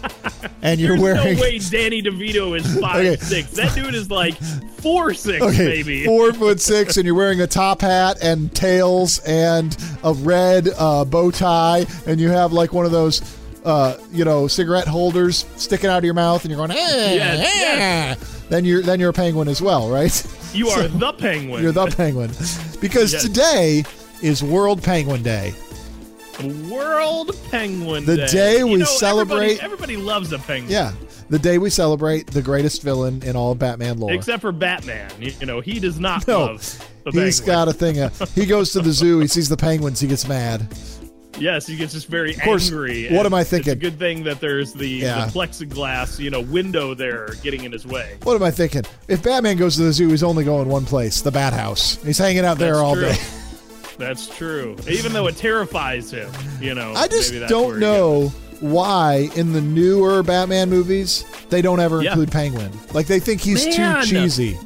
and 0.61 0.79
you're 0.79 0.97
There's 0.97 1.01
wearing 1.01 1.35
no 1.37 1.41
way 1.41 1.59
Danny 1.59 2.01
DeVito 2.01 2.57
is 2.57 2.79
five 2.81 2.97
Okay. 3.05 3.15
six. 3.17 3.51
That 3.51 3.73
dude 3.75 3.95
is 3.95 4.09
like 4.11 4.35
four 4.35 5.13
six, 5.13 5.41
okay, 5.43 5.65
maybe. 5.65 6.05
four 6.05 6.33
foot 6.33 6.59
six, 6.59 6.97
and 6.97 7.05
you're 7.05 7.15
wearing 7.15 7.41
a 7.41 7.47
top 7.47 7.81
hat 7.81 8.17
and 8.21 8.53
tails 8.53 9.19
and 9.19 9.75
a 10.03 10.13
red 10.13 10.69
uh, 10.77 11.05
bow 11.05 11.31
tie, 11.31 11.85
and 12.05 12.19
you 12.19 12.29
have 12.29 12.51
like 12.53 12.73
one 12.73 12.85
of 12.85 12.91
those. 12.91 13.21
Uh, 13.65 13.97
you 14.11 14.23
know, 14.23 14.47
cigarette 14.47 14.87
holders 14.87 15.43
sticking 15.55 15.89
out 15.89 15.97
of 15.97 16.03
your 16.03 16.13
mouth, 16.13 16.43
and 16.45 16.51
you're 16.51 16.57
going, 16.57 16.69
eh, 16.69 17.15
Yes, 17.15 18.19
eh. 18.21 18.43
then 18.47 18.63
you're 18.63 18.83
then 18.83 18.99
you're 18.99 19.09
a 19.09 19.13
penguin 19.13 19.47
as 19.47 19.59
well, 19.59 19.89
right? 19.89 20.23
You 20.53 20.69
are 20.69 20.87
the 20.87 21.13
penguin. 21.13 21.63
You're 21.63 21.71
the 21.71 21.87
penguin. 21.87 22.29
Because 22.79 23.11
Yes. 23.13 23.23
today 23.23 23.83
is 24.21 24.43
World 24.43 24.83
Penguin 24.83 25.23
Day. 25.23 25.55
World 26.69 27.35
Penguin 27.51 28.05
The 28.05 28.17
Day. 28.17 28.27
day 28.27 28.63
we 28.63 28.75
know, 28.77 28.85
celebrate- 28.85 29.59
Everybody, 29.61 29.61
everybody 29.61 29.97
loves 29.97 30.31
a 30.33 30.39
penguin. 30.39 30.71
Yeah. 30.71 30.91
The 31.29 31.39
day 31.39 31.57
we 31.57 31.69
celebrate 31.71 32.27
the 32.27 32.41
greatest 32.41 32.83
villain 32.83 33.23
in 33.25 33.35
all 33.35 33.51
of 33.51 33.59
Batman 33.59 33.99
lore. 33.99 34.13
Except 34.13 34.41
for 34.41 34.51
Batman. 34.51 35.09
You, 35.19 35.33
you 35.39 35.45
know, 35.47 35.59
he 35.59 35.79
does 35.79 35.99
not 35.99 36.27
No, 36.27 36.41
love 36.45 36.85
the 37.05 37.11
He's 37.23 37.39
penguin. 37.39 37.55
got 37.55 37.67
a 37.67 37.73
thing. 37.73 37.99
Uh, 37.99 38.09
he 38.35 38.45
goes 38.45 38.71
to 38.73 38.81
the 38.81 38.91
zoo. 38.91 39.19
He 39.19 39.27
sees 39.27 39.49
the 39.49 39.57
penguins. 39.57 39.99
He 39.99 40.07
gets 40.07 40.27
mad. 40.27 40.67
Yes, 41.39 41.67
he 41.67 41.75
gets 41.75 41.91
just 41.93 42.07
very 42.07 42.33
course, 42.35 42.69
angry. 42.69 43.05
what 43.09 43.25
and 43.25 43.25
am 43.25 43.33
I 43.33 43.41
It's 43.41 43.51
a 43.51 43.55
thinking? 43.57 43.79
good 43.79 43.99
thing 43.99 44.23
that 44.23 44.39
there's 44.39 44.71
the, 44.71 44.87
Yeah. 44.87 45.25
the 45.25 45.31
plexiglass, 45.31 46.17
you 46.19 46.29
know, 46.29 46.39
window 46.41 46.93
there 46.93 47.29
getting 47.43 47.63
in 47.65 47.71
his 47.73 47.85
way. 47.85 48.15
What 48.23 48.35
am 48.35 48.43
I 48.43 48.51
thinking? 48.51 48.83
If 49.09 49.21
Batman 49.23 49.57
goes 49.57 49.75
to 49.77 49.81
the 49.83 49.91
zoo, 49.91 50.07
he's 50.09 50.23
only 50.23 50.45
going 50.45 50.69
one 50.69 50.85
place, 50.85 51.21
the 51.21 51.31
Bat 51.31 51.51
House. 51.53 51.97
He's 52.05 52.17
hanging 52.19 52.45
out 52.45 52.57
there 52.57 52.73
That's 52.75 52.79
all 52.83 52.93
true. 52.95 53.09
day. 53.09 53.17
That's 53.97 54.27
true. 54.27 54.75
Even 54.89 55.13
though 55.13 55.27
it 55.27 55.37
terrifies 55.37 56.11
him, 56.11 56.29
you 56.59 56.75
know. 56.75 56.93
I 56.95 57.07
just 57.07 57.33
don't 57.47 57.79
know 57.79 58.29
why 58.59 59.29
in 59.35 59.53
the 59.53 59.61
newer 59.61 60.23
Batman 60.23 60.69
movies 60.69 61.25
they 61.49 61.61
don't 61.61 61.79
ever 61.79 62.01
Yeah. 62.01 62.11
include 62.11 62.31
Penguin. 62.31 62.71
Like 62.93 63.07
they 63.07 63.19
think 63.19 63.41
he's 63.41 63.65
Man. 63.65 64.03
too 64.03 64.09
cheesy. 64.09 64.57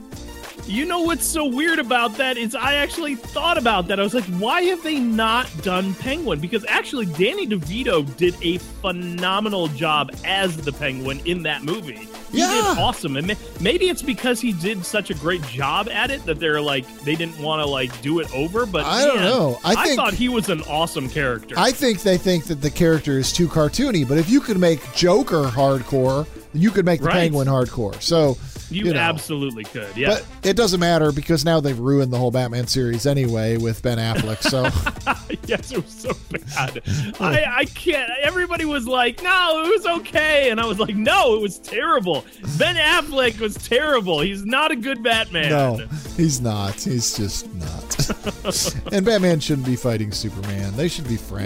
You 0.70 0.86
know 0.86 1.02
what's 1.02 1.26
so 1.26 1.46
weird 1.48 1.80
about 1.80 2.16
that 2.18 2.38
is 2.38 2.54
I 2.54 2.76
actually 2.76 3.16
thought 3.16 3.58
about 3.58 3.88
that. 3.88 4.00
I 4.00 4.04
was 4.04 4.14
like, 4.14 4.26
why 4.26 4.62
have 4.62 4.84
they 4.84 5.00
not 5.00 5.50
done 5.64 5.96
Penguin? 5.96 6.40
Because 6.40 6.64
actually, 6.68 7.08
Danny 7.08 7.48
DeVito 7.48 8.16
did 8.18 8.36
a 8.44 8.60
phenomenal 8.60 9.68
job 9.70 10.12
as 10.26 10.56
the 10.58 10.72
Penguin 10.72 11.22
in 11.26 11.42
that 11.42 11.64
movie. 11.64 12.08
He 12.32 12.38
Yeah. 12.38 12.52
did 12.52 12.80
awesome, 12.80 13.18
and 13.18 13.36
maybe 13.60 13.90
it's 13.90 14.04
because 14.04 14.40
he 14.40 14.52
did 14.54 14.86
such 14.86 15.10
a 15.10 15.16
great 15.16 15.42
job 15.48 15.90
at 15.90 16.12
it 16.12 16.24
that 16.28 16.40
they're 16.40 16.62
like 16.62 16.86
they 17.04 17.16
didn't 17.16 17.40
want 17.40 17.64
to 17.64 17.66
like 17.66 18.00
do 18.04 18.20
it 18.20 18.32
over. 18.32 18.68
But 18.68 18.86
I 18.86 19.06
don't 19.06 19.22
know. 19.22 19.60
I 19.66 19.84
think- 19.84 19.96
thought 19.96 20.14
he 20.14 20.30
was 20.30 20.50
an 20.50 20.62
awesome 20.70 21.10
character. 21.10 21.56
I 21.58 21.72
think 21.72 22.04
they 22.04 22.18
think 22.20 22.46
that 22.46 22.62
the 22.62 22.70
character 22.70 23.18
is 23.18 23.34
too 23.34 23.48
cartoony, 23.48 24.08
but 24.08 24.20
if 24.20 24.30
you 24.30 24.40
could 24.40 24.60
make 24.60 24.80
Joker 24.94 25.46
hardcore, 25.46 26.28
you 26.54 26.70
could 26.70 26.86
make 26.86 27.00
the 27.00 27.08
Right. 27.08 27.14
Penguin 27.32 27.48
hardcore. 27.48 28.00
So 28.02 28.38
you, 28.72 28.86
you 28.86 28.94
know. 28.94 29.00
absolutely 29.00 29.64
could. 29.64 29.96
Yeah. 29.98 30.10
But 30.10 30.26
it 30.44 30.56
doesn't 30.56 30.80
matter 30.80 31.12
because 31.12 31.44
now 31.46 31.60
they've 31.60 31.78
ruined 31.78 32.12
the 32.14 32.18
whole 32.18 32.32
Batman 32.32 32.68
series 32.68 33.06
anyway 33.06 33.58
with 33.58 33.82
Ben 33.82 33.98
Affleck. 33.98 34.42
So 34.42 34.64
yes, 35.48 35.72
it 35.72 35.84
was 35.84 35.92
so 35.94 36.12
bad. 36.30 36.82
I, 37.20 37.46
I 37.60 37.66
can't. 37.66 38.10
Everybody 38.22 38.66
was 38.66 38.88
like, 38.88 39.22
no, 39.24 39.64
it 39.66 39.70
was 39.70 39.86
okay. 40.00 40.50
And 40.52 40.60
I 40.60 40.66
was 40.66 40.80
like, 40.80 40.96
no, 40.96 41.36
it 41.36 41.42
was 41.42 41.60
terrible. 41.60 42.26
Ben 42.58 42.76
Affleck 42.76 43.40
was 43.40 43.56
terrible. 43.56 44.22
He's 44.22 44.46
not 44.46 44.72
a 44.72 44.76
good 44.76 45.02
Batman. 45.04 45.50
no, 45.50 45.78
he's 46.16 46.42
not. 46.42 46.76
He's 46.76 47.16
just 47.18 47.52
not. 47.56 48.94
and 48.94 49.06
Batman 49.06 49.40
shouldn't 49.40 49.68
be 49.68 49.76
fighting 49.76 50.12
Superman. 50.12 50.76
They 50.76 50.88
should 50.88 51.08
be 51.08 51.18
friends. 51.18 51.46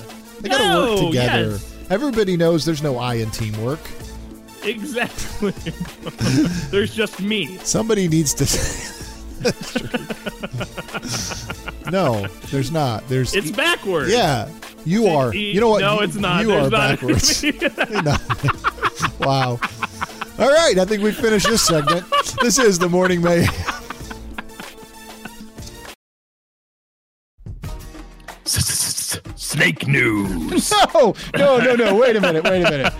No. 0.00 0.10
They 0.40 0.48
gotta 0.48 0.64
No, 0.64 0.90
work 0.94 1.06
together. 1.12 1.50
yes. 1.52 1.70
Everybody 1.90 2.36
knows 2.36 2.64
there's 2.64 2.82
no 2.82 2.96
I 2.98 3.14
in 3.16 3.30
teamwork. 3.30 3.80
Exactly. 4.68 5.50
There's 6.70 6.94
just 6.94 7.20
me. 7.20 7.58
Somebody 7.58 8.08
needs 8.08 8.32
to. 8.34 8.44
No, 11.90 12.26
there's 12.50 12.72
not. 12.72 13.06
There's 13.08 13.34
It's 13.34 13.50
backwards. 13.50 14.10
Yeah, 14.10 14.48
you 14.86 15.06
are. 15.06 15.34
You 15.34 15.60
know 15.60 15.68
what? 15.68 15.80
No, 15.82 16.00
it's 16.00 16.14
not. 16.16 16.40
You 16.42 16.48
There's 16.48 16.66
are 16.66 16.70
backwards. 16.70 17.42
No. 18.02 18.16
wow. 19.20 19.60
All 20.38 20.50
right, 20.50 20.78
I 20.78 20.84
think 20.86 21.02
we 21.02 21.12
finished 21.12 21.46
this 21.46 21.62
segment. 21.62 22.06
This 22.40 22.58
is 22.58 22.78
the 22.78 22.88
morning 22.88 23.20
May. 23.22 23.46
Snake 29.54 29.86
news. 29.86 30.72
No, 30.94 31.14
no, 31.36 31.58
no, 31.58 31.74
no. 31.74 31.94
Wait 31.96 32.16
a 32.16 32.20
minute. 32.20 32.44
Wait 32.44 32.62
a 32.62 32.70
minute. 32.70 32.92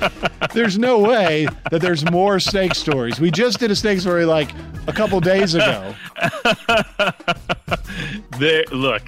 There's 0.53 0.79
no 0.79 0.99
way 0.99 1.47
that 1.71 1.81
there's 1.81 2.09
more 2.11 2.39
snake 2.41 2.75
stories. 2.75 3.19
We 3.21 3.31
just 3.31 3.59
did 3.59 3.71
a 3.71 3.77
snake 3.77 4.01
story 4.01 4.25
like 4.25 4.51
a 4.87 4.93
couple 4.93 5.21
days 5.21 5.55
ago. 5.55 5.95
There, 8.39 8.65
look, 8.73 9.03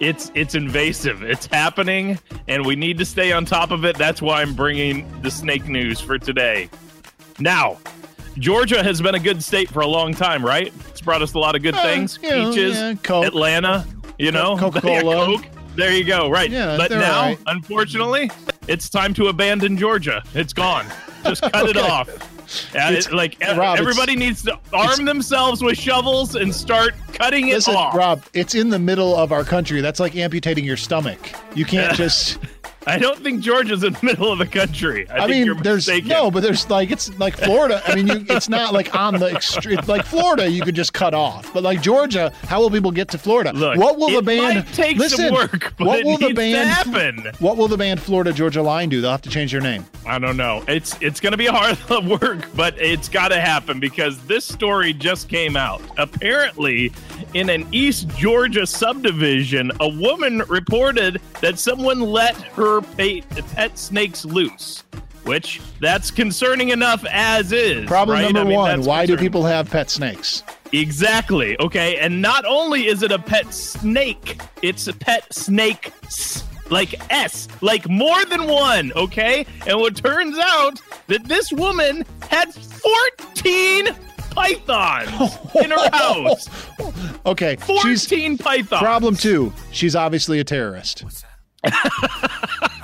it's 0.00 0.32
it's 0.34 0.54
invasive. 0.56 1.22
It's 1.22 1.46
happening, 1.46 2.18
and 2.48 2.66
we 2.66 2.74
need 2.74 2.98
to 2.98 3.04
stay 3.04 3.30
on 3.32 3.44
top 3.44 3.70
of 3.70 3.84
it. 3.84 3.96
That's 3.96 4.20
why 4.20 4.42
I'm 4.42 4.54
bringing 4.54 5.06
the 5.22 5.30
snake 5.30 5.68
news 5.68 6.00
for 6.00 6.18
today. 6.18 6.68
Now, 7.38 7.78
Georgia 8.38 8.82
has 8.82 9.00
been 9.00 9.14
a 9.14 9.20
good 9.20 9.42
state 9.42 9.68
for 9.70 9.80
a 9.80 9.86
long 9.86 10.12
time, 10.12 10.44
right? 10.44 10.72
It's 10.88 11.00
brought 11.00 11.22
us 11.22 11.34
a 11.34 11.38
lot 11.38 11.54
of 11.54 11.62
good 11.62 11.74
Uh, 11.76 11.82
things. 11.82 12.18
you 12.22 12.30
know, 12.30 12.50
Peaches, 12.50 12.76
yeah. 12.76 13.20
Atlanta, 13.24 13.86
you 14.18 14.32
know, 14.32 14.56
Coca-Cola. 14.58 15.30
Yeah, 15.30 15.36
Coke. 15.36 15.46
There 15.76 15.92
you 15.92 16.04
go. 16.04 16.30
Right. 16.30 16.50
Yeah, 16.50 16.76
but 16.76 16.90
now, 16.90 17.22
right. 17.22 17.38
unfortunately, 17.46 18.30
it's 18.68 18.88
time 18.88 19.12
to 19.14 19.26
abandon 19.28 19.76
Georgia. 19.76 20.22
It's 20.34 20.52
gone. 20.52 20.86
Just 21.24 21.42
cut 21.42 21.68
it 21.68 21.76
off. 21.78 22.08
It's- 22.74 23.06
it- 23.06 23.12
like 23.12 23.36
Rob, 23.56 23.78
everybody 23.78 24.14
needs 24.16 24.42
to 24.44 24.58
arm 24.72 25.04
themselves 25.04 25.62
with 25.62 25.78
shovels 25.78 26.36
and 26.36 26.54
start 26.54 26.94
cutting 27.12 27.48
it 27.48 27.54
Listen, 27.54 27.74
off. 27.74 27.94
Rob, 27.94 28.22
it's 28.34 28.54
in 28.54 28.68
the 28.68 28.78
middle 28.78 29.16
of 29.16 29.32
our 29.32 29.42
country. 29.44 29.80
That's 29.80 29.98
like 29.98 30.14
amputating 30.14 30.64
your 30.64 30.76
stomach. 30.76 31.18
You 31.54 31.64
can't 31.64 31.96
just. 31.96 32.38
I 32.86 32.98
don't 32.98 33.18
think 33.18 33.40
Georgia's 33.40 33.82
in 33.82 33.94
the 33.94 34.04
middle 34.04 34.30
of 34.30 34.38
the 34.38 34.46
country. 34.46 35.08
I, 35.08 35.14
I, 35.14 35.18
think 35.20 35.30
mean, 35.30 35.46
you're 35.46 35.54
there's 35.56 35.86
mistaken. 35.86 36.08
no, 36.08 36.30
but 36.30 36.42
there's 36.42 36.68
like 36.68 36.90
it's 36.90 37.16
like 37.18 37.36
Florida. 37.36 37.82
I 37.86 37.94
mean, 37.94 38.06
you, 38.08 38.26
it's 38.28 38.48
not 38.48 38.72
like 38.72 38.94
on 38.94 39.18
the 39.18 39.34
extreme. 39.34 39.78
Like 39.86 40.04
Florida, 40.04 40.48
you 40.48 40.62
could 40.62 40.74
just 40.74 40.92
cut 40.92 41.14
off. 41.14 41.52
But 41.52 41.62
like 41.62 41.82
Georgia, 41.82 42.32
how 42.44 42.60
will 42.60 42.70
people 42.70 42.90
get 42.90 43.08
to 43.10 43.18
Florida? 43.18 43.52
Look, 43.52 43.78
what 43.78 43.98
will 43.98 44.10
the 44.10 44.22
band 44.22 44.66
take 44.74 44.96
listen? 44.96 45.26
some 45.26 45.34
work, 45.34 45.74
but 45.78 45.86
what 45.86 46.04
will 46.04 46.18
the 46.18 46.32
band 46.32 46.68
happen. 46.68 47.32
What 47.38 47.56
will 47.56 47.68
the 47.68 47.76
band 47.76 48.00
Florida 48.00 48.32
Georgia 48.32 48.62
Line 48.62 48.88
do? 48.88 49.00
They'll 49.00 49.10
have 49.10 49.22
to 49.22 49.30
change 49.30 49.52
their 49.52 49.60
name. 49.60 49.84
I 50.06 50.18
don't 50.18 50.36
know. 50.36 50.64
It's 50.68 51.00
it's 51.00 51.20
going 51.20 51.32
to 51.32 51.38
be 51.38 51.46
hard 51.46 51.78
of 51.90 52.06
work, 52.22 52.46
but 52.54 52.78
it's 52.78 53.08
got 53.08 53.28
to 53.28 53.40
happen 53.40 53.80
because 53.80 54.24
this 54.26 54.44
story 54.44 54.92
just 54.92 55.28
came 55.28 55.56
out. 55.56 55.80
Apparently, 55.96 56.92
in 57.34 57.50
an 57.50 57.66
East 57.72 58.08
Georgia 58.16 58.66
subdivision, 58.66 59.70
a 59.80 59.88
woman 59.88 60.38
reported 60.48 61.20
that 61.40 61.58
someone 61.58 62.00
let 62.00 62.36
her 62.36 62.80
pet, 62.80 63.24
pet 63.54 63.78
snakes 63.78 64.24
loose. 64.24 64.84
Which 65.24 65.60
that's 65.80 66.10
concerning 66.10 66.68
enough 66.68 67.04
as 67.10 67.50
is. 67.50 67.86
Problem 67.86 68.18
right? 68.18 68.24
number 68.24 68.40
I 68.40 68.44
mean, 68.44 68.56
one: 68.56 68.82
Why 68.82 69.06
do 69.06 69.16
people 69.16 69.42
have 69.44 69.70
pet 69.70 69.88
snakes? 69.88 70.42
Exactly. 70.72 71.58
Okay. 71.60 71.96
And 71.96 72.20
not 72.20 72.44
only 72.44 72.88
is 72.88 73.02
it 73.02 73.10
a 73.10 73.18
pet 73.18 73.54
snake, 73.54 74.40
it's 74.60 74.86
a 74.86 74.92
pet 74.92 75.32
snake. 75.32 75.92
Like 76.70 76.94
S, 77.10 77.48
like 77.60 77.88
more 77.88 78.24
than 78.24 78.48
one, 78.48 78.90
okay? 78.96 79.46
And 79.66 79.78
what 79.78 79.96
turns 79.96 80.38
out 80.38 80.80
that 81.08 81.24
this 81.24 81.52
woman 81.52 82.04
had 82.30 82.52
14 82.54 83.88
pythons 84.34 85.36
in 85.62 85.70
her 85.70 85.90
house. 85.92 86.48
Okay, 87.26 87.56
she's 87.80 88.06
14 88.06 88.36
pythons. 88.36 88.82
problem 88.82 89.16
two. 89.16 89.50
She's 89.72 89.96
obviously 89.96 90.40
a 90.40 90.44
terrorist. 90.44 91.04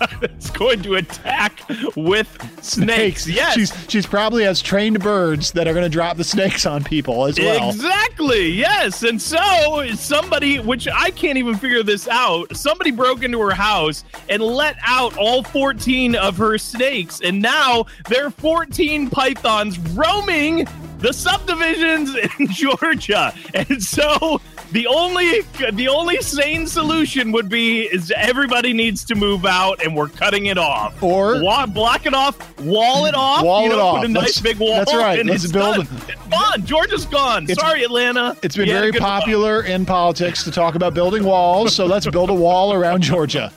It's 0.23 0.51
going 0.51 0.83
to 0.83 0.95
attack 0.97 1.63
with 1.97 2.29
snakes. 2.63 3.27
Yes. 3.27 3.55
she's 3.55 3.73
she's 3.89 4.07
probably 4.07 4.45
has 4.45 4.61
trained 4.63 5.01
birds 5.01 5.53
that 5.53 5.69
are 5.69 5.73
going 5.73 5.85
to 5.85 5.91
drop 5.91 6.17
the 6.17 6.25
snakes 6.25 6.67
on 6.67 6.85
people 6.85 7.27
as 7.27 7.39
well. 7.39 7.71
Exactly. 7.71 8.51
Yes. 8.51 9.03
And 9.03 9.21
so 9.21 9.87
somebody, 9.95 10.59
which 10.59 10.89
I 10.89 11.11
can't 11.11 11.39
even 11.39 11.57
figure 11.57 11.83
this 11.83 12.09
out, 12.09 12.57
somebody 12.57 12.91
broke 12.91 13.23
into 13.23 13.41
her 13.41 13.53
house 13.53 14.05
and 14.29 14.43
let 14.43 14.77
out 14.83 15.17
all 15.17 15.43
14 15.43 16.15
of 16.15 16.37
her 16.37 16.59
snakes. 16.59 17.21
And 17.21 17.41
now 17.41 17.87
there 18.09 18.27
are 18.27 18.31
14 18.31 19.11
pythons 19.11 19.79
roaming 19.79 20.67
the 20.99 21.13
subdivisions 21.13 22.15
in 22.39 22.49
Georgia. 22.49 23.35
And 23.55 23.83
so 23.83 24.41
the 24.73 24.87
only 24.87 25.41
the 25.73 25.89
only 25.89 26.21
sane 26.23 26.67
solution 26.67 27.33
would 27.33 27.49
be 27.49 27.83
is 27.83 28.13
everybody 28.17 28.73
needs 28.73 29.05
to 29.07 29.15
move 29.15 29.45
out 29.45 29.83
and 29.83 29.90
we're 29.95 30.09
cutting 30.09 30.47
it 30.47 30.59
off. 30.59 31.03
Or- 31.03 31.43
Wa- 31.43 31.67
block 31.67 32.07
it 32.07 32.15
off, 32.15 32.37
wall 32.61 33.07
it 33.07 33.15
off, 33.15 33.43
Wall 33.45 33.63
you 33.65 33.73
it 33.73 33.77
know, 33.77 33.81
off. 33.87 33.97
put 34.01 34.07
a 34.11 34.13
nice 34.13 34.23
Let's- 34.23 34.41
big 34.41 34.59
wall. 34.59 34.75
that's 34.77 34.95
right. 34.95 35.19
And 35.21 35.29
Let's 35.29 35.45
it's 35.45 35.53
build- 35.53 35.77
done. 35.87 35.89
It's 36.09 36.27
gone. 36.29 36.65
Georgia's 36.67 37.07
gone. 37.07 37.45
It's- 37.45 37.59
Sorry, 37.59 37.83
Atlanta. 37.85 38.37
It's 38.43 38.57
been 38.57 38.69
a 38.69 38.73
very 38.73 38.93
popular 38.93 39.63
in 39.63 39.85
politics 39.87 40.45
to 40.45 40.51
talk 40.51 40.75
about 40.75 40.95
building 40.95 41.25
walls, 41.25 41.75
so 41.75 41.87
let's 41.87 42.07
build 42.07 42.31
a 42.31 42.35
wall 42.35 42.73
around 42.73 43.03
Georgia. 43.03 43.53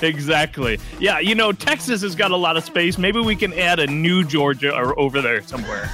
Exactly. 0.00 0.78
Yeah, 0.98 1.20
you 1.20 1.34
know, 1.34 1.52
Texas 1.52 2.02
has 2.02 2.14
got 2.16 2.30
a 2.32 2.36
lot 2.36 2.56
of 2.56 2.64
space. 2.64 2.98
Maybe 2.98 3.20
we 3.20 3.36
can 3.36 3.52
add 3.52 3.78
a 3.78 3.86
new 3.86 4.24
Georgia 4.24 4.74
or 4.74 4.98
over 4.98 5.20
there 5.22 5.42
somewhere. 5.42 5.90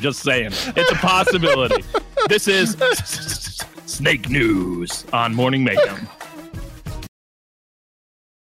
Just 0.00 0.20
saying. 0.20 0.50
It's 0.74 0.90
a 0.90 0.94
possibility. 0.96 1.84
this 2.28 2.48
is 2.48 2.76
Snake 3.86 4.28
News 4.28 5.04
on 5.12 5.34
Morning 5.34 5.62
Mayhem. 5.62 6.08